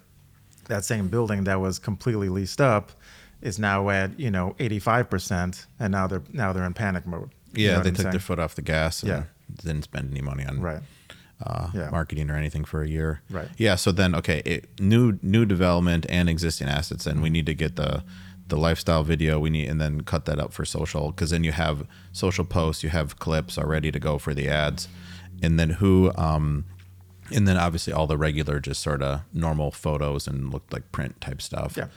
that 0.68 0.86
same 0.86 1.08
building 1.08 1.46
that 1.46 1.60
was 1.60 1.80
completely 1.80 2.30
leased 2.30 2.62
up 2.62 2.92
is 3.42 3.58
now 3.58 3.90
at 3.90 4.20
you 4.20 4.30
know 4.30 4.56
85% 4.60 5.66
and 5.80 5.92
now 5.92 6.08
they're 6.08 6.22
now 6.34 6.54
they're 6.54 6.66
in 6.66 6.74
panic 6.74 7.06
mode. 7.08 7.30
You 7.54 7.68
yeah, 7.68 7.78
know 7.78 7.84
they 7.84 7.92
took 7.92 8.12
their 8.12 8.20
foot 8.20 8.40
off 8.40 8.56
the 8.56 8.62
gas 8.62 9.02
and 9.02 9.10
Yeah. 9.10 9.24
didn't 9.64 9.84
spend 9.84 10.12
any 10.12 10.22
money 10.22 10.46
on 10.46 10.62
right. 10.62 10.82
uh, 11.44 11.70
Yeah. 11.74 11.90
marketing 11.90 12.30
or 12.30 12.36
anything 12.36 12.64
for 12.66 12.84
a 12.84 12.88
year. 12.88 13.22
Right. 13.30 13.48
Yeah. 13.58 13.76
So 13.76 13.92
then, 13.92 14.14
okay, 14.16 14.42
it, 14.46 14.70
new 14.80 15.18
new 15.24 15.46
development 15.46 16.06
and 16.10 16.30
existing 16.30 16.68
assets, 16.68 17.08
and 17.08 17.22
we 17.22 17.30
need 17.30 17.46
to 17.48 17.56
get 17.56 17.76
the 17.76 18.04
the 18.50 18.58
lifestyle 18.58 19.04
video. 19.04 19.40
We 19.40 19.50
need 19.50 19.68
and 19.70 19.80
then 19.80 20.02
cut 20.02 20.26
that 20.26 20.40
up 20.40 20.54
for 20.54 20.66
social 20.66 21.12
because 21.12 21.30
then 21.32 21.44
you 21.44 21.52
have 21.52 21.88
social 22.12 22.46
posts, 22.46 22.84
you 22.84 22.90
have 22.90 23.18
clips 23.20 23.58
are 23.58 23.68
ready 23.68 23.92
to 23.92 24.00
go 24.00 24.18
for 24.20 24.34
the 24.34 24.48
ads, 24.50 24.88
and 25.42 25.60
then 25.60 25.72
who. 25.72 26.12
Um, 26.16 26.66
and 27.32 27.48
then 27.48 27.58
obviously 27.58 27.94
all 27.94 28.08
the 28.08 28.18
regular, 28.18 28.60
just 28.60 28.82
sort 28.82 29.04
of 29.04 29.22
normal 29.34 29.72
photos 29.72 30.28
and 30.28 30.52
looked 30.52 30.74
like 30.74 30.92
print 30.92 31.22
type 31.22 31.42
stuff. 31.42 31.78
Yeah. 31.78 31.88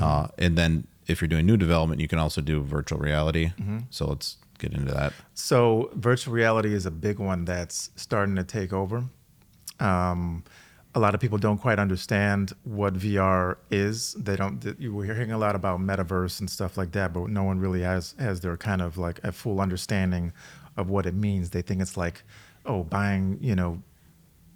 Uh, 0.00 0.28
and 0.38 0.58
then 0.58 0.86
if 1.06 1.20
you're 1.20 1.28
doing 1.28 1.46
new 1.46 1.56
development, 1.56 2.00
you 2.00 2.08
can 2.08 2.18
also 2.18 2.40
do 2.40 2.62
virtual 2.62 2.98
reality. 2.98 3.52
Mm-hmm. 3.58 3.78
So 3.90 4.06
let's 4.06 4.36
get 4.58 4.72
into 4.72 4.92
that. 4.92 5.12
So 5.34 5.90
virtual 5.94 6.34
reality 6.34 6.74
is 6.74 6.86
a 6.86 6.90
big 6.90 7.18
one 7.18 7.44
that's 7.44 7.90
starting 7.96 8.36
to 8.36 8.44
take 8.44 8.72
over. 8.72 9.04
Um, 9.80 10.44
a 10.94 11.00
lot 11.00 11.14
of 11.14 11.20
people 11.20 11.38
don't 11.38 11.58
quite 11.58 11.78
understand 11.78 12.52
what 12.62 12.94
VR 12.94 13.56
is. 13.70 14.14
They 14.14 14.36
don't. 14.36 14.60
th- 14.60 14.76
You 14.78 14.94
were 14.94 15.04
hearing 15.04 15.32
a 15.32 15.38
lot 15.38 15.56
about 15.56 15.80
metaverse 15.80 16.38
and 16.38 16.48
stuff 16.48 16.78
like 16.78 16.92
that, 16.92 17.12
but 17.12 17.28
no 17.30 17.42
one 17.42 17.58
really 17.58 17.82
has 17.82 18.14
has 18.18 18.40
their 18.40 18.56
kind 18.56 18.80
of 18.80 18.96
like 18.96 19.18
a 19.24 19.32
full 19.32 19.60
understanding 19.60 20.32
of 20.76 20.88
what 20.88 21.06
it 21.06 21.14
means. 21.14 21.50
They 21.50 21.62
think 21.62 21.82
it's 21.82 21.96
like, 21.96 22.22
oh, 22.66 22.84
buying 22.84 23.38
you 23.40 23.54
know, 23.54 23.82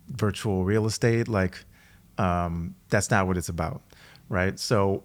virtual 0.09 0.65
real 0.65 0.87
estate. 0.87 1.29
Like, 1.29 1.65
um, 2.19 2.75
that's 2.89 3.11
not 3.11 3.27
what 3.27 3.37
it's 3.37 3.49
about, 3.49 3.83
right? 4.29 4.59
So 4.59 5.05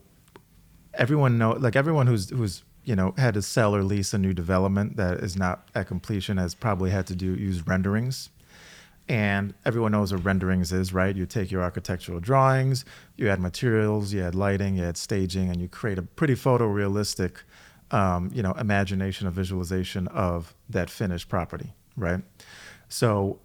everyone 0.96 1.38
know 1.38 1.52
like 1.52 1.76
everyone 1.76 2.08
who's 2.08 2.30
who's 2.30 2.64
you 2.84 2.96
know 2.96 3.14
had 3.18 3.34
to 3.34 3.42
sell 3.42 3.76
or 3.76 3.84
lease 3.84 4.14
a 4.14 4.18
new 4.18 4.34
development 4.34 4.98
that 4.98 5.20
is 5.20 5.36
not 5.36 5.68
at 5.76 5.88
completion 5.88 6.38
has 6.38 6.54
probably 6.54 6.92
had 6.92 7.08
to 7.08 7.16
do 7.16 7.34
use 7.36 7.66
renderings 7.66 8.30
and 9.10 9.54
everyone 9.66 9.92
knows 9.92 10.14
what 10.14 10.24
renderings 10.24 10.72
is 10.72 10.94
right 10.94 11.16
you 11.16 11.26
take 11.26 11.52
your 11.52 11.62
architectural 11.62 12.20
drawings 12.20 12.86
you 13.18 13.30
add 13.30 13.40
materials 13.40 14.14
you 14.14 14.22
add 14.22 14.36
lighting 14.36 14.78
you 14.78 14.84
add 14.84 14.98
staging 14.98 15.50
and 15.50 15.62
you 15.62 15.68
create 15.68 15.98
a 15.98 16.04
pretty 16.04 16.36
photorealistic 16.36 17.38
um, 17.92 18.30
you 18.34 18.44
know 18.44 18.54
imagination 18.54 19.28
of 19.28 19.34
visualization 19.34 20.08
of 20.10 20.54
that 20.70 20.90
finished 20.90 21.28
property 21.28 21.74
right 21.98 22.22
so 22.94 23.40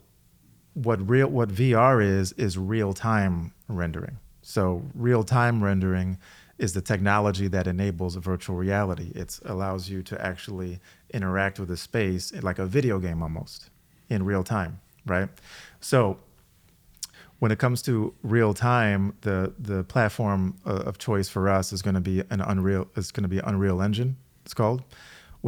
what 0.74 1.08
real 1.08 1.28
what 1.28 1.48
VR 1.48 2.04
is 2.04 2.32
is 2.32 2.58
real 2.58 2.92
time 2.92 3.54
rendering. 3.66 4.18
So 4.42 4.82
real 4.94 5.24
time 5.24 5.64
rendering 5.64 6.18
is 6.58 6.74
the 6.74 6.82
technology 6.82 7.48
that 7.48 7.66
enables 7.66 8.14
virtual 8.16 8.56
reality. 8.56 9.10
It 9.14 9.40
allows 9.46 9.88
you 9.88 10.02
to 10.02 10.22
actually 10.22 10.80
interact 11.14 11.58
with 11.58 11.70
a 11.70 11.78
space 11.78 12.30
like 12.42 12.58
a 12.58 12.66
video 12.66 12.98
game 12.98 13.22
almost 13.22 13.70
in 14.10 14.22
real 14.22 14.44
time, 14.44 14.80
right? 15.06 15.30
So 15.80 16.18
when 17.38 17.50
it 17.50 17.58
comes 17.58 17.80
to 17.82 18.12
real 18.22 18.52
time, 18.52 19.14
the 19.22 19.54
the 19.58 19.82
platform 19.84 20.58
uh, 20.66 20.88
of 20.88 20.98
choice 20.98 21.30
for 21.30 21.48
us 21.48 21.72
is 21.72 21.80
going 21.80 21.94
to 21.94 22.02
be 22.02 22.22
an 22.28 22.42
Unreal. 22.42 22.86
It's 22.96 23.10
going 23.10 23.22
to 23.22 23.30
be 23.30 23.38
Unreal 23.38 23.80
Engine. 23.80 24.18
It's 24.44 24.52
called, 24.52 24.82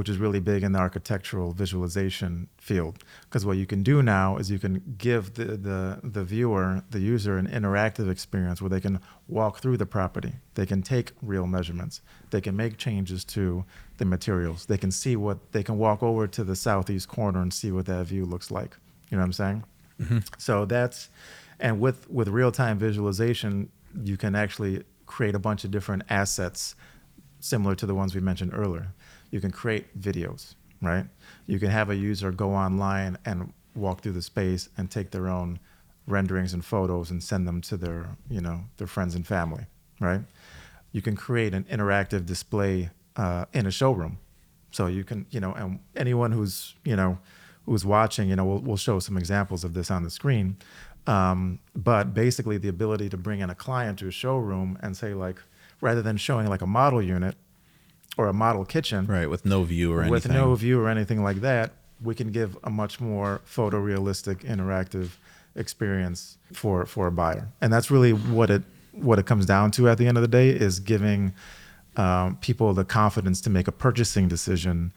which 0.00 0.08
is 0.08 0.16
really 0.16 0.40
big 0.40 0.62
in 0.62 0.72
the 0.72 0.78
architectural 0.78 1.52
visualization 1.52 2.48
field. 2.56 3.04
Because 3.24 3.44
what 3.44 3.58
you 3.58 3.66
can 3.66 3.82
do 3.82 4.02
now 4.02 4.38
is 4.38 4.50
you 4.50 4.58
can 4.58 4.94
give 4.96 5.34
the, 5.34 5.58
the 5.58 6.00
the 6.02 6.24
viewer, 6.24 6.82
the 6.88 7.00
user, 7.00 7.36
an 7.36 7.46
interactive 7.46 8.10
experience 8.10 8.62
where 8.62 8.70
they 8.70 8.80
can 8.80 8.98
walk 9.28 9.58
through 9.60 9.76
the 9.76 9.84
property. 9.84 10.32
They 10.54 10.64
can 10.64 10.80
take 10.80 11.12
real 11.20 11.46
measurements. 11.46 12.00
They 12.30 12.40
can 12.40 12.56
make 12.56 12.78
changes 12.78 13.26
to 13.36 13.66
the 13.98 14.06
materials. 14.06 14.64
They 14.64 14.78
can 14.78 14.90
see 14.90 15.16
what 15.16 15.52
they 15.52 15.62
can 15.62 15.76
walk 15.76 16.02
over 16.02 16.26
to 16.28 16.44
the 16.44 16.56
southeast 16.56 17.06
corner 17.06 17.42
and 17.42 17.52
see 17.52 17.70
what 17.70 17.84
that 17.84 18.06
view 18.06 18.24
looks 18.24 18.50
like. 18.50 18.78
You 19.10 19.18
know 19.18 19.20
what 19.20 19.26
I'm 19.26 19.32
saying? 19.34 19.64
Mm-hmm. 20.00 20.18
So 20.38 20.64
that's 20.64 21.10
and 21.58 21.78
with 21.78 22.08
with 22.08 22.28
real 22.28 22.52
time 22.52 22.78
visualization, 22.78 23.68
you 24.02 24.16
can 24.16 24.34
actually 24.34 24.82
create 25.04 25.34
a 25.34 25.38
bunch 25.38 25.64
of 25.64 25.70
different 25.70 26.04
assets 26.08 26.74
similar 27.40 27.74
to 27.74 27.84
the 27.84 27.94
ones 27.94 28.14
we 28.14 28.22
mentioned 28.22 28.52
earlier. 28.54 28.94
You 29.30 29.40
can 29.40 29.50
create 29.50 30.00
videos, 30.00 30.54
right? 30.82 31.06
You 31.46 31.58
can 31.58 31.70
have 31.70 31.90
a 31.90 31.96
user 31.96 32.32
go 32.32 32.54
online 32.54 33.18
and 33.24 33.52
walk 33.74 34.00
through 34.02 34.12
the 34.12 34.22
space 34.22 34.68
and 34.76 34.90
take 34.90 35.10
their 35.10 35.28
own 35.28 35.60
renderings 36.06 36.52
and 36.52 36.64
photos 36.64 37.10
and 37.10 37.22
send 37.22 37.46
them 37.46 37.60
to 37.62 37.76
their, 37.76 38.16
you 38.28 38.40
know, 38.40 38.62
their 38.78 38.86
friends 38.86 39.14
and 39.14 39.26
family. 39.26 39.66
right? 40.00 40.22
You 40.92 41.02
can 41.02 41.14
create 41.14 41.54
an 41.54 41.64
interactive 41.64 42.26
display 42.26 42.90
uh, 43.16 43.44
in 43.52 43.66
a 43.66 43.70
showroom. 43.70 44.18
So 44.72 44.86
you 44.86 45.04
can, 45.04 45.26
you 45.30 45.40
know, 45.40 45.52
and 45.52 45.80
anyone 45.94 46.32
who's, 46.32 46.74
you 46.84 46.96
know, 46.96 47.18
who's 47.66 47.84
watching, 47.84 48.28
you 48.28 48.36
know, 48.36 48.44
we'll, 48.44 48.58
we'll 48.58 48.76
show 48.76 48.98
some 48.98 49.16
examples 49.16 49.62
of 49.62 49.74
this 49.74 49.90
on 49.90 50.02
the 50.02 50.10
screen. 50.10 50.56
Um, 51.06 51.60
but 51.74 52.14
basically, 52.14 52.58
the 52.58 52.68
ability 52.68 53.08
to 53.10 53.16
bring 53.16 53.40
in 53.40 53.50
a 53.50 53.54
client 53.54 53.98
to 54.00 54.08
a 54.08 54.10
showroom 54.10 54.78
and 54.82 54.96
say, 54.96 55.14
like, 55.14 55.42
rather 55.80 56.02
than 56.02 56.16
showing 56.16 56.46
like 56.48 56.62
a 56.62 56.66
model 56.66 57.02
unit 57.02 57.36
or 58.18 58.28
a 58.28 58.32
model 58.32 58.64
kitchen, 58.64 59.06
Right, 59.06 59.28
with 59.30 59.44
no 59.44 59.62
view 59.64 59.92
or 59.92 60.00
anything. 60.02 60.12
with 60.12 60.28
no 60.30 60.54
view 60.54 60.80
or 60.80 60.88
anything 60.88 61.22
like 61.22 61.40
that, 61.42 61.72
we 62.02 62.14
can 62.14 62.30
give 62.32 62.56
a 62.64 62.70
much 62.70 63.00
more 63.00 63.40
photorealistic, 63.46 64.44
interactive 64.44 65.10
experience 65.54 66.38
for 66.52 66.86
for 66.86 67.06
a 67.06 67.12
buyer, 67.12 67.48
and 67.60 67.72
that's 67.72 67.90
really 67.90 68.12
what 68.12 68.50
it 68.50 68.62
what 68.92 69.18
it 69.18 69.26
comes 69.26 69.46
down 69.46 69.70
to 69.72 69.88
at 69.88 69.98
the 69.98 70.06
end 70.06 70.16
of 70.18 70.22
the 70.22 70.28
day 70.28 70.48
is 70.50 70.80
giving 70.80 71.32
um, 71.96 72.36
people 72.40 72.72
the 72.74 72.84
confidence 72.84 73.40
to 73.40 73.50
make 73.50 73.68
a 73.68 73.72
purchasing 73.72 74.26
decision 74.28 74.92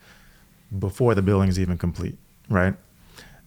before 0.78 1.14
the 1.14 1.22
building 1.22 1.48
is 1.48 1.58
even 1.60 1.78
complete, 1.78 2.16
right? 2.48 2.74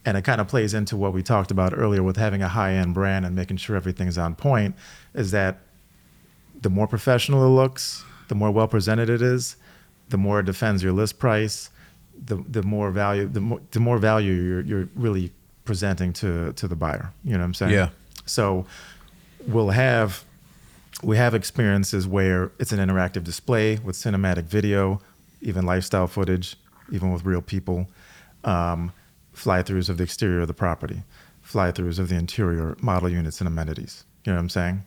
And 0.05 0.15
it 0.18 0.24
kind 0.24 0.39
of 0.39 0.47
plays 0.47 0.74
into 0.74 0.95
what 0.95 1.11
we 1.11 1.22
talked 1.22 1.51
about 1.51 1.74
earlier 1.78 2.01
with 2.01 2.15
having 2.15 2.41
a 2.41 2.47
high 2.47 2.74
end 2.74 2.93
brand 2.93 3.26
and 3.26 3.36
making 3.36 3.57
sure 3.57 3.76
everything's 3.76 4.18
on 4.18 4.36
point. 4.36 4.76
Is 5.13 5.32
that 5.32 5.59
the 6.61 6.70
more 6.70 6.88
professional 6.88 7.43
it 7.45 7.49
looks, 7.49 8.03
the 8.28 8.36
more 8.36 8.51
well 8.51 8.67
presented 8.67 9.09
it 9.09 9.21
is, 9.21 9.55
the 10.09 10.17
more 10.17 10.39
it 10.39 10.45
defends 10.45 10.84
your 10.84 10.93
list 10.93 11.19
price, 11.19 11.69
the 12.25 12.38
the 12.49 12.63
more 12.63 12.91
value 12.91 13.28
the 13.28 13.41
more 13.41 13.61
the 13.71 13.80
more 13.80 13.97
value 13.97 14.34
you're 14.34 14.61
you're 14.61 14.89
really 14.95 15.32
presenting 15.65 16.13
to 16.13 16.53
to 16.53 16.67
the 16.67 16.75
buyer. 16.75 17.11
You 17.23 17.34
know 17.34 17.39
what 17.39 17.45
I'm 17.45 17.53
saying? 17.53 17.73
Yeah. 17.73 17.89
So 18.25 18.65
we'll 19.47 19.69
have 19.69 20.23
we 21.03 21.17
have 21.17 21.36
experiences 21.36 22.07
where 22.07 22.51
it's 22.59 22.71
an 22.71 22.80
interactive 22.80 23.23
display 23.23 23.78
with 23.78 23.95
cinematic 23.95 24.45
video, 24.45 24.99
even 25.41 25.65
lifestyle 25.65 26.07
footage, 26.07 26.55
even 26.91 27.11
with 27.11 27.23
real 27.23 27.41
people, 27.41 27.88
um, 28.43 28.91
fly-throughs 29.34 29.89
of 29.89 29.97
the 29.97 30.03
exterior 30.03 30.41
of 30.41 30.47
the 30.47 30.55
property, 30.55 31.03
fly-throughs 31.43 31.99
of 31.99 32.09
the 32.09 32.15
interior 32.15 32.75
model 32.82 33.09
units 33.09 33.39
and 33.39 33.47
amenities. 33.47 34.05
You 34.25 34.32
know 34.32 34.38
what 34.38 34.41
I'm 34.41 34.49
saying? 34.49 34.84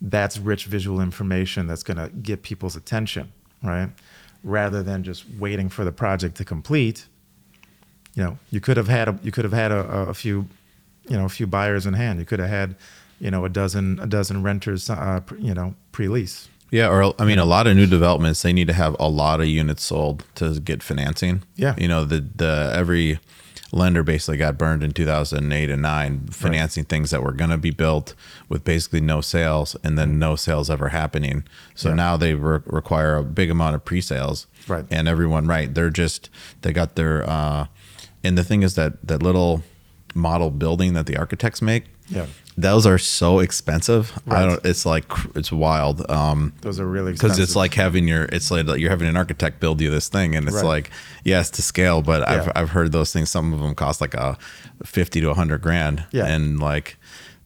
That's 0.00 0.38
rich 0.38 0.64
visual 0.66 1.00
information 1.00 1.66
that's 1.66 1.82
going 1.82 1.98
to 1.98 2.08
get 2.08 2.42
people's 2.42 2.76
attention, 2.76 3.32
right? 3.62 3.90
Rather 4.42 4.82
than 4.82 5.04
just 5.04 5.24
waiting 5.38 5.68
for 5.68 5.84
the 5.84 5.92
project 5.92 6.36
to 6.36 6.44
complete. 6.44 7.06
You 8.14 8.24
know, 8.24 8.38
you 8.50 8.60
could 8.60 8.76
have 8.76 8.88
had 8.88 9.08
a, 9.08 9.18
you 9.22 9.30
could 9.30 9.44
have 9.44 9.52
had 9.52 9.72
a, 9.72 9.80
a 10.08 10.14
few, 10.14 10.46
you 11.08 11.16
know, 11.16 11.26
a 11.26 11.28
few 11.28 11.46
buyers 11.46 11.86
in 11.86 11.94
hand. 11.94 12.18
You 12.18 12.24
could 12.24 12.40
have 12.40 12.48
had, 12.48 12.76
you 13.20 13.30
know, 13.30 13.44
a 13.44 13.48
dozen 13.48 13.98
a 14.00 14.06
dozen 14.06 14.42
renters, 14.42 14.88
uh, 14.90 15.20
pre- 15.24 15.40
you 15.40 15.54
know, 15.54 15.74
pre-lease. 15.92 16.48
Yeah, 16.70 16.88
or 16.88 17.14
I 17.20 17.24
mean, 17.24 17.38
a 17.38 17.44
lot 17.44 17.66
of 17.66 17.76
new 17.76 17.86
developments 17.86 18.42
they 18.42 18.52
need 18.52 18.68
to 18.68 18.72
have 18.72 18.96
a 19.00 19.08
lot 19.08 19.40
of 19.40 19.46
units 19.46 19.82
sold 19.82 20.24
to 20.36 20.60
get 20.60 20.82
financing. 20.82 21.42
Yeah. 21.56 21.74
you 21.76 21.88
know 21.88 22.04
the 22.04 22.20
the 22.20 22.72
every 22.74 23.18
lender 23.72 24.02
basically 24.02 24.36
got 24.36 24.58
burned 24.58 24.82
in 24.82 24.92
2008 24.92 25.70
and 25.70 25.82
9 25.82 26.26
financing 26.32 26.84
things 26.84 27.10
that 27.10 27.22
were 27.22 27.32
going 27.32 27.50
to 27.50 27.56
be 27.58 27.70
built 27.70 28.14
with 28.48 28.64
basically 28.64 29.00
no 29.00 29.20
sales 29.20 29.76
and 29.84 29.96
then 29.98 30.18
no 30.18 30.34
sales 30.36 30.68
ever 30.68 30.88
happening 30.88 31.44
so 31.74 31.90
Yeah. 31.90 31.94
now 31.94 32.16
they 32.16 32.34
re- 32.34 32.60
require 32.66 33.16
a 33.16 33.22
big 33.22 33.50
amount 33.50 33.76
of 33.76 33.84
pre-sales 33.84 34.46
Right. 34.66 34.84
and 34.90 35.06
everyone 35.06 35.46
right 35.46 35.72
they're 35.72 35.90
just 35.90 36.30
they 36.62 36.72
got 36.72 36.96
their 36.96 37.28
uh 37.30 37.66
and 38.24 38.36
the 38.36 38.44
thing 38.44 38.62
is 38.62 38.74
that 38.74 39.06
that 39.06 39.22
little 39.22 39.62
model 40.14 40.50
building 40.50 40.94
that 40.94 41.06
the 41.06 41.16
architects 41.16 41.62
make 41.62 41.84
Yeah. 42.10 42.26
those 42.56 42.86
are 42.86 42.98
so 42.98 43.38
expensive. 43.38 44.12
I 44.28 44.44
don't 44.46 44.64
it's 44.64 44.84
like 44.84 45.04
it's 45.36 45.52
wild. 45.52 46.08
Um 46.10 46.52
Those 46.60 46.80
are 46.80 46.86
really 46.86 47.12
because 47.12 47.38
it's 47.38 47.54
like 47.56 47.74
having 47.74 48.08
your 48.08 48.24
it's 48.24 48.50
like 48.50 48.66
you're 48.80 48.90
having 48.90 49.08
an 49.08 49.16
architect 49.16 49.60
build 49.60 49.80
you 49.80 49.90
this 49.90 50.08
thing 50.08 50.34
and 50.36 50.46
it's 50.48 50.56
Right. 50.56 50.64
like 50.76 50.90
yes 51.24 51.50
to 51.50 51.62
scale 51.62 52.02
but 52.02 52.28
I've, 52.28 52.50
I've 52.56 52.70
heard 52.70 52.90
those 52.92 53.12
things 53.12 53.30
some 53.30 53.52
of 53.54 53.60
them 53.60 53.74
cost 53.74 54.00
like 54.00 54.14
a 54.14 54.36
50 54.84 55.20
to 55.20 55.26
100 55.28 55.62
grand 55.62 56.04
Yeah. 56.12 56.26
and 56.26 56.58
like 56.60 56.96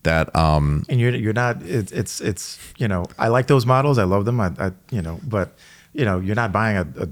that 0.02 0.34
um 0.34 0.84
and 0.88 0.98
you're 1.00 1.14
you're 1.14 1.32
not 1.44 1.62
it's 1.62 1.92
it's 1.92 2.20
it's 2.20 2.58
you 2.78 2.88
know 2.88 3.04
I 3.18 3.28
like 3.28 3.46
those 3.46 3.66
models. 3.66 3.98
I 3.98 4.04
love 4.04 4.24
them. 4.24 4.40
I, 4.40 4.50
I 4.58 4.70
you 4.90 5.02
know 5.02 5.20
but 5.26 5.56
you 5.92 6.04
know 6.04 6.20
you're 6.20 6.34
not 6.42 6.50
buying 6.52 6.76
a 6.76 6.86
a, 7.04 7.08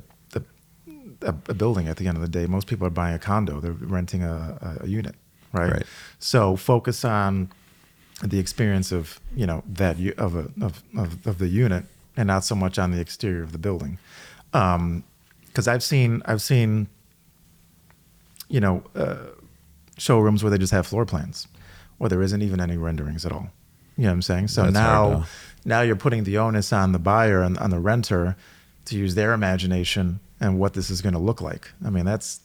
a 1.30 1.34
a 1.48 1.54
building 1.54 1.86
at 1.88 1.96
the 1.98 2.06
end 2.08 2.16
of 2.16 2.22
the 2.22 2.28
day. 2.28 2.46
Most 2.46 2.66
people 2.66 2.86
are 2.86 2.90
buying 2.90 3.14
a 3.14 3.18
condo. 3.18 3.60
They're 3.60 3.72
renting 3.98 4.22
a, 4.24 4.78
a 4.82 4.86
unit 4.88 5.14
right? 5.52 5.72
Right. 5.72 5.86
so 6.18 6.56
focus 6.56 7.04
on 7.04 7.50
the 8.22 8.38
experience 8.38 8.92
of 8.92 9.20
you 9.34 9.46
know 9.46 9.62
that 9.66 9.98
u- 9.98 10.14
of 10.16 10.36
a 10.36 10.50
of, 10.60 10.82
of, 10.96 11.26
of 11.26 11.38
the 11.38 11.48
unit 11.48 11.84
and 12.16 12.26
not 12.26 12.44
so 12.44 12.54
much 12.54 12.78
on 12.78 12.90
the 12.90 13.00
exterior 13.00 13.42
of 13.42 13.52
the 13.52 13.58
building 13.58 13.98
because 14.52 15.66
I've 15.68 15.82
seen 15.82 16.22
I've 16.24 16.42
seen 16.42 16.88
you 18.48 18.60
know 18.60 18.84
uh, 18.94 19.16
showrooms 19.98 20.42
where 20.42 20.50
they 20.50 20.58
just 20.58 20.72
have 20.72 20.86
floor 20.86 21.06
plans, 21.06 21.48
where 21.98 22.08
there 22.10 22.22
isn't 22.22 22.42
even 22.42 22.60
any 22.60 22.76
renderings 22.76 23.24
at 23.24 23.32
all. 23.32 23.48
You 23.96 24.04
know 24.04 24.10
what 24.10 24.14
I'm 24.14 24.22
saying? 24.22 24.48
So 24.48 24.62
That's 24.62 24.74
now, 24.74 25.26
now 25.64 25.82
you're 25.82 25.96
putting 25.96 26.24
the 26.24 26.38
onus 26.38 26.72
on 26.72 26.92
the 26.92 26.98
buyer 26.98 27.42
and 27.42 27.58
on 27.58 27.70
the 27.70 27.78
renter 27.78 28.36
to 28.86 28.96
use 28.96 29.14
their 29.14 29.32
imagination 29.32 30.20
and 30.40 30.58
what 30.58 30.74
this 30.74 30.90
is 30.90 31.02
going 31.02 31.12
to 31.12 31.18
look 31.18 31.40
like. 31.40 31.70
I 31.84 31.90
mean, 31.90 32.04
that's 32.04 32.40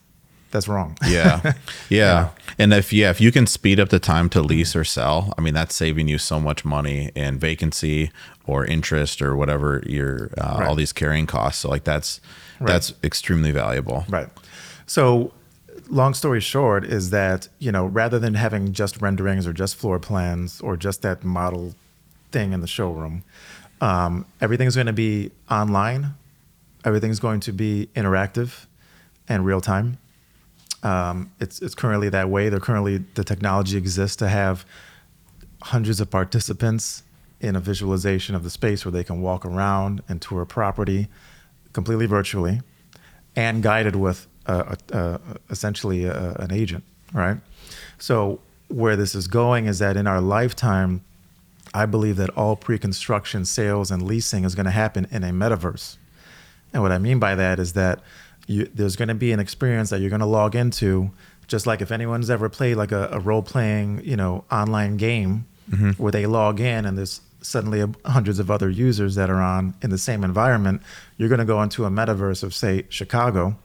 that's 0.52 0.68
wrong. 0.68 0.98
yeah 1.08 1.54
yeah 1.90 2.30
and 2.58 2.74
if 2.74 2.92
yeah 2.94 3.10
if 3.10 3.20
you 3.22 3.32
can 3.32 3.46
speed 3.46 3.80
up 3.80 3.90
the 3.90 4.00
time 4.00 4.30
to 4.30 4.42
lease 4.42 4.76
or 4.76 4.84
sell 4.84 5.34
i 5.38 5.42
mean 5.42 5.54
that's 5.54 5.76
saving 5.76 6.08
you 6.08 6.18
so 6.18 6.40
much 6.40 6.64
money 6.66 7.12
in 7.16 7.38
vacancy 7.38 8.12
or 8.46 8.66
interest 8.66 9.22
or 9.22 9.36
whatever 9.36 9.84
your 9.86 10.32
uh, 10.38 10.66
all 10.68 10.76
these 10.76 10.94
carrying 10.94 11.26
costs 11.28 11.62
so 11.62 11.70
like 11.70 11.84
that's 11.84 12.20
Right. 12.60 12.68
that's 12.74 12.94
extremely 13.04 13.52
valuable 13.52 14.06
Right. 14.10 14.30
So, 14.88 15.32
long 15.90 16.14
story 16.16 16.40
short 16.42 16.84
is 16.86 17.12
that, 17.12 17.50
you 17.60 17.72
know, 17.72 17.86
rather 17.86 18.18
than 18.20 18.34
having 18.34 18.74
just 18.74 19.00
renderings 19.02 19.46
or 19.46 19.54
just 19.54 19.76
floor 19.76 20.00
plans 20.00 20.60
or 20.62 20.76
just 20.78 21.02
that 21.04 21.24
model 21.24 21.76
thing 22.32 22.54
in 22.54 22.62
the 22.62 22.68
showroom, 22.68 23.24
um, 23.82 24.26
everything's 24.42 24.74
going 24.76 24.88
to 24.88 24.94
be 24.94 25.30
online. 25.52 26.16
Everything's 26.84 27.20
going 27.20 27.42
to 27.42 27.52
be 27.52 27.90
interactive 27.96 28.66
and 29.30 29.46
real 29.46 29.62
time. 29.62 29.98
Um, 30.84 31.32
it's, 31.40 31.62
it's 31.62 31.76
currently 31.76 32.10
that 32.10 32.30
way. 32.30 32.50
They're 32.50 32.60
currently, 32.60 32.98
the 33.16 33.24
technology 33.24 33.78
exists 33.78 34.16
to 34.18 34.30
have 34.30 34.66
hundreds 35.62 36.00
of 36.00 36.10
participants 36.10 37.04
in 37.40 37.56
a 37.56 37.60
visualization 37.60 38.36
of 38.36 38.44
the 38.44 38.50
space 38.50 38.86
where 38.86 38.92
they 38.92 39.04
can 39.04 39.22
walk 39.22 39.46
around 39.46 40.02
and 40.08 40.22
tour 40.22 40.42
a 40.42 40.46
property 40.46 41.08
completely 41.74 42.06
virtually 42.06 42.62
and 43.36 43.62
guided 43.62 43.96
with 43.96 44.28
essentially 45.50 46.10
uh, 46.10 46.34
an 46.36 46.52
agent, 46.52 46.84
right? 47.14 47.38
So 47.98 48.40
where 48.70 48.96
this 48.96 49.14
is 49.14 49.28
going 49.28 49.66
is 49.66 49.80
that 49.80 49.98
in 49.98 50.08
our 50.08 50.22
lifetime, 50.22 51.04
I 51.74 51.86
believe 51.86 52.16
that 52.16 52.30
all 52.32 52.56
pre-construction 52.56 53.46
sales 53.46 53.92
and 53.92 54.02
leasing 54.02 54.46
is 54.46 54.56
going 54.56 54.66
to 54.66 54.72
happen 54.72 55.08
in 55.12 55.24
a 55.24 55.32
metaverse. 55.32 55.98
And 56.74 56.82
what 56.82 56.92
I 56.92 56.98
mean 56.98 57.20
by 57.20 57.36
that 57.36 57.60
is 57.60 57.74
that 57.74 58.00
you, 58.48 58.70
there's 58.74 58.96
going 58.96 59.10
to 59.10 59.16
be 59.16 59.32
an 59.32 59.40
experience 59.40 59.92
that 59.92 60.02
you're 60.02 60.10
going 60.10 60.22
to 60.22 60.26
log 60.26 60.56
into, 60.56 61.12
just 61.48 61.68
like 61.68 61.82
if 61.82 61.92
anyone's 61.92 62.30
ever 62.30 62.50
played 62.50 62.76
like 62.76 62.92
a, 62.92 63.10
a 63.12 63.20
role-playing, 63.20 64.02
you 64.04 64.16
know, 64.16 64.44
online 64.52 64.98
game 64.98 65.46
mm-hmm. 65.70 65.92
where 65.92 66.12
they 66.12 66.26
log 66.26 66.60
in 66.60 66.86
and 66.86 66.98
there's 66.98 67.22
suddenly 67.42 67.82
a, 67.82 67.90
hundreds 68.06 68.40
of 68.40 68.50
other 68.50 68.70
users 68.70 69.16
that 69.16 69.30
are 69.30 69.42
on 69.42 69.74
in 69.82 69.90
the 69.90 69.98
same 69.98 70.24
environment. 70.24 70.82
You're 71.18 71.30
going 71.30 71.40
to 71.40 71.46
go 71.46 71.62
into 71.62 71.86
a 71.86 71.90
metaverse 71.90 72.44
of 72.44 72.54
say 72.54 72.86
Chicago, 72.90 73.56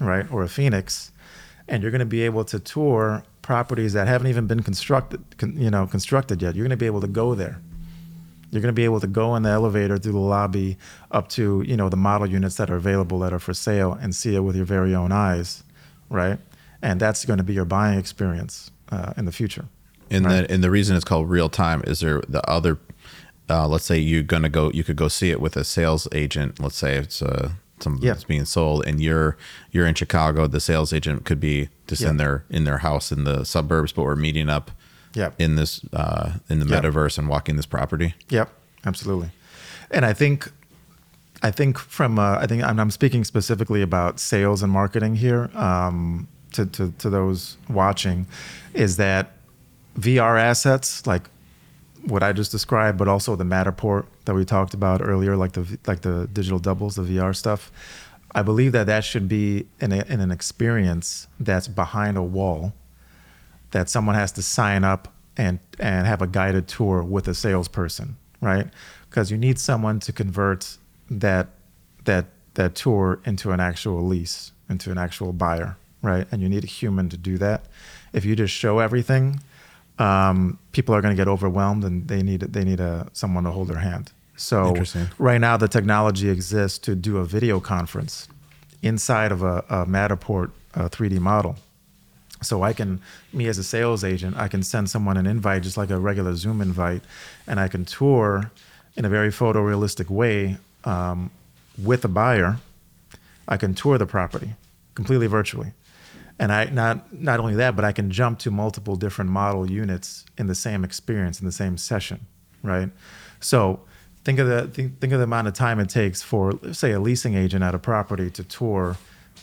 right, 0.00 0.30
or 0.30 0.42
a 0.44 0.48
Phoenix, 0.48 1.10
and 1.66 1.82
you're 1.82 1.90
going 1.90 2.00
to 2.00 2.06
be 2.06 2.22
able 2.22 2.44
to 2.46 2.58
tour 2.58 3.24
properties 3.42 3.94
that 3.94 4.06
haven't 4.06 4.28
even 4.28 4.46
been 4.46 4.62
constructed, 4.62 5.22
con, 5.38 5.56
you 5.56 5.70
know, 5.70 5.86
constructed 5.86 6.40
yet. 6.42 6.54
You're 6.54 6.64
going 6.64 6.70
to 6.70 6.76
be 6.76 6.86
able 6.86 7.00
to 7.00 7.08
go 7.08 7.34
there. 7.34 7.60
You're 8.50 8.62
going 8.62 8.74
to 8.74 8.80
be 8.80 8.84
able 8.84 9.00
to 9.00 9.06
go 9.06 9.36
in 9.36 9.42
the 9.42 9.50
elevator 9.50 9.98
through 9.98 10.12
the 10.12 10.18
lobby 10.18 10.78
up 11.10 11.28
to 11.30 11.62
you 11.66 11.76
know 11.76 11.88
the 11.88 11.96
model 11.96 12.26
units 12.26 12.56
that 12.56 12.70
are 12.70 12.76
available 12.76 13.18
that 13.20 13.32
are 13.32 13.38
for 13.38 13.54
sale 13.54 13.92
and 14.00 14.14
see 14.14 14.34
it 14.34 14.40
with 14.40 14.56
your 14.56 14.64
very 14.64 14.94
own 14.94 15.12
eyes, 15.12 15.62
right? 16.08 16.38
And 16.82 16.98
that's 17.00 17.24
going 17.24 17.38
to 17.38 17.44
be 17.44 17.52
your 17.54 17.64
buying 17.66 17.98
experience 17.98 18.70
uh, 18.90 19.12
in 19.16 19.24
the 19.26 19.32
future. 19.32 19.66
And 20.10 20.24
Right. 20.24 20.46
the 20.48 20.54
and 20.54 20.64
the 20.64 20.70
reason 20.70 20.96
it's 20.96 21.04
called 21.04 21.28
real 21.28 21.48
time 21.50 21.82
is 21.86 22.00
there 22.00 22.22
the 22.28 22.42
other, 22.48 22.78
uh, 23.50 23.68
let's 23.68 23.84
say 23.84 23.98
you're 23.98 24.22
gonna 24.22 24.48
go, 24.48 24.70
you 24.72 24.82
could 24.84 24.96
go 24.96 25.08
see 25.08 25.30
it 25.30 25.40
with 25.40 25.56
a 25.56 25.64
sales 25.64 26.08
agent. 26.12 26.58
Let's 26.60 26.76
say 26.76 26.96
it's 26.96 27.20
uh, 27.20 27.50
something 27.80 28.02
Yeah. 28.02 28.12
that's 28.14 28.24
being 28.24 28.46
sold, 28.46 28.86
and 28.86 29.02
you're 29.02 29.36
you're 29.72 29.86
in 29.86 29.94
Chicago. 29.94 30.46
The 30.46 30.60
sales 30.60 30.92
agent 30.94 31.26
could 31.26 31.40
be 31.40 31.68
just 31.86 32.00
in 32.02 32.16
their 32.16 32.44
in 32.48 32.64
their 32.64 32.78
house 32.78 33.12
in 33.12 33.24
the 33.24 33.44
suburbs, 33.44 33.92
but 33.92 34.04
we're 34.04 34.16
meeting 34.16 34.48
up 34.48 34.70
Yeah. 35.14 35.30
in 35.38 35.54
this 35.56 35.80
uh, 35.92 36.32
in 36.48 36.58
the 36.60 36.66
Yeah. 36.66 36.80
metaverse 36.80 37.18
and 37.18 37.28
walking 37.28 37.56
this 37.56 37.66
property. 37.66 38.14
Yep, 38.28 38.50
absolutely. 38.86 39.30
And 39.90 40.04
I 40.04 40.12
think, 40.12 40.50
I 41.42 41.50
think 41.50 41.78
from 41.78 42.18
uh, 42.18 42.38
I 42.38 42.46
think 42.46 42.62
I'm, 42.62 42.78
I'm 42.78 42.90
speaking 42.90 43.24
specifically 43.24 43.82
about 43.82 44.20
sales 44.20 44.62
and 44.62 44.72
marketing 44.72 45.16
here 45.16 45.50
um, 45.54 46.28
to, 46.52 46.66
to 46.66 46.92
to 46.98 47.10
those 47.10 47.56
watching, 47.68 48.26
is 48.74 48.96
that 48.98 49.32
VR 49.98 50.38
assets 50.38 51.06
like 51.06 51.28
what 52.06 52.22
I 52.22 52.32
just 52.32 52.52
described, 52.52 52.96
but 52.98 53.08
also 53.08 53.34
the 53.34 53.44
Matterport 53.44 54.06
that 54.26 54.34
we 54.34 54.44
talked 54.44 54.72
about 54.74 55.00
earlier, 55.02 55.36
like 55.36 55.52
the 55.52 55.78
like 55.86 56.02
the 56.02 56.28
digital 56.32 56.58
doubles, 56.58 56.94
the 56.96 57.02
VR 57.02 57.34
stuff. 57.34 57.72
I 58.34 58.42
believe 58.42 58.72
that 58.72 58.86
that 58.86 59.04
should 59.04 59.26
be 59.26 59.66
in, 59.80 59.90
a, 59.90 60.04
in 60.06 60.20
an 60.20 60.30
experience 60.30 61.26
that's 61.40 61.66
behind 61.66 62.18
a 62.18 62.22
wall 62.22 62.74
that 63.70 63.88
someone 63.88 64.14
has 64.14 64.32
to 64.32 64.42
sign 64.42 64.84
up 64.84 65.12
and 65.36 65.58
and 65.78 66.06
have 66.06 66.20
a 66.20 66.26
guided 66.26 66.68
tour 66.68 67.02
with 67.02 67.28
a 67.28 67.34
salesperson, 67.34 68.16
right? 68.40 68.66
Because 69.08 69.30
you 69.30 69.38
need 69.38 69.58
someone 69.58 70.00
to 70.00 70.12
convert 70.12 70.76
that 71.10 71.48
that 72.04 72.26
that 72.54 72.74
tour 72.74 73.20
into 73.24 73.52
an 73.52 73.60
actual 73.60 74.04
lease, 74.04 74.52
into 74.68 74.90
an 74.90 74.98
actual 74.98 75.32
buyer, 75.32 75.76
right? 76.02 76.26
And 76.32 76.42
you 76.42 76.48
need 76.48 76.64
a 76.64 76.66
human 76.66 77.08
to 77.10 77.16
do 77.16 77.38
that. 77.38 77.66
If 78.12 78.24
you 78.24 78.34
just 78.34 78.52
show 78.52 78.80
everything, 78.80 79.40
um, 79.98 80.58
people 80.72 80.94
are 80.94 81.00
going 81.00 81.14
to 81.16 81.20
get 81.20 81.28
overwhelmed, 81.28 81.84
and 81.84 82.08
they 82.08 82.22
need 82.22 82.40
they 82.40 82.64
need 82.64 82.80
a 82.80 83.08
someone 83.12 83.44
to 83.44 83.50
hold 83.50 83.68
their 83.68 83.78
hand. 83.78 84.12
So 84.36 84.74
right 85.18 85.40
now, 85.40 85.56
the 85.56 85.68
technology 85.68 86.30
exists 86.30 86.78
to 86.80 86.94
do 86.94 87.18
a 87.18 87.24
video 87.24 87.58
conference 87.60 88.28
inside 88.82 89.32
of 89.32 89.42
a, 89.42 89.64
a 89.68 89.86
Matterport 89.86 90.52
uh, 90.74 90.88
3D 90.88 91.18
model. 91.18 91.56
So 92.42 92.62
I 92.62 92.72
can, 92.72 93.00
me 93.32 93.48
as 93.48 93.58
a 93.58 93.64
sales 93.64 94.04
agent, 94.04 94.36
I 94.36 94.48
can 94.48 94.62
send 94.62 94.88
someone 94.88 95.16
an 95.16 95.26
invite 95.26 95.62
just 95.62 95.76
like 95.76 95.90
a 95.90 95.98
regular 95.98 96.34
Zoom 96.36 96.60
invite, 96.60 97.02
and 97.46 97.58
I 97.58 97.68
can 97.68 97.84
tour 97.84 98.50
in 98.96 99.04
a 99.04 99.08
very 99.08 99.30
photorealistic 99.30 100.08
way 100.08 100.58
um, 100.84 101.30
with 101.82 102.04
a 102.04 102.08
buyer. 102.08 102.58
I 103.48 103.56
can 103.56 103.74
tour 103.74 103.98
the 103.98 104.06
property 104.06 104.54
completely 104.94 105.26
virtually, 105.26 105.72
and 106.38 106.52
I 106.52 106.66
not 106.66 107.12
not 107.12 107.40
only 107.40 107.54
that, 107.56 107.74
but 107.74 107.84
I 107.84 107.92
can 107.92 108.10
jump 108.10 108.38
to 108.40 108.50
multiple 108.50 108.96
different 108.96 109.30
model 109.30 109.70
units 109.70 110.24
in 110.36 110.46
the 110.46 110.54
same 110.54 110.84
experience 110.84 111.40
in 111.40 111.46
the 111.46 111.52
same 111.52 111.76
session, 111.78 112.26
right? 112.62 112.90
So 113.40 113.80
think 114.24 114.38
of 114.38 114.46
the 114.46 114.68
think, 114.68 115.00
think 115.00 115.12
of 115.12 115.18
the 115.18 115.24
amount 115.24 115.48
of 115.48 115.54
time 115.54 115.80
it 115.80 115.88
takes 115.88 116.22
for 116.22 116.52
say 116.72 116.92
a 116.92 117.00
leasing 117.00 117.34
agent 117.34 117.64
at 117.64 117.74
a 117.74 117.78
property 117.78 118.30
to 118.30 118.44
tour 118.44 118.96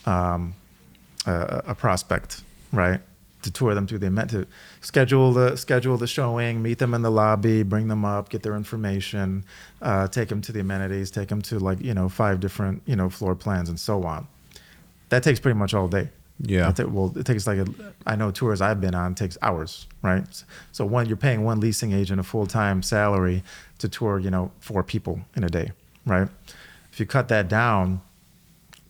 um, 0.06 0.54
a, 1.26 1.64
a 1.68 1.76
prospect, 1.76 2.44
right? 2.72 3.02
To 3.44 3.52
tour 3.52 3.76
them 3.76 3.86
through 3.86 4.00
the 4.00 4.08
event, 4.08 4.32
to 4.32 4.48
schedule 4.82 5.32
the 5.32 5.56
schedule 5.56 5.98
the 5.98 6.08
showing, 6.08 6.64
meet 6.64 6.80
them 6.80 6.94
in 6.94 7.04
the 7.04 7.12
lobby, 7.12 7.62
bring 7.62 7.88
them 7.88 8.04
up, 8.04 8.30
get 8.30 8.42
their 8.42 8.56
information, 8.56 9.44
uh, 9.82 10.08
take 10.08 10.30
them 10.30 10.42
to 10.42 10.52
the 10.52 10.62
amenities, 10.62 11.12
take 11.12 11.30
them 11.30 11.42
to 11.44 11.60
like 11.60 11.80
you 11.80 11.94
know 11.94 12.10
five 12.10 12.40
different 12.40 12.82
you 12.86 12.96
know 12.96 13.10
floor 13.10 13.36
plans 13.36 13.70
and 13.70 13.80
so 13.80 14.04
on. 14.04 14.28
That 15.10 15.22
takes 15.22 15.40
pretty 15.40 15.58
much 15.60 15.74
all 15.76 15.88
day. 15.88 16.10
Yeah. 16.40 16.74
It 16.78 16.92
well, 16.92 17.14
it 17.16 17.26
takes 17.26 17.48
like 17.48 17.60
a, 17.60 17.68
I 18.06 18.16
know 18.16 18.32
tours 18.32 18.62
I've 18.62 18.82
been 18.82 18.96
on 18.96 19.16
takes 19.16 19.38
hours, 19.42 19.88
right? 20.02 20.26
So 20.72 20.86
one, 20.86 21.08
you're 21.08 21.18
paying 21.18 21.44
one 21.44 21.60
leasing 21.60 21.94
agent 21.94 22.20
a 22.20 22.24
full 22.24 22.46
time 22.46 22.82
salary 22.84 23.44
to 23.80 23.88
tour, 23.88 24.20
you 24.20 24.30
know, 24.30 24.52
four 24.60 24.84
people 24.84 25.22
in 25.36 25.44
a 25.44 25.50
day, 25.50 25.72
right? 26.06 26.28
If 26.92 27.00
you 27.00 27.06
cut 27.06 27.28
that 27.30 27.48
down 27.48 28.02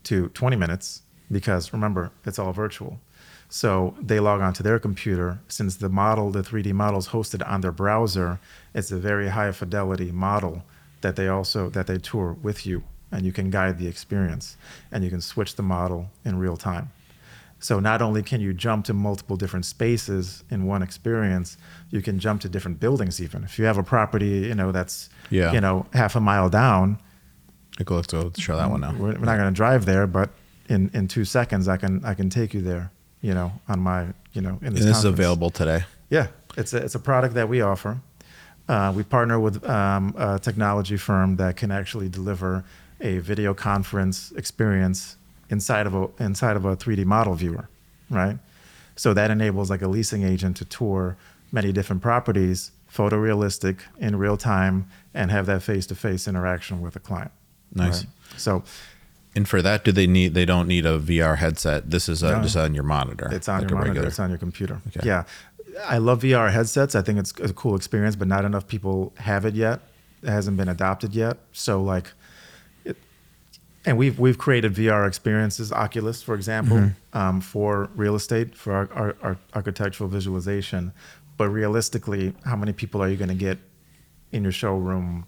to 0.04 0.28
20 0.28 0.56
minutes, 0.56 1.02
because 1.30 1.72
remember, 1.72 2.10
it's 2.24 2.38
all 2.38 2.52
virtual. 2.52 3.00
So 3.48 3.94
they 4.00 4.18
log 4.20 4.40
onto 4.40 4.62
their 4.62 4.78
computer. 4.78 5.38
Since 5.48 5.76
the 5.76 5.88
model, 5.88 6.30
the 6.30 6.42
3D 6.42 6.72
model 6.72 6.98
is 6.98 7.08
hosted 7.08 7.48
on 7.48 7.60
their 7.60 7.72
browser, 7.72 8.38
it's 8.74 8.90
a 8.90 8.96
very 8.98 9.28
high 9.28 9.52
fidelity 9.52 10.10
model 10.12 10.62
that 11.00 11.16
they 11.16 11.28
also 11.28 11.68
that 11.70 11.86
they 11.86 11.98
tour 11.98 12.36
with 12.42 12.66
you, 12.66 12.82
and 13.12 13.24
you 13.24 13.32
can 13.32 13.50
guide 13.50 13.78
the 13.78 13.86
experience, 13.86 14.56
and 14.90 15.04
you 15.04 15.10
can 15.10 15.20
switch 15.20 15.54
the 15.54 15.62
model 15.62 16.10
in 16.24 16.38
real 16.38 16.56
time. 16.56 16.90
So 17.58 17.80
not 17.80 18.02
only 18.02 18.22
can 18.22 18.40
you 18.40 18.52
jump 18.52 18.84
to 18.86 18.92
multiple 18.94 19.36
different 19.36 19.64
spaces 19.64 20.44
in 20.50 20.66
one 20.66 20.82
experience, 20.82 21.56
you 21.90 22.02
can 22.02 22.18
jump 22.18 22.42
to 22.42 22.48
different 22.48 22.80
buildings 22.80 23.20
even. 23.22 23.44
If 23.44 23.58
you 23.58 23.64
have 23.64 23.78
a 23.78 23.82
property, 23.82 24.40
you 24.48 24.54
know, 24.54 24.72
that's 24.72 25.08
Yeah. 25.30 25.52
you 25.52 25.60
know, 25.60 25.86
half 25.94 26.16
a 26.16 26.20
mile 26.20 26.50
down, 26.50 26.98
Like, 27.78 27.90
let's 27.90 28.12
show 28.40 28.56
that 28.56 28.70
one 28.70 28.80
now. 28.80 28.92
we're, 28.92 29.12
we're 29.18 29.24
not 29.24 29.36
going 29.38 29.52
to 29.52 29.56
drive 29.56 29.86
there, 29.86 30.06
but 30.06 30.30
in, 30.68 30.90
in 30.92 31.08
two 31.08 31.24
seconds, 31.24 31.66
I 31.68 31.76
can 31.78 32.04
I 32.04 32.14
can 32.14 32.28
take 32.28 32.52
you 32.52 32.60
there. 32.60 32.90
You 33.22 33.34
know, 33.34 33.52
on 33.68 33.80
my 33.80 34.06
you 34.32 34.42
know 34.42 34.58
in 34.60 34.68
And 34.68 34.76
this, 34.76 34.84
this 34.84 34.98
is 34.98 35.04
available 35.04 35.50
today. 35.50 35.84
Yeah, 36.10 36.28
it's 36.56 36.72
a, 36.72 36.78
it's 36.78 36.94
a 36.94 37.00
product 37.00 37.34
that 37.34 37.48
we 37.48 37.60
offer. 37.60 37.98
Uh, 38.68 38.92
we 38.94 39.02
partner 39.02 39.38
with 39.38 39.64
um, 39.68 40.14
a 40.18 40.38
technology 40.38 40.96
firm 40.96 41.36
that 41.36 41.56
can 41.56 41.70
actually 41.70 42.08
deliver 42.08 42.64
a 43.00 43.18
video 43.18 43.54
conference 43.54 44.32
experience 44.32 45.16
inside 45.50 45.86
of 45.86 45.94
a 45.94 46.08
inside 46.18 46.56
of 46.56 46.64
a 46.64 46.76
3D 46.76 47.04
model 47.04 47.34
viewer, 47.34 47.68
right? 48.10 48.38
So 48.96 49.12
that 49.14 49.30
enables 49.30 49.70
like 49.70 49.82
a 49.82 49.88
leasing 49.88 50.22
agent 50.24 50.56
to 50.58 50.64
tour 50.64 51.16
many 51.52 51.72
different 51.72 52.02
properties, 52.02 52.72
photorealistic 52.92 53.80
in 53.98 54.16
real 54.16 54.36
time, 54.36 54.88
and 55.14 55.30
have 55.30 55.46
that 55.46 55.62
face-to-face 55.62 56.26
interaction 56.26 56.80
with 56.80 56.96
a 56.96 56.98
client. 56.98 57.30
Nice. 57.74 58.04
right? 58.04 58.06
So 58.36 58.64
And 59.36 59.46
for 59.48 59.60
that, 59.62 59.84
do 59.84 59.92
they 59.92 60.06
need? 60.06 60.34
They 60.34 60.44
don't 60.46 60.66
need 60.66 60.86
a 60.86 60.98
VR 60.98 61.36
headset. 61.36 61.90
This 61.90 62.08
is 62.08 62.24
uh 62.24 62.38
No. 62.38 62.42
just 62.42 62.56
on 62.56 62.74
your 62.74 62.84
monitor. 62.84 63.28
It's 63.30 63.48
on 63.48 63.60
like 63.60 63.70
your 63.70 63.76
a 63.78 63.80
monitor. 63.80 63.90
regular- 63.92 64.08
It's 64.08 64.18
on 64.18 64.30
your 64.30 64.38
computer. 64.38 64.80
Okay. 64.88 65.06
Yeah, 65.06 65.24
I 65.86 65.98
love 65.98 66.22
VR 66.22 66.50
headsets. 66.50 66.94
I 66.94 67.02
think 67.02 67.18
it's 67.18 67.32
a 67.40 67.52
cool 67.52 67.76
experience, 67.76 68.16
but 68.16 68.26
not 68.28 68.44
enough 68.46 68.66
people 68.66 69.12
have 69.18 69.44
it 69.44 69.54
yet. 69.54 69.80
It 70.22 70.30
hasn't 70.30 70.56
been 70.56 70.68
adopted 70.70 71.14
yet. 71.14 71.36
So 71.52 71.82
like, 71.82 72.12
it, 72.84 72.96
and 73.84 73.98
we've 73.98 74.18
we've 74.18 74.38
created 74.38 74.74
VR 74.74 75.06
experiences, 75.06 75.70
Oculus, 75.70 76.22
for 76.22 76.34
example, 76.34 76.78
Mm-hmm. 76.78 77.18
um, 77.18 77.40
for 77.42 77.90
real 77.94 78.14
estate 78.16 78.56
for 78.56 78.72
our, 78.72 78.88
our, 78.94 79.16
our 79.22 79.36
architectural 79.54 80.08
visualization. 80.08 80.92
But 81.36 81.50
realistically, 81.50 82.32
how 82.46 82.56
many 82.56 82.72
people 82.72 83.02
are 83.02 83.08
you 83.10 83.16
going 83.18 83.28
to 83.28 83.34
get 83.48 83.58
in 84.32 84.42
your 84.42 84.52
showroom 84.52 85.26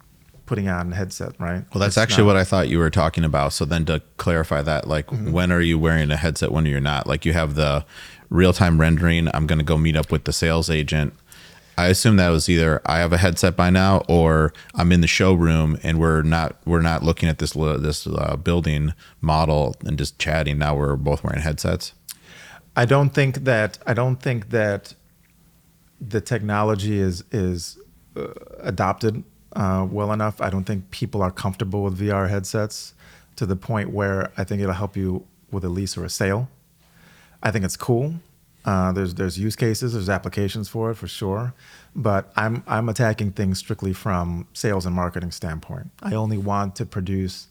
putting 0.48 0.68
on 0.68 0.92
a 0.92 0.96
headset? 0.96 1.32
Right. 1.38 1.62
Well, 1.72 1.80
that's 1.80 1.88
It's 1.90 1.98
actually 1.98 2.24
not- 2.24 2.28
what 2.28 2.36
I 2.36 2.44
thought 2.44 2.68
you 2.68 2.78
were 2.78 2.90
talking 2.90 3.24
about. 3.24 3.52
So 3.52 3.64
then 3.64 3.84
to 3.84 4.00
clarify 4.16 4.62
that, 4.62 4.88
like 4.88 5.06
Mm-hmm. 5.08 5.30
when 5.32 5.52
are 5.52 5.60
you 5.60 5.78
wearing 5.78 6.10
a 6.10 6.16
headset, 6.16 6.50
when 6.52 6.66
you're 6.66 6.80
not? 6.80 7.06
Like 7.06 7.24
you 7.24 7.32
have 7.34 7.54
the 7.54 7.84
real 8.30 8.52
time 8.52 8.80
rendering. 8.80 9.28
I'm 9.34 9.46
going 9.46 9.58
to 9.60 9.64
go 9.64 9.76
meet 9.78 9.96
up 9.96 10.10
with 10.10 10.24
the 10.24 10.32
sales 10.32 10.68
agent. 10.70 11.12
I 11.76 11.86
assume 11.86 12.16
that 12.16 12.30
was 12.30 12.48
either 12.48 12.80
I 12.86 12.98
have 12.98 13.12
a 13.12 13.18
headset 13.18 13.54
by 13.56 13.70
now, 13.70 14.02
or 14.08 14.52
I'm 14.74 14.90
in 14.90 15.00
the 15.00 15.06
showroom 15.06 15.78
and 15.84 16.00
we're 16.00 16.22
not 16.22 16.56
we're 16.64 16.80
not 16.82 17.04
looking 17.04 17.28
at 17.28 17.38
this 17.38 17.52
this 17.52 18.04
uh, 18.06 18.34
building 18.36 18.94
model 19.20 19.76
and 19.86 19.96
just 19.96 20.18
chatting. 20.18 20.58
Now 20.58 20.74
we're 20.74 20.96
both 20.96 21.22
wearing 21.22 21.40
headsets. 21.42 21.92
I 22.74 22.84
don't 22.84 23.10
think 23.10 23.44
that 23.44 23.78
I 23.86 23.94
don't 23.94 24.20
think 24.20 24.50
that 24.50 24.94
the 26.00 26.20
technology 26.20 26.98
is 26.98 27.22
is 27.30 27.78
uh, 28.16 28.26
adopted 28.60 29.22
uh, 29.54 29.86
well 29.90 30.12
enough. 30.12 30.40
I 30.40 30.50
don't 30.50 30.64
think 30.64 30.90
people 30.90 31.22
are 31.22 31.30
comfortable 31.30 31.82
with 31.82 31.98
VR 31.98 32.28
headsets 32.28 32.94
to 33.36 33.46
the 33.46 33.56
point 33.56 33.90
where 33.90 34.32
I 34.36 34.44
think 34.44 34.60
it'll 34.60 34.74
help 34.74 34.96
you 34.96 35.26
with 35.50 35.64
a 35.64 35.68
lease 35.68 35.96
or 35.96 36.04
a 36.04 36.10
sale. 36.10 36.48
I 37.42 37.50
think 37.50 37.64
it's 37.64 37.76
cool. 37.76 38.14
Uh, 38.64 38.92
there's 38.92 39.14
there's 39.14 39.38
use 39.38 39.56
cases, 39.56 39.92
there's 39.94 40.10
applications 40.10 40.68
for 40.68 40.90
it 40.90 40.96
for 40.96 41.08
sure, 41.08 41.54
but 41.94 42.32
I'm 42.36 42.62
I'm 42.66 42.88
attacking 42.88 43.32
things 43.32 43.58
strictly 43.58 43.92
from 43.92 44.46
sales 44.52 44.84
and 44.84 44.94
marketing 44.94 45.30
standpoint. 45.30 45.90
I 46.02 46.14
only 46.14 46.36
want 46.36 46.76
to 46.76 46.84
produce 46.84 47.46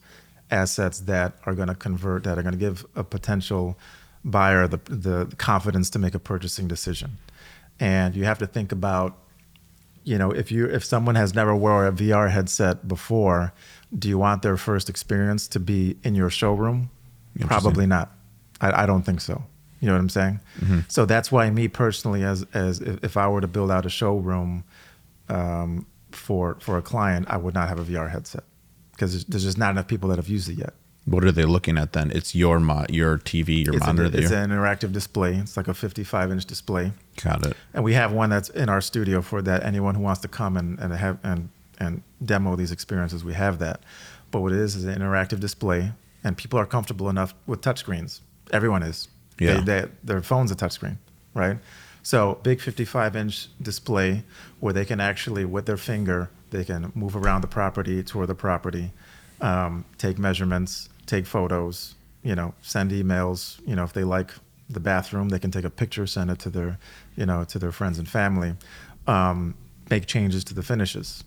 assets 0.52 1.00
that 1.02 1.34
are 1.46 1.56
going 1.56 1.70
to 1.70 1.76
convert, 1.76 2.24
that 2.26 2.38
are 2.38 2.44
going 2.44 2.54
to 2.54 2.60
give 2.60 2.86
a 2.96 3.04
potential 3.04 3.78
buyer 4.24 4.68
the 4.68 4.78
the 4.86 5.34
confidence 5.38 5.90
to 5.92 6.00
make 6.00 6.14
a 6.14 6.20
purchasing 6.20 6.68
decision. 6.68 7.18
And 7.80 8.16
you 8.16 8.26
have 8.26 8.40
to 8.40 8.48
think 8.48 8.72
about, 8.72 9.18
you 10.08 10.18
know, 10.18 10.32
if 10.32 10.52
you 10.54 10.66
if 10.66 10.86
someone 10.86 11.16
has 11.16 11.36
never 11.36 11.54
wore 11.54 11.86
a 11.86 11.92
VR 11.92 12.32
headset 12.32 12.88
before, 12.88 13.54
do 13.98 14.08
you 14.08 14.18
want 14.18 14.42
their 14.42 14.56
first 14.56 14.90
experience 14.90 15.50
to 15.50 15.60
be 15.60 15.98
in 16.02 16.16
your 16.16 16.30
showroom? 16.30 16.90
Probably 17.50 17.86
not. 17.88 18.12
I, 18.62 18.84
I 18.84 18.86
don't 18.86 19.04
think 19.04 19.20
so. 19.20 19.44
You 19.82 19.88
know 19.88 19.94
what 19.94 20.00
I'm 20.00 20.10
saying? 20.10 20.40
So 20.88 21.06
that's 21.06 21.30
why 21.30 21.50
me 21.50 21.68
personally, 21.68 22.24
as 22.24 22.46
as 22.54 22.80
if, 22.80 23.04
if 23.04 23.18
I 23.18 23.28
were 23.28 23.42
to 23.42 23.48
build 23.48 23.70
out 23.70 23.86
a 23.86 23.90
showroom 23.90 24.64
um, 25.28 25.86
for 26.12 26.56
for 26.62 26.78
a 26.78 26.82
client, 26.82 27.28
I 27.30 27.36
would 27.36 27.54
not 27.54 27.68
have 27.68 27.78
a 27.78 27.84
VR 27.84 28.10
headset 28.10 28.46
because 28.94 29.12
there's, 29.12 29.26
there's 29.26 29.44
just 29.44 29.58
not 29.58 29.72
enough 29.72 29.88
people 29.88 30.08
that 30.10 30.18
have 30.18 30.30
used 30.30 30.50
it 30.50 30.58
yet. 30.58 30.74
What 31.08 31.24
are 31.24 31.32
they 31.32 31.46
looking 31.46 31.78
at 31.78 31.94
then? 31.94 32.12
It's 32.12 32.36
your 32.36 32.60
mo- 32.60 32.86
your 32.90 33.18
TV, 33.18 33.66
your 33.66 33.76
It's, 33.78 33.86
monitor. 33.86 34.10
an, 34.18 34.24
it's 34.24 34.32
an 34.32 34.50
interactive 34.50 34.92
display. 34.92 35.36
It's 35.36 35.56
like 35.56 35.70
a 35.70 35.74
55 35.74 36.32
inch 36.32 36.46
display, 36.46 36.92
Got 37.24 37.46
it. 37.46 37.56
and 37.74 37.84
we 37.84 37.94
have 37.94 38.12
one 38.12 38.30
that's 38.30 38.50
in 38.50 38.68
our 38.68 38.82
studio 38.82 39.22
for 39.22 39.42
that. 39.42 39.64
Anyone 39.64 39.96
who 39.96 40.02
wants 40.02 40.20
to 40.22 40.28
come 40.28 40.58
and, 40.58 40.78
and 40.80 40.94
have 40.94 41.18
and 41.24 41.50
and 41.80 42.02
demo 42.26 42.56
these 42.58 42.72
experiences, 42.72 43.24
we 43.24 43.34
have 43.34 43.60
that. 43.60 43.82
But 44.32 44.42
what 44.42 44.52
it 44.52 44.60
is 44.60 44.76
is 44.76 44.84
an 44.84 44.96
interactive 45.00 45.40
display, 45.40 45.92
and 46.26 46.36
people 46.36 46.60
are 46.60 46.66
comfortable 46.66 47.08
enough 47.10 47.34
with 47.46 47.62
touchscreens. 47.62 48.20
Everyone 48.52 48.84
is. 48.84 49.08
Yeah. 49.40 49.62
They, 49.62 49.82
they, 49.82 49.88
their 50.04 50.22
phone's 50.22 50.52
a 50.52 50.56
touchscreen, 50.56 50.98
right? 51.34 51.58
So 52.04 52.40
big 52.44 52.60
55 52.60 53.16
inch 53.16 53.48
display 53.62 54.24
where 54.60 54.74
they 54.74 54.84
can 54.86 55.00
actually, 55.00 55.46
with 55.46 55.66
their 55.68 55.78
finger, 55.78 56.30
they 56.50 56.64
can 56.66 56.92
move 56.96 57.16
around 57.16 57.42
the 57.42 57.48
property, 57.48 58.02
tour 58.04 58.26
the 58.26 58.34
property, 58.36 58.92
um, 59.40 59.86
take 59.98 60.18
measurements, 60.18 60.90
take 61.08 61.26
photos, 61.26 61.96
you 62.24 62.36
know, 62.36 62.54
send 62.62 62.92
emails. 62.92 63.60
You 63.66 63.76
know, 63.76 63.84
if 63.84 63.94
they 63.94 64.04
like 64.04 64.32
the 64.70 64.80
bathroom, 64.80 65.30
they 65.30 65.40
can 65.40 65.50
take 65.52 65.66
a 65.66 65.70
picture, 65.70 66.06
send 66.06 66.30
it 66.30 66.40
to 66.40 66.50
their, 66.50 66.78
you 67.16 67.26
know, 67.26 67.44
to 67.46 67.58
their 67.60 67.72
friends 67.72 67.98
and 68.00 68.08
family. 68.08 68.54
Um, 69.08 69.56
make 69.90 70.06
changes 70.06 70.44
to 70.44 70.54
the 70.54 70.62
finishes, 70.64 71.24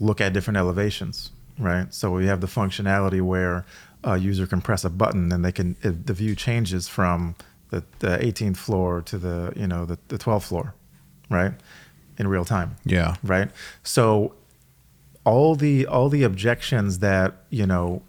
look 0.00 0.20
at 0.20 0.32
different 0.32 0.56
elevations, 0.56 1.30
right? 1.58 1.92
So 1.94 2.10
we 2.10 2.26
have 2.26 2.40
the 2.40 2.48
functionality 2.48 3.22
where 3.22 3.64
a 4.04 4.16
user 4.18 4.46
can 4.46 4.60
press 4.60 4.84
a 4.84 4.90
button 4.90 5.30
and 5.32 5.44
they 5.44 5.52
can 5.52 5.76
the 5.82 6.12
view 6.12 6.34
changes 6.34 6.88
from 6.88 7.34
the, 7.70 7.84
the 8.00 8.18
18th 8.18 8.56
floor 8.56 9.02
to 9.02 9.18
the 9.18 9.52
you 9.56 9.66
know 9.66 9.84
the, 9.84 9.98
the 10.08 10.18
12th 10.18 10.44
floor, 10.44 10.74
right, 11.30 11.52
in 12.18 12.26
real 12.28 12.44
time 12.44 12.76
Yeah. 12.84 13.14
right 13.22 13.50
so 13.82 14.34
all 15.24 15.54
the 15.56 15.86
all 15.86 16.08
the 16.08 16.22
objections 16.22 17.00
that 17.00 17.34
you 17.50 17.66
know 17.66 18.02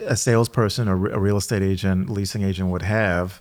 a 0.00 0.16
salesperson 0.16 0.88
or 0.88 1.08
a 1.08 1.18
real 1.18 1.36
estate 1.36 1.62
agent 1.62 2.10
leasing 2.10 2.42
agent 2.42 2.70
would 2.70 2.82
have 2.82 3.40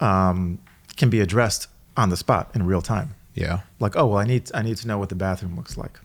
um, 0.00 0.58
can 0.96 1.10
be 1.10 1.20
addressed 1.20 1.68
on 1.96 2.10
the 2.10 2.16
spot 2.16 2.50
in 2.54 2.66
real 2.66 2.82
time. 2.82 3.14
Yeah. 3.34 3.60
like 3.80 3.96
oh 3.96 4.06
well 4.06 4.18
i 4.18 4.24
need 4.24 4.48
i 4.54 4.62
need 4.62 4.76
to 4.76 4.86
know 4.86 4.96
what 4.96 5.08
the 5.08 5.16
bathroom 5.16 5.56
looks 5.56 5.76
like. 5.76 5.98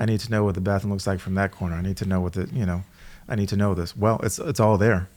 I 0.00 0.04
need 0.04 0.20
to 0.20 0.30
know 0.30 0.44
what 0.44 0.54
the 0.54 0.60
bathroom 0.60 0.92
looks 0.92 1.06
like 1.06 1.18
from 1.18 1.34
that 1.34 1.50
corner. 1.50 1.74
I 1.76 1.82
need 1.82 1.96
to 1.96 2.06
know 2.06 2.20
what 2.20 2.34
the 2.34 2.46
you 2.52 2.66
know 2.66 2.84
i 3.26 3.34
need 3.34 3.48
to 3.48 3.56
know 3.56 3.72
this. 3.74 3.96
Well 3.96 4.20
it's 4.22 4.38
it's 4.38 4.60
all 4.60 4.76
there. 4.76 5.08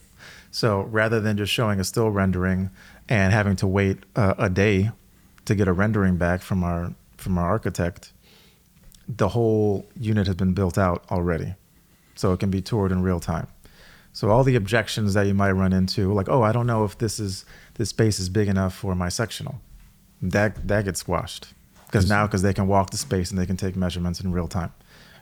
So 0.51 0.81
rather 0.83 1.19
than 1.19 1.37
just 1.37 1.51
showing 1.51 1.79
a 1.79 1.83
still 1.83 2.09
rendering 2.09 2.69
and 3.09 3.33
having 3.33 3.57
to 3.57 3.67
wait 3.67 3.97
uh, 4.15 4.35
a 4.37 4.49
day 4.49 4.91
to 5.45 5.55
get 5.55 5.67
a 5.67 5.73
rendering 5.73 6.15
back 6.17 6.41
from 6.41 6.63
our 6.63 6.93
from 7.17 7.37
our 7.37 7.49
architect 7.49 8.13
the 9.07 9.29
whole 9.29 9.85
unit 9.99 10.27
has 10.27 10.35
been 10.35 10.53
built 10.53 10.77
out 10.77 11.03
already 11.11 11.53
so 12.15 12.33
it 12.33 12.39
can 12.39 12.49
be 12.49 12.61
toured 12.61 12.91
in 12.91 13.01
real 13.01 13.19
time 13.19 13.47
so 14.13 14.29
all 14.29 14.43
the 14.43 14.55
objections 14.55 15.13
that 15.13 15.25
you 15.27 15.33
might 15.33 15.51
run 15.51 15.73
into 15.73 16.13
like 16.13 16.29
oh 16.29 16.41
i 16.41 16.51
don't 16.51 16.67
know 16.67 16.83
if 16.83 16.97
this 16.97 17.19
is 17.19 17.45
this 17.75 17.89
space 17.89 18.19
is 18.19 18.29
big 18.29 18.47
enough 18.47 18.73
for 18.73 18.95
my 18.95 19.09
sectional 19.09 19.61
that 20.21 20.67
that 20.67 20.85
gets 20.85 20.99
squashed 20.99 21.53
because 21.85 22.09
now 22.09 22.25
because 22.25 22.41
they 22.41 22.53
can 22.53 22.67
walk 22.67 22.89
the 22.91 22.97
space 22.97 23.31
and 23.31 23.39
they 23.39 23.45
can 23.45 23.57
take 23.57 23.75
measurements 23.75 24.19
in 24.19 24.31
real 24.31 24.47
time 24.47 24.71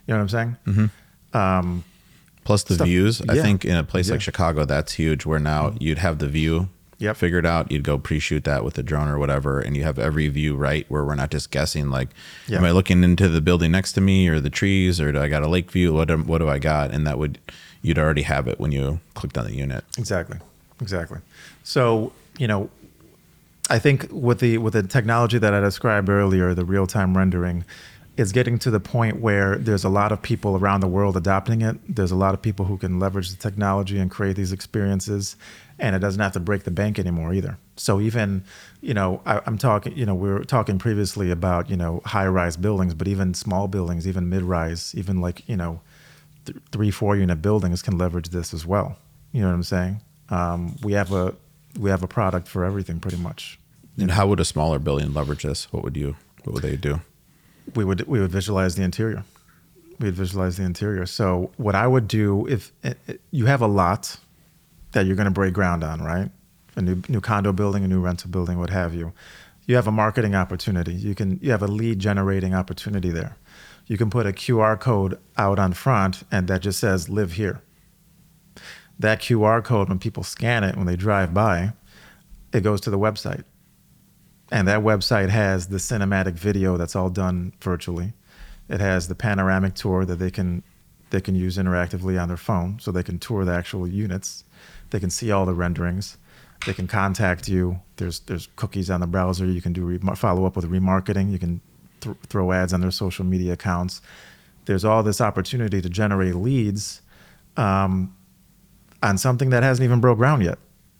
you 0.07 0.13
know 0.13 0.17
what 0.17 0.21
i'm 0.21 0.29
saying 0.29 0.57
mm-hmm. 0.65 1.37
um, 1.37 1.83
Plus 2.49 2.63
the 2.63 2.73
Stuff- 2.73 2.87
views. 2.87 3.21
I 3.29 3.35
think 3.35 3.63
in 3.63 3.75
a 3.75 3.83
place 3.83 4.09
like 4.09 4.21
Chicago, 4.21 4.65
that's 4.65 4.93
huge. 4.93 5.23
Where 5.23 5.39
now 5.39 5.75
you'd 5.79 5.99
have 5.99 6.17
the 6.17 6.27
view 6.27 6.69
Yep. 6.99 7.15
figured 7.17 7.45
out. 7.45 7.71
You'd 7.71 7.83
go 7.83 7.97
pre-shoot 7.97 8.43
that 8.43 8.63
with 8.63 8.77
a 8.77 8.83
drone 8.83 9.07
or 9.07 9.17
whatever, 9.17 9.59
and 9.59 9.75
you 9.75 9.83
have 9.83 9.97
every 9.97 10.27
view 10.27 10.55
right. 10.55 10.85
Where 10.89 11.03
we're 11.03 11.15
not 11.15 11.31
just 11.31 11.49
guessing. 11.49 11.89
Like, 11.89 12.09
Yeah. 12.47 12.57
am 12.59 12.65
I 12.65 12.71
looking 12.71 13.03
into 13.03 13.27
the 13.29 13.41
building 13.41 13.71
next 13.71 13.93
to 13.93 14.01
me 14.01 14.27
or 14.27 14.39
the 14.39 14.49
trees, 14.49 14.99
or 15.01 15.11
do 15.11 15.19
I 15.19 15.29
got 15.29 15.41
a 15.43 15.47
lake 15.47 15.71
view? 15.71 15.93
What 15.93 16.11
am, 16.11 16.27
what 16.27 16.39
do 16.39 16.49
I 16.49 16.59
got? 16.59 16.91
And 16.91 17.07
that 17.07 17.17
would 17.17 17.39
you'd 17.81 17.97
already 17.97 18.23
have 18.23 18.47
it 18.47 18.59
when 18.59 18.71
you 18.73 18.99
clicked 19.13 19.37
on 19.37 19.45
the 19.45 19.55
unit. 19.55 19.85
Exactly, 19.97 20.37
exactly. 20.81 21.19
So 21.63 22.11
you 22.37 22.47
know, 22.47 22.69
I 23.69 23.79
think 23.79 24.07
with 24.11 24.39
the 24.39 24.57
with 24.57 24.73
the 24.73 24.83
technology 24.83 25.37
that 25.37 25.53
I 25.53 25.59
described 25.61 26.09
earlier, 26.09 26.53
the 26.53 26.65
real 26.65 26.87
time 26.87 27.15
rendering, 27.15 27.63
is 28.17 28.31
getting 28.33 28.59
to 28.59 28.69
the 28.71 28.79
point 28.81 29.21
where 29.21 29.55
there's 29.57 29.83
a 29.85 29.89
lot 29.89 30.11
of 30.11 30.21
people 30.21 30.57
around 30.57 30.81
the 30.81 30.87
world 30.87 31.15
adopting 31.15 31.61
it. 31.61 31.77
There's 31.87 32.11
a 32.11 32.15
lot 32.17 32.33
of 32.33 32.41
people 32.41 32.65
who 32.65 32.77
can 32.77 32.99
leverage 32.99 33.29
the 33.29 33.37
technology 33.37 33.97
and 33.99 34.11
create 34.11 34.35
these 34.35 34.51
experiences, 34.51 35.37
and 35.79 35.95
it 35.95 35.99
doesn't 35.99 36.21
have 36.21 36.33
to 36.33 36.39
break 36.39 36.63
the 36.63 36.71
bank 36.71 36.99
anymore 36.99 37.33
either. 37.33 37.57
So 37.77 38.01
even, 38.01 38.43
you 38.81 38.93
know, 38.93 39.21
I, 39.25 39.41
I'm 39.45 39.57
talking, 39.57 39.97
you 39.97 40.05
know, 40.05 40.15
we 40.15 40.29
were 40.29 40.43
talking 40.43 40.77
previously 40.77 41.31
about 41.31 41.69
you 41.69 41.77
know 41.77 42.01
high 42.05 42.27
rise 42.27 42.57
buildings, 42.57 42.93
but 42.93 43.07
even 43.07 43.33
small 43.33 43.67
buildings, 43.67 44.07
even 44.07 44.29
mid 44.29 44.43
rise, 44.43 44.93
even 44.95 45.21
like 45.21 45.47
you 45.47 45.55
know 45.55 45.81
th- 46.45 46.57
three, 46.71 46.91
four 46.91 47.15
unit 47.15 47.41
buildings 47.41 47.81
can 47.81 47.97
leverage 47.97 48.29
this 48.29 48.53
as 48.53 48.65
well. 48.65 48.97
You 49.31 49.41
know 49.41 49.47
what 49.47 49.53
I'm 49.53 49.63
saying? 49.63 50.01
Um, 50.29 50.75
we 50.83 50.93
have 50.93 51.11
a 51.13 51.33
we 51.79 51.89
have 51.89 52.03
a 52.03 52.07
product 52.07 52.47
for 52.47 52.65
everything, 52.65 52.99
pretty 52.99 53.17
much. 53.17 53.59
And 53.97 54.11
how 54.11 54.27
would 54.27 54.39
a 54.39 54.45
smaller 54.45 54.79
building 54.79 55.13
leverage 55.13 55.43
this? 55.43 55.71
What 55.71 55.83
would 55.83 55.97
you? 55.97 56.15
What 56.43 56.53
would 56.55 56.63
they 56.63 56.75
do? 56.75 57.01
We 57.75 57.85
would 57.85 58.07
we 58.07 58.19
would 58.19 58.31
visualize 58.31 58.75
the 58.75 58.83
interior. 58.83 59.23
We'd 59.99 60.13
visualize 60.13 60.55
the 60.55 60.63
interior. 60.63 61.05
So 61.05 61.51
what 61.57 61.75
I 61.75 61.85
would 61.85 62.07
do 62.07 62.47
if 62.47 62.71
eh, 62.83 62.93
eh, 63.09 63.13
you 63.31 63.47
have 63.47 63.61
a 63.61 63.67
lot 63.67 64.17
that 64.91 65.05
you're 65.05 65.15
going 65.15 65.25
to 65.25 65.31
break 65.31 65.53
ground 65.53 65.83
on, 65.83 66.01
right? 66.01 66.29
A 66.75 66.81
new 66.81 67.01
new 67.07 67.21
condo 67.21 67.51
building, 67.53 67.83
a 67.83 67.87
new 67.87 67.99
rental 67.99 68.29
building, 68.29 68.59
what 68.59 68.69
have 68.69 68.93
you. 68.93 69.13
You 69.65 69.75
have 69.75 69.87
a 69.87 69.91
marketing 69.91 70.35
opportunity. 70.35 70.93
You 70.93 71.15
can 71.15 71.39
you 71.41 71.51
have 71.51 71.61
a 71.61 71.67
lead 71.67 71.99
generating 71.99 72.53
opportunity 72.53 73.11
there. 73.11 73.37
You 73.87 73.97
can 73.97 74.09
put 74.09 74.25
a 74.25 74.31
QR 74.31 74.79
code 74.79 75.19
out 75.37 75.59
on 75.59 75.73
front 75.73 76.23
and 76.31 76.47
that 76.47 76.61
just 76.61 76.79
says 76.79 77.09
live 77.09 77.33
here. 77.33 77.61
That 78.99 79.19
QR 79.19 79.63
code 79.63 79.89
when 79.89 79.99
people 79.99 80.23
scan 80.23 80.63
it 80.63 80.75
when 80.75 80.85
they 80.85 80.95
drive 80.95 81.33
by, 81.33 81.73
it 82.53 82.61
goes 82.61 82.81
to 82.81 82.89
the 82.89 82.99
website. 82.99 83.43
And 84.51 84.67
that 84.67 84.81
website 84.81 85.29
has 85.29 85.67
the 85.67 85.77
cinematic 85.77 86.33
video 86.33 86.77
that's 86.77 86.95
all 86.95 87.09
done 87.09 87.53
virtually. 87.61 88.13
It 88.67 88.79
has 88.79 89.07
the 89.07 89.15
panoramic 89.15 89.75
tour 89.75 90.05
that 90.05 90.17
they 90.17 90.31
can 90.31 90.63
they 91.09 91.21
can 91.21 91.35
use 91.35 91.57
interactively 91.57 92.21
on 92.21 92.27
their 92.27 92.37
phone, 92.37 92.79
so 92.79 92.91
they 92.91 93.03
can 93.03 93.17
tour 93.17 93.43
the 93.43 93.51
actual 93.51 93.87
units. 93.87 94.43
They 94.89 94.99
can 94.99 95.09
see 95.09 95.31
all 95.31 95.45
the 95.45 95.53
renderings. 95.53 96.17
They 96.65 96.73
can 96.73 96.87
contact 96.87 97.47
you. 97.47 97.79
There's 97.97 98.19
there's 98.21 98.49
cookies 98.55 98.89
on 98.89 98.99
the 98.99 99.07
browser. 99.07 99.45
You 99.45 99.61
can 99.61 99.73
do 99.73 99.83
re- 99.83 100.15
follow 100.15 100.45
up 100.45 100.55
with 100.55 100.69
remarketing. 100.69 101.31
You 101.31 101.39
can 101.39 101.61
th- 102.01 102.17
throw 102.27 102.51
ads 102.51 102.73
on 102.73 102.81
their 102.81 102.91
social 102.91 103.25
media 103.25 103.53
accounts. 103.53 104.01
There's 104.65 104.83
all 104.83 105.01
this 105.03 105.21
opportunity 105.21 105.81
to 105.81 105.89
generate 105.89 106.35
leads 106.35 107.01
um, 107.57 108.15
on 109.01 109.17
something 109.17 109.49
that 109.51 109.63
hasn't 109.63 109.85
even 109.85 109.99
broke 110.01 110.17
ground 110.17 110.43
yet. 110.43 110.59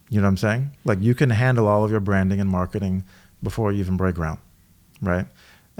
You 0.10 0.22
know 0.22 0.26
what 0.26 0.30
I'm 0.30 0.38
saying? 0.38 0.72
Like 0.86 1.02
you 1.02 1.14
can 1.14 1.30
handle 1.30 1.68
all 1.68 1.84
of 1.84 1.92
your 1.92 2.00
branding 2.00 2.40
and 2.40 2.50
marketing 2.50 3.04
before 3.44 3.72
you 3.72 3.80
even 3.80 3.98
break 3.98 4.16
ground, 4.16 4.40
right? 5.02 5.28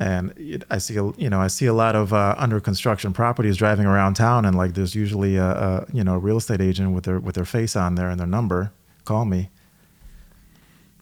And 0.01 0.31
it, 0.37 0.63
I 0.71 0.77
see, 0.77 0.95
a, 0.95 1.11
you 1.17 1.29
know, 1.29 1.41
I 1.41 1.47
see 1.47 1.65
a 1.65 1.73
lot 1.73 1.93
of 1.93 2.13
uh, 2.13 2.33
under 2.37 2.61
construction 2.61 3.11
properties 3.11 3.57
driving 3.57 3.85
around 3.85 4.13
town, 4.13 4.45
and 4.45 4.55
like 4.55 4.73
there's 4.73 4.95
usually 4.95 5.35
a, 5.35 5.43
a 5.45 5.85
you 5.91 6.05
know 6.05 6.15
a 6.15 6.17
real 6.19 6.37
estate 6.37 6.61
agent 6.61 6.93
with 6.93 7.03
their 7.03 7.19
with 7.19 7.35
their 7.35 7.43
face 7.43 7.75
on 7.75 7.95
there 7.95 8.09
and 8.09 8.17
their 8.17 8.25
number. 8.27 8.71
Call 9.03 9.25
me. 9.25 9.49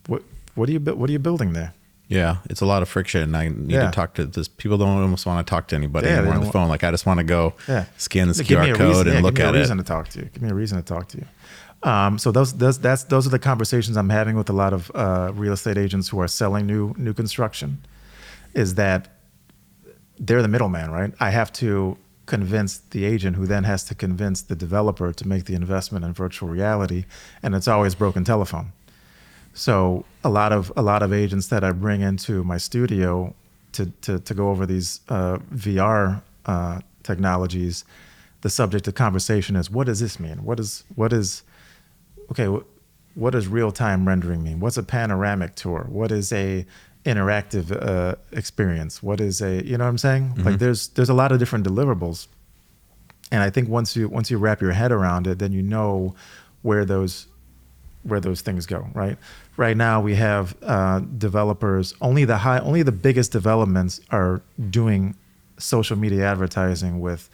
What 0.07 0.23
what 0.55 0.67
are 0.67 0.71
you 0.71 0.79
what 0.79 1.09
are 1.09 1.13
you 1.13 1.19
building 1.19 1.53
there? 1.53 1.73
Yeah, 2.07 2.37
it's 2.49 2.61
a 2.61 2.65
lot 2.65 2.81
of 2.81 2.89
friction. 2.89 3.21
And 3.21 3.37
I 3.37 3.49
need 3.49 3.69
Yeah. 3.71 3.85
to 3.85 3.91
talk 3.91 4.13
to 4.15 4.25
this. 4.25 4.47
People 4.47 4.77
don't 4.77 5.01
almost 5.01 5.25
want 5.25 5.45
to 5.45 5.49
talk 5.49 5.67
to 5.67 5.75
anybody 5.75 6.07
Yeah, 6.07 6.17
anymore 6.19 6.35
on 6.35 6.43
the 6.45 6.51
phone. 6.51 6.67
Like 6.69 6.83
I 6.83 6.89
just 6.91 7.05
want 7.05 7.19
to 7.19 7.23
go 7.25 7.53
Yeah. 7.67 7.85
scan 7.97 8.29
this 8.29 8.39
Give 8.41 8.57
QR 8.59 8.75
code 8.75 8.87
reason- 9.05 9.07
and 9.09 9.23
look 9.23 9.35
give 9.35 9.43
me 9.43 9.49
at 9.49 9.55
a 9.55 9.57
it. 9.57 9.61
reason 9.61 9.77
to 9.77 9.83
talk 9.83 10.07
to 10.09 10.19
you. 10.19 10.25
Give 10.33 10.41
me 10.41 10.49
a 10.49 10.53
reason 10.55 10.77
to 10.77 10.83
talk 10.83 11.07
to 11.09 11.17
you. 11.17 11.25
Um, 11.83 12.17
so 12.17 12.31
those, 12.31 12.53
those 12.53 12.79
that's 12.79 13.03
those 13.03 13.27
are 13.27 13.29
the 13.29 13.37
conversations 13.39 13.95
I'm 13.97 14.09
having 14.09 14.35
with 14.37 14.49
a 14.49 14.53
lot 14.53 14.73
of 14.73 14.89
uh, 14.95 15.31
real 15.35 15.53
estate 15.53 15.77
agents 15.77 16.07
who 16.09 16.19
are 16.19 16.27
selling 16.27 16.65
new 16.65 16.95
new 16.97 17.13
construction. 17.13 17.79
Is 18.57 18.75
that 18.75 19.01
they're 20.19 20.41
the 20.41 20.47
middleman, 20.47 20.91
right? 20.91 21.13
I 21.19 21.29
have 21.29 21.51
to 21.53 21.97
convince 22.25 22.79
the 22.79 23.05
agent, 23.05 23.37
who 23.37 23.45
then 23.45 23.63
has 23.63 23.83
to 23.85 23.95
convince 23.95 24.41
the 24.41 24.55
developer 24.55 25.13
to 25.13 25.27
make 25.27 25.45
the 25.45 25.53
investment 25.55 26.03
in 26.03 26.11
virtual 26.13 26.49
reality, 26.49 27.05
and 27.43 27.55
it's 27.55 27.67
always 27.67 27.95
broken 27.95 28.23
telephone. 28.25 28.73
So 29.53 30.05
a 30.23 30.29
lot 30.29 30.51
of 30.51 30.71
a 30.75 30.81
lot 30.81 31.01
of 31.03 31.13
agents 31.13 31.47
that 31.47 31.63
I 31.63 31.71
bring 31.71 32.01
into 32.01 32.43
my 32.43 32.57
studio 32.57 33.33
to 33.73 33.85
to, 34.01 34.19
to 34.19 34.33
go 34.33 34.49
over 34.49 34.65
these 34.65 35.01
uh, 35.09 35.37
VR 35.53 36.21
uh, 36.45 36.79
technologies, 37.03 37.85
the 38.41 38.49
subject 38.49 38.87
of 38.87 38.95
conversation 38.95 39.55
is 39.55 39.69
what 39.71 39.85
does 39.87 39.99
this 39.99 40.19
mean? 40.19 40.43
What 40.43 40.59
is 40.59 40.83
what 40.95 41.13
is 41.13 41.43
okay? 42.31 42.45
wh- 42.47 42.65
What 43.17 43.31
does 43.33 43.47
real 43.47 43.71
time 43.71 44.07
rendering 44.07 44.43
mean? 44.43 44.59
What's 44.59 44.77
a 44.77 44.83
panoramic 44.83 45.55
tour? 45.55 45.87
What 45.89 46.11
is 46.11 46.31
a 46.33 46.65
interactive 47.07 47.71
uh, 47.71 48.15
experience? 48.31 49.01
What 49.01 49.19
is 49.21 49.41
a 49.41 49.63
you 49.65 49.77
know 49.77 49.85
what 49.85 49.89
I'm 49.89 49.97
saying? 49.97 50.33
Like 50.43 50.59
there's 50.59 50.89
there's 50.89 51.09
a 51.09 51.13
lot 51.13 51.31
of 51.31 51.39
different 51.39 51.65
deliverables, 51.65 52.27
and 53.31 53.41
I 53.41 53.49
think 53.49 53.69
once 53.69 53.95
you 53.95 54.09
once 54.09 54.29
you 54.29 54.37
wrap 54.37 54.61
your 54.61 54.73
head 54.73 54.91
around 54.91 55.25
it, 55.27 55.39
then 55.39 55.51
you 55.51 55.61
know 55.61 56.15
where 56.61 56.85
those 56.85 57.27
where 58.03 58.19
those 58.19 58.41
things 58.41 58.65
go 58.65 58.87
right? 58.93 59.17
Right 59.57 59.75
now 59.75 60.01
we 60.01 60.15
have 60.15 60.55
uh, 60.61 60.99
developers 60.99 61.93
only 62.01 62.25
the 62.25 62.37
high 62.37 62.59
only 62.59 62.83
the 62.83 62.91
biggest 62.91 63.31
developments 63.31 63.99
are 64.11 64.41
doing 64.69 65.15
social 65.57 65.97
media 65.97 66.25
advertising 66.25 66.99
with 66.99 67.29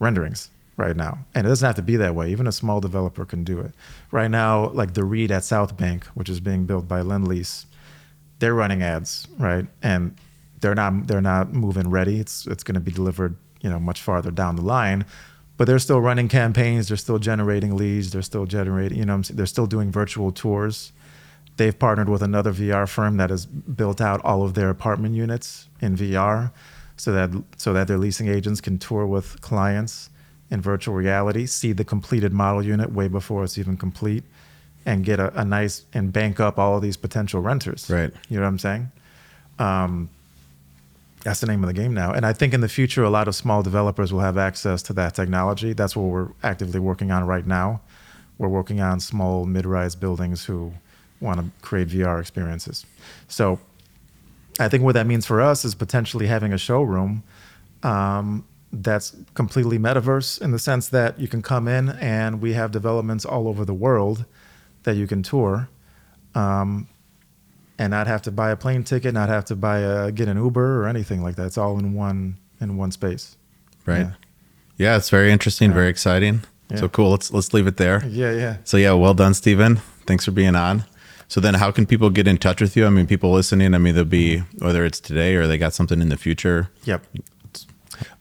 renderings 0.00 0.50
right 0.76 0.96
now. 0.96 1.18
And 1.34 1.46
it 1.46 1.48
doesn't 1.48 1.66
have 1.66 1.76
to 1.76 1.82
be 1.82 1.96
that 1.96 2.14
way. 2.14 2.30
Even 2.30 2.46
a 2.46 2.52
small 2.52 2.80
developer 2.80 3.24
can 3.24 3.42
do 3.44 3.58
it. 3.60 3.72
Right 4.10 4.30
now 4.30 4.68
like 4.70 4.94
the 4.94 5.04
reed 5.04 5.30
at 5.30 5.44
south 5.44 5.76
bank 5.76 6.04
which 6.18 6.28
is 6.28 6.40
being 6.40 6.66
built 6.66 6.86
by 6.88 7.00
lendlease 7.00 7.64
they're 8.38 8.54
running 8.54 8.82
ads 8.82 9.26
right? 9.38 9.66
And 9.82 10.16
they're 10.60 10.74
not 10.74 11.06
they're 11.06 11.20
not 11.20 11.52
moving 11.52 11.90
ready. 11.90 12.20
It's 12.20 12.46
it's 12.46 12.64
going 12.64 12.74
to 12.74 12.80
be 12.80 12.92
delivered 12.92 13.36
you 13.60 13.70
know 13.70 13.78
much 13.78 14.00
farther 14.00 14.30
down 14.30 14.56
the 14.56 14.62
line 14.62 15.04
but 15.58 15.66
they're 15.66 15.80
still 15.80 16.00
running 16.00 16.28
campaigns. 16.28 16.88
They're 16.88 16.96
still 16.96 17.18
generating 17.18 17.76
leads. 17.76 18.12
They're 18.12 18.22
still 18.22 18.46
generating 18.46 18.96
you 18.96 19.04
know 19.04 19.20
they're 19.20 19.44
still 19.44 19.66
doing 19.66 19.92
virtual 19.92 20.32
tours. 20.32 20.92
They've 21.56 21.76
partnered 21.76 22.08
with 22.08 22.22
another 22.22 22.52
VR 22.52 22.88
firm 22.88 23.16
that 23.16 23.30
has 23.30 23.44
built 23.44 24.00
out 24.00 24.24
all 24.24 24.44
of 24.44 24.54
their 24.54 24.70
apartment 24.70 25.16
units 25.16 25.68
in 25.80 25.96
VR 25.96 26.52
so 26.96 27.12
that 27.12 27.30
so 27.56 27.72
that 27.72 27.88
their 27.88 27.98
leasing 27.98 28.28
agents 28.28 28.60
can 28.60 28.78
tour 28.78 29.04
with 29.04 29.40
clients 29.40 30.10
in 30.50 30.62
virtual 30.62 30.94
reality 30.94 31.44
see 31.44 31.72
the 31.72 31.84
completed 31.84 32.32
model 32.32 32.64
unit 32.64 32.92
way 32.92 33.06
before 33.06 33.44
it's 33.44 33.58
even 33.58 33.76
complete 33.76 34.24
and 34.88 35.04
get 35.04 35.18
a, 35.20 35.28
a 35.42 35.44
nice 35.44 35.74
and 35.96 36.04
bank 36.18 36.34
up 36.46 36.54
all 36.58 36.74
of 36.76 36.82
these 36.82 36.96
potential 37.06 37.40
renters 37.50 37.82
Right. 37.90 38.12
you 38.28 38.36
know 38.36 38.42
what 38.46 38.48
I'm 38.54 38.58
saying 38.68 38.84
um, 39.58 40.08
That's 41.24 41.40
the 41.40 41.46
name 41.52 41.62
of 41.64 41.68
the 41.72 41.78
game 41.82 41.92
now. 41.92 42.10
And 42.16 42.24
I 42.24 42.32
think 42.32 42.54
in 42.54 42.60
the 42.66 42.68
future, 42.68 43.02
a 43.04 43.10
lot 43.18 43.26
of 43.28 43.34
small 43.34 43.60
developers 43.62 44.12
will 44.12 44.20
have 44.30 44.38
access 44.38 44.82
to 44.88 44.92
that 44.94 45.14
technology. 45.20 45.70
That's 45.80 45.94
what 45.96 46.04
we're 46.14 46.28
actively 46.42 46.80
working 46.80 47.10
on 47.10 47.26
right 47.34 47.46
now. 47.46 47.80
We're 48.38 48.48
working 48.60 48.80
on 48.80 49.00
small, 49.00 49.44
mid-rise 49.44 49.96
buildings 49.96 50.44
who 50.48 50.72
want 51.20 51.40
to 51.40 51.46
create 51.60 51.88
VR 51.88 52.20
experiences. 52.20 52.86
So 53.26 53.58
I 54.60 54.68
think 54.68 54.84
what 54.84 54.94
that 54.94 55.06
means 55.08 55.26
for 55.26 55.40
us 55.40 55.64
is 55.64 55.74
potentially 55.74 56.28
having 56.28 56.52
a 56.52 56.58
showroom 56.58 57.24
um, 57.82 58.44
that's 58.72 59.16
completely 59.34 59.78
metaverse 59.78 60.40
in 60.40 60.52
the 60.52 60.58
sense 60.70 60.88
that 60.90 61.18
you 61.18 61.26
can 61.26 61.42
come 61.42 61.66
in 61.66 61.88
and 62.00 62.40
we 62.40 62.52
have 62.52 62.70
developments 62.70 63.24
all 63.24 63.48
over 63.48 63.64
the 63.64 63.74
world 63.74 64.24
that 64.84 64.96
you 64.96 65.06
can 65.06 65.22
tour 65.22 65.68
um, 66.34 66.88
and 67.78 67.90
not 67.90 68.06
have 68.06 68.22
to 68.22 68.30
buy 68.30 68.50
a 68.50 68.56
plane 68.56 68.84
ticket, 68.84 69.14
not 69.14 69.28
have 69.28 69.44
to 69.46 69.56
buy 69.56 69.78
a 69.78 70.10
get 70.12 70.28
an 70.28 70.36
Uber 70.36 70.82
or 70.82 70.86
anything 70.86 71.22
like 71.22 71.36
that. 71.36 71.46
It's 71.46 71.58
all 71.58 71.78
in 71.78 71.94
one 71.94 72.36
in 72.60 72.76
one 72.76 72.90
space. 72.90 73.36
Right. 73.86 74.00
Yeah. 74.00 74.12
Yeah, 74.76 74.96
it's 74.96 75.10
very 75.10 75.32
interesting, 75.32 75.72
very 75.72 75.88
exciting. 75.88 76.42
So 76.76 76.88
cool. 76.88 77.10
Let's 77.10 77.32
let's 77.32 77.54
leave 77.54 77.66
it 77.66 77.78
there. 77.78 78.04
Yeah, 78.06 78.32
yeah. 78.32 78.56
So 78.64 78.76
yeah, 78.76 78.92
well 78.92 79.14
done, 79.14 79.34
Steven. 79.34 79.76
Thanks 80.06 80.24
for 80.24 80.32
being 80.32 80.54
on. 80.54 80.84
So 81.26 81.40
then, 81.40 81.54
how 81.54 81.70
can 81.70 81.86
people 81.86 82.10
get 82.10 82.26
in 82.28 82.38
touch 82.38 82.60
with 82.60 82.76
you? 82.76 82.86
I 82.86 82.90
mean, 82.90 83.06
people 83.06 83.32
listening. 83.32 83.74
I 83.74 83.78
mean, 83.78 83.94
they'll 83.94 84.04
be 84.04 84.38
whether 84.58 84.84
it's 84.84 85.00
today 85.00 85.34
or 85.36 85.46
they 85.46 85.58
got 85.58 85.74
something 85.74 86.00
in 86.00 86.10
the 86.10 86.16
future. 86.16 86.70
Yep. 86.84 87.04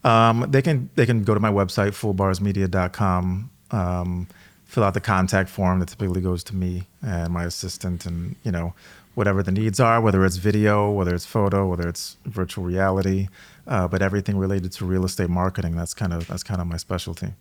Um, 0.03 0.45
they 0.49 0.61
can 0.61 0.89
they 0.95 1.05
can 1.05 1.23
go 1.23 1.33
to 1.33 1.39
my 1.39 1.51
website 1.51 1.91
fullbarsmedia.com, 1.91 3.49
um, 3.71 4.27
fill 4.67 4.83
out 4.83 4.93
the 4.93 5.01
contact 5.01 5.49
form 5.49 5.79
that 5.79 5.89
typically 5.89 6.21
goes 6.21 6.43
to 6.45 6.55
me 6.55 6.87
and 7.01 7.33
my 7.33 7.43
assistant, 7.45 8.05
and 8.05 8.35
you 8.43 8.51
know 8.51 8.73
whatever 9.15 9.41
the 9.41 9.51
needs 9.51 9.79
are, 9.79 9.99
whether 9.99 10.23
it's 10.25 10.35
video, 10.35 10.91
whether 10.91 11.15
it's 11.15 11.25
photo, 11.25 11.67
whether 11.67 11.87
it's 11.87 12.17
virtual 12.25 12.63
reality, 12.63 13.29
uh, 13.65 13.87
but 13.87 14.01
everything 14.01 14.37
related 14.37 14.71
to 14.73 14.85
real 14.85 15.05
estate 15.05 15.29
marketing. 15.29 15.75
That's 15.75 15.93
kind 15.93 16.13
of 16.13 16.27
that's 16.27 16.43
kind 16.43 16.61
of 16.61 16.67
my 16.67 16.77
specialty. 16.77 17.33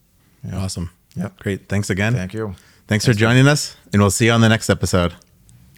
Yeah. 0.42 0.58
Awesome. 0.58 0.90
Yep. 1.16 1.38
Great. 1.38 1.68
Thanks 1.68 1.90
again. 1.90 2.14
Thank 2.14 2.34
you. 2.34 2.54
Thanks 2.88 3.04
for 3.04 3.12
joining 3.12 3.48
us, 3.48 3.76
and 3.92 4.00
we'll 4.00 4.10
see 4.10 4.26
you 4.26 4.32
on 4.32 4.40
the 4.40 4.48
next 4.48 4.70
episode. 4.70 5.14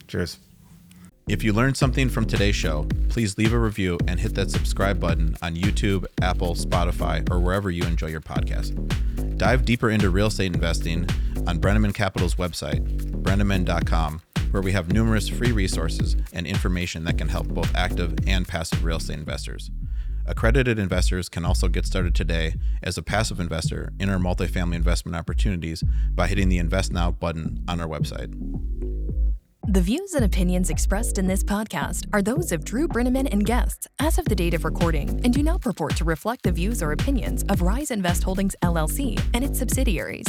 Cheers. 0.07 0.39
If 1.29 1.45
you 1.45 1.53
learned 1.53 1.77
something 1.77 2.09
from 2.09 2.25
today's 2.25 2.57
show, 2.57 2.87
please 3.11 3.37
leave 3.37 3.53
a 3.53 3.59
review 3.59 3.99
and 4.09 4.19
hit 4.19 4.35
that 4.37 4.51
subscribe 4.51 4.99
button 4.99 5.37
on 5.43 5.57
YouTube, 5.57 6.07
Apple, 6.23 6.55
Spotify, 6.55 7.31
or 7.31 7.39
wherever 7.39 7.71
you 7.71 7.85
enjoy 7.85 8.07
your 8.07 8.23
podcast. 8.23 8.75
Dive 9.37 9.67
deeper 9.67 9.91
into 9.91 10.09
real 10.09 10.29
estate 10.29 10.55
investing 10.55 11.03
on 11.47 11.61
Breneman 11.61 11.93
Capital's 11.93 12.37
website, 12.37 12.83
breneman.com, 13.23 14.23
where 14.53 14.63
we 14.63 14.73
have 14.73 14.91
numerous 14.91 15.29
free 15.29 15.53
resources 15.53 16.17
and 16.33 16.47
information 16.47 17.05
that 17.05 17.19
can 17.19 17.29
help 17.29 17.47
both 17.49 17.75
active 17.77 18.15
and 18.27 18.49
passive 18.49 18.83
real 18.83 18.97
estate 18.97 19.19
investors. 19.19 19.71
Accredited 20.25 20.79
investors 20.79 21.29
can 21.29 21.45
also 21.45 21.69
get 21.69 21.85
started 21.85 22.15
today 22.15 22.55
as 22.83 22.97
a 22.97 23.03
passive 23.03 23.39
investor 23.39 23.93
in 24.01 24.09
our 24.09 24.19
multifamily 24.19 24.77
investment 24.77 25.15
opportunities 25.15 25.85
by 26.15 26.27
hitting 26.27 26.49
the 26.49 26.59
Invest 26.59 26.91
Now 26.91 27.11
button 27.11 27.63
on 27.69 27.83
our 27.83 27.87
website. 27.87 28.35
The 29.71 29.83
views 29.83 30.15
and 30.15 30.25
opinions 30.25 30.71
expressed 30.71 31.19
in 31.19 31.27
this 31.27 31.45
podcast 31.45 32.07
are 32.15 32.23
those 32.23 32.53
of 32.53 32.65
Drew 32.65 32.89
Breneman 32.89 33.29
and 33.31 33.45
guests 33.45 33.87
as 33.99 34.17
of 34.17 34.25
the 34.25 34.35
date 34.35 34.55
of 34.55 34.65
recording 34.65 35.21
and 35.25 35.35
do 35.35 35.43
not 35.43 35.61
purport 35.61 35.95
to 35.97 36.05
reflect 36.05 36.45
the 36.45 36.53
views 36.53 36.83
or 36.83 36.93
opinions 36.93 37.43
of 37.51 37.61
Rise 37.61 37.91
Invest 37.91 38.23
Holdings 38.23 38.57
LLC 38.63 39.23
and 39.35 39.45
its 39.45 39.59
subsidiaries. 39.59 40.25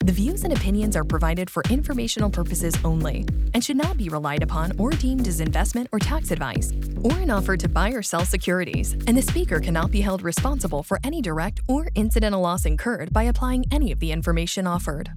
The 0.00 0.12
views 0.12 0.42
and 0.44 0.54
opinions 0.54 0.96
are 0.96 1.04
provided 1.04 1.50
for 1.50 1.62
informational 1.68 2.30
purposes 2.30 2.74
only 2.82 3.26
and 3.52 3.62
should 3.62 3.76
not 3.76 3.98
be 3.98 4.08
relied 4.08 4.42
upon 4.42 4.72
or 4.78 4.88
deemed 4.88 5.28
as 5.28 5.40
investment 5.40 5.90
or 5.92 5.98
tax 5.98 6.30
advice 6.30 6.72
or 7.02 7.12
an 7.12 7.28
offer 7.30 7.58
to 7.58 7.68
buy 7.68 7.90
or 7.90 8.00
sell 8.00 8.24
securities, 8.24 8.94
and 9.06 9.18
the 9.18 9.20
speaker 9.20 9.60
cannot 9.60 9.90
be 9.90 10.00
held 10.00 10.22
responsible 10.22 10.82
for 10.82 10.98
any 11.04 11.20
direct 11.20 11.60
or 11.68 11.90
incidental 11.94 12.40
loss 12.40 12.64
incurred 12.64 13.12
by 13.12 13.24
applying 13.24 13.66
any 13.70 13.92
of 13.92 14.00
the 14.00 14.12
information 14.12 14.66
offered. 14.66 15.10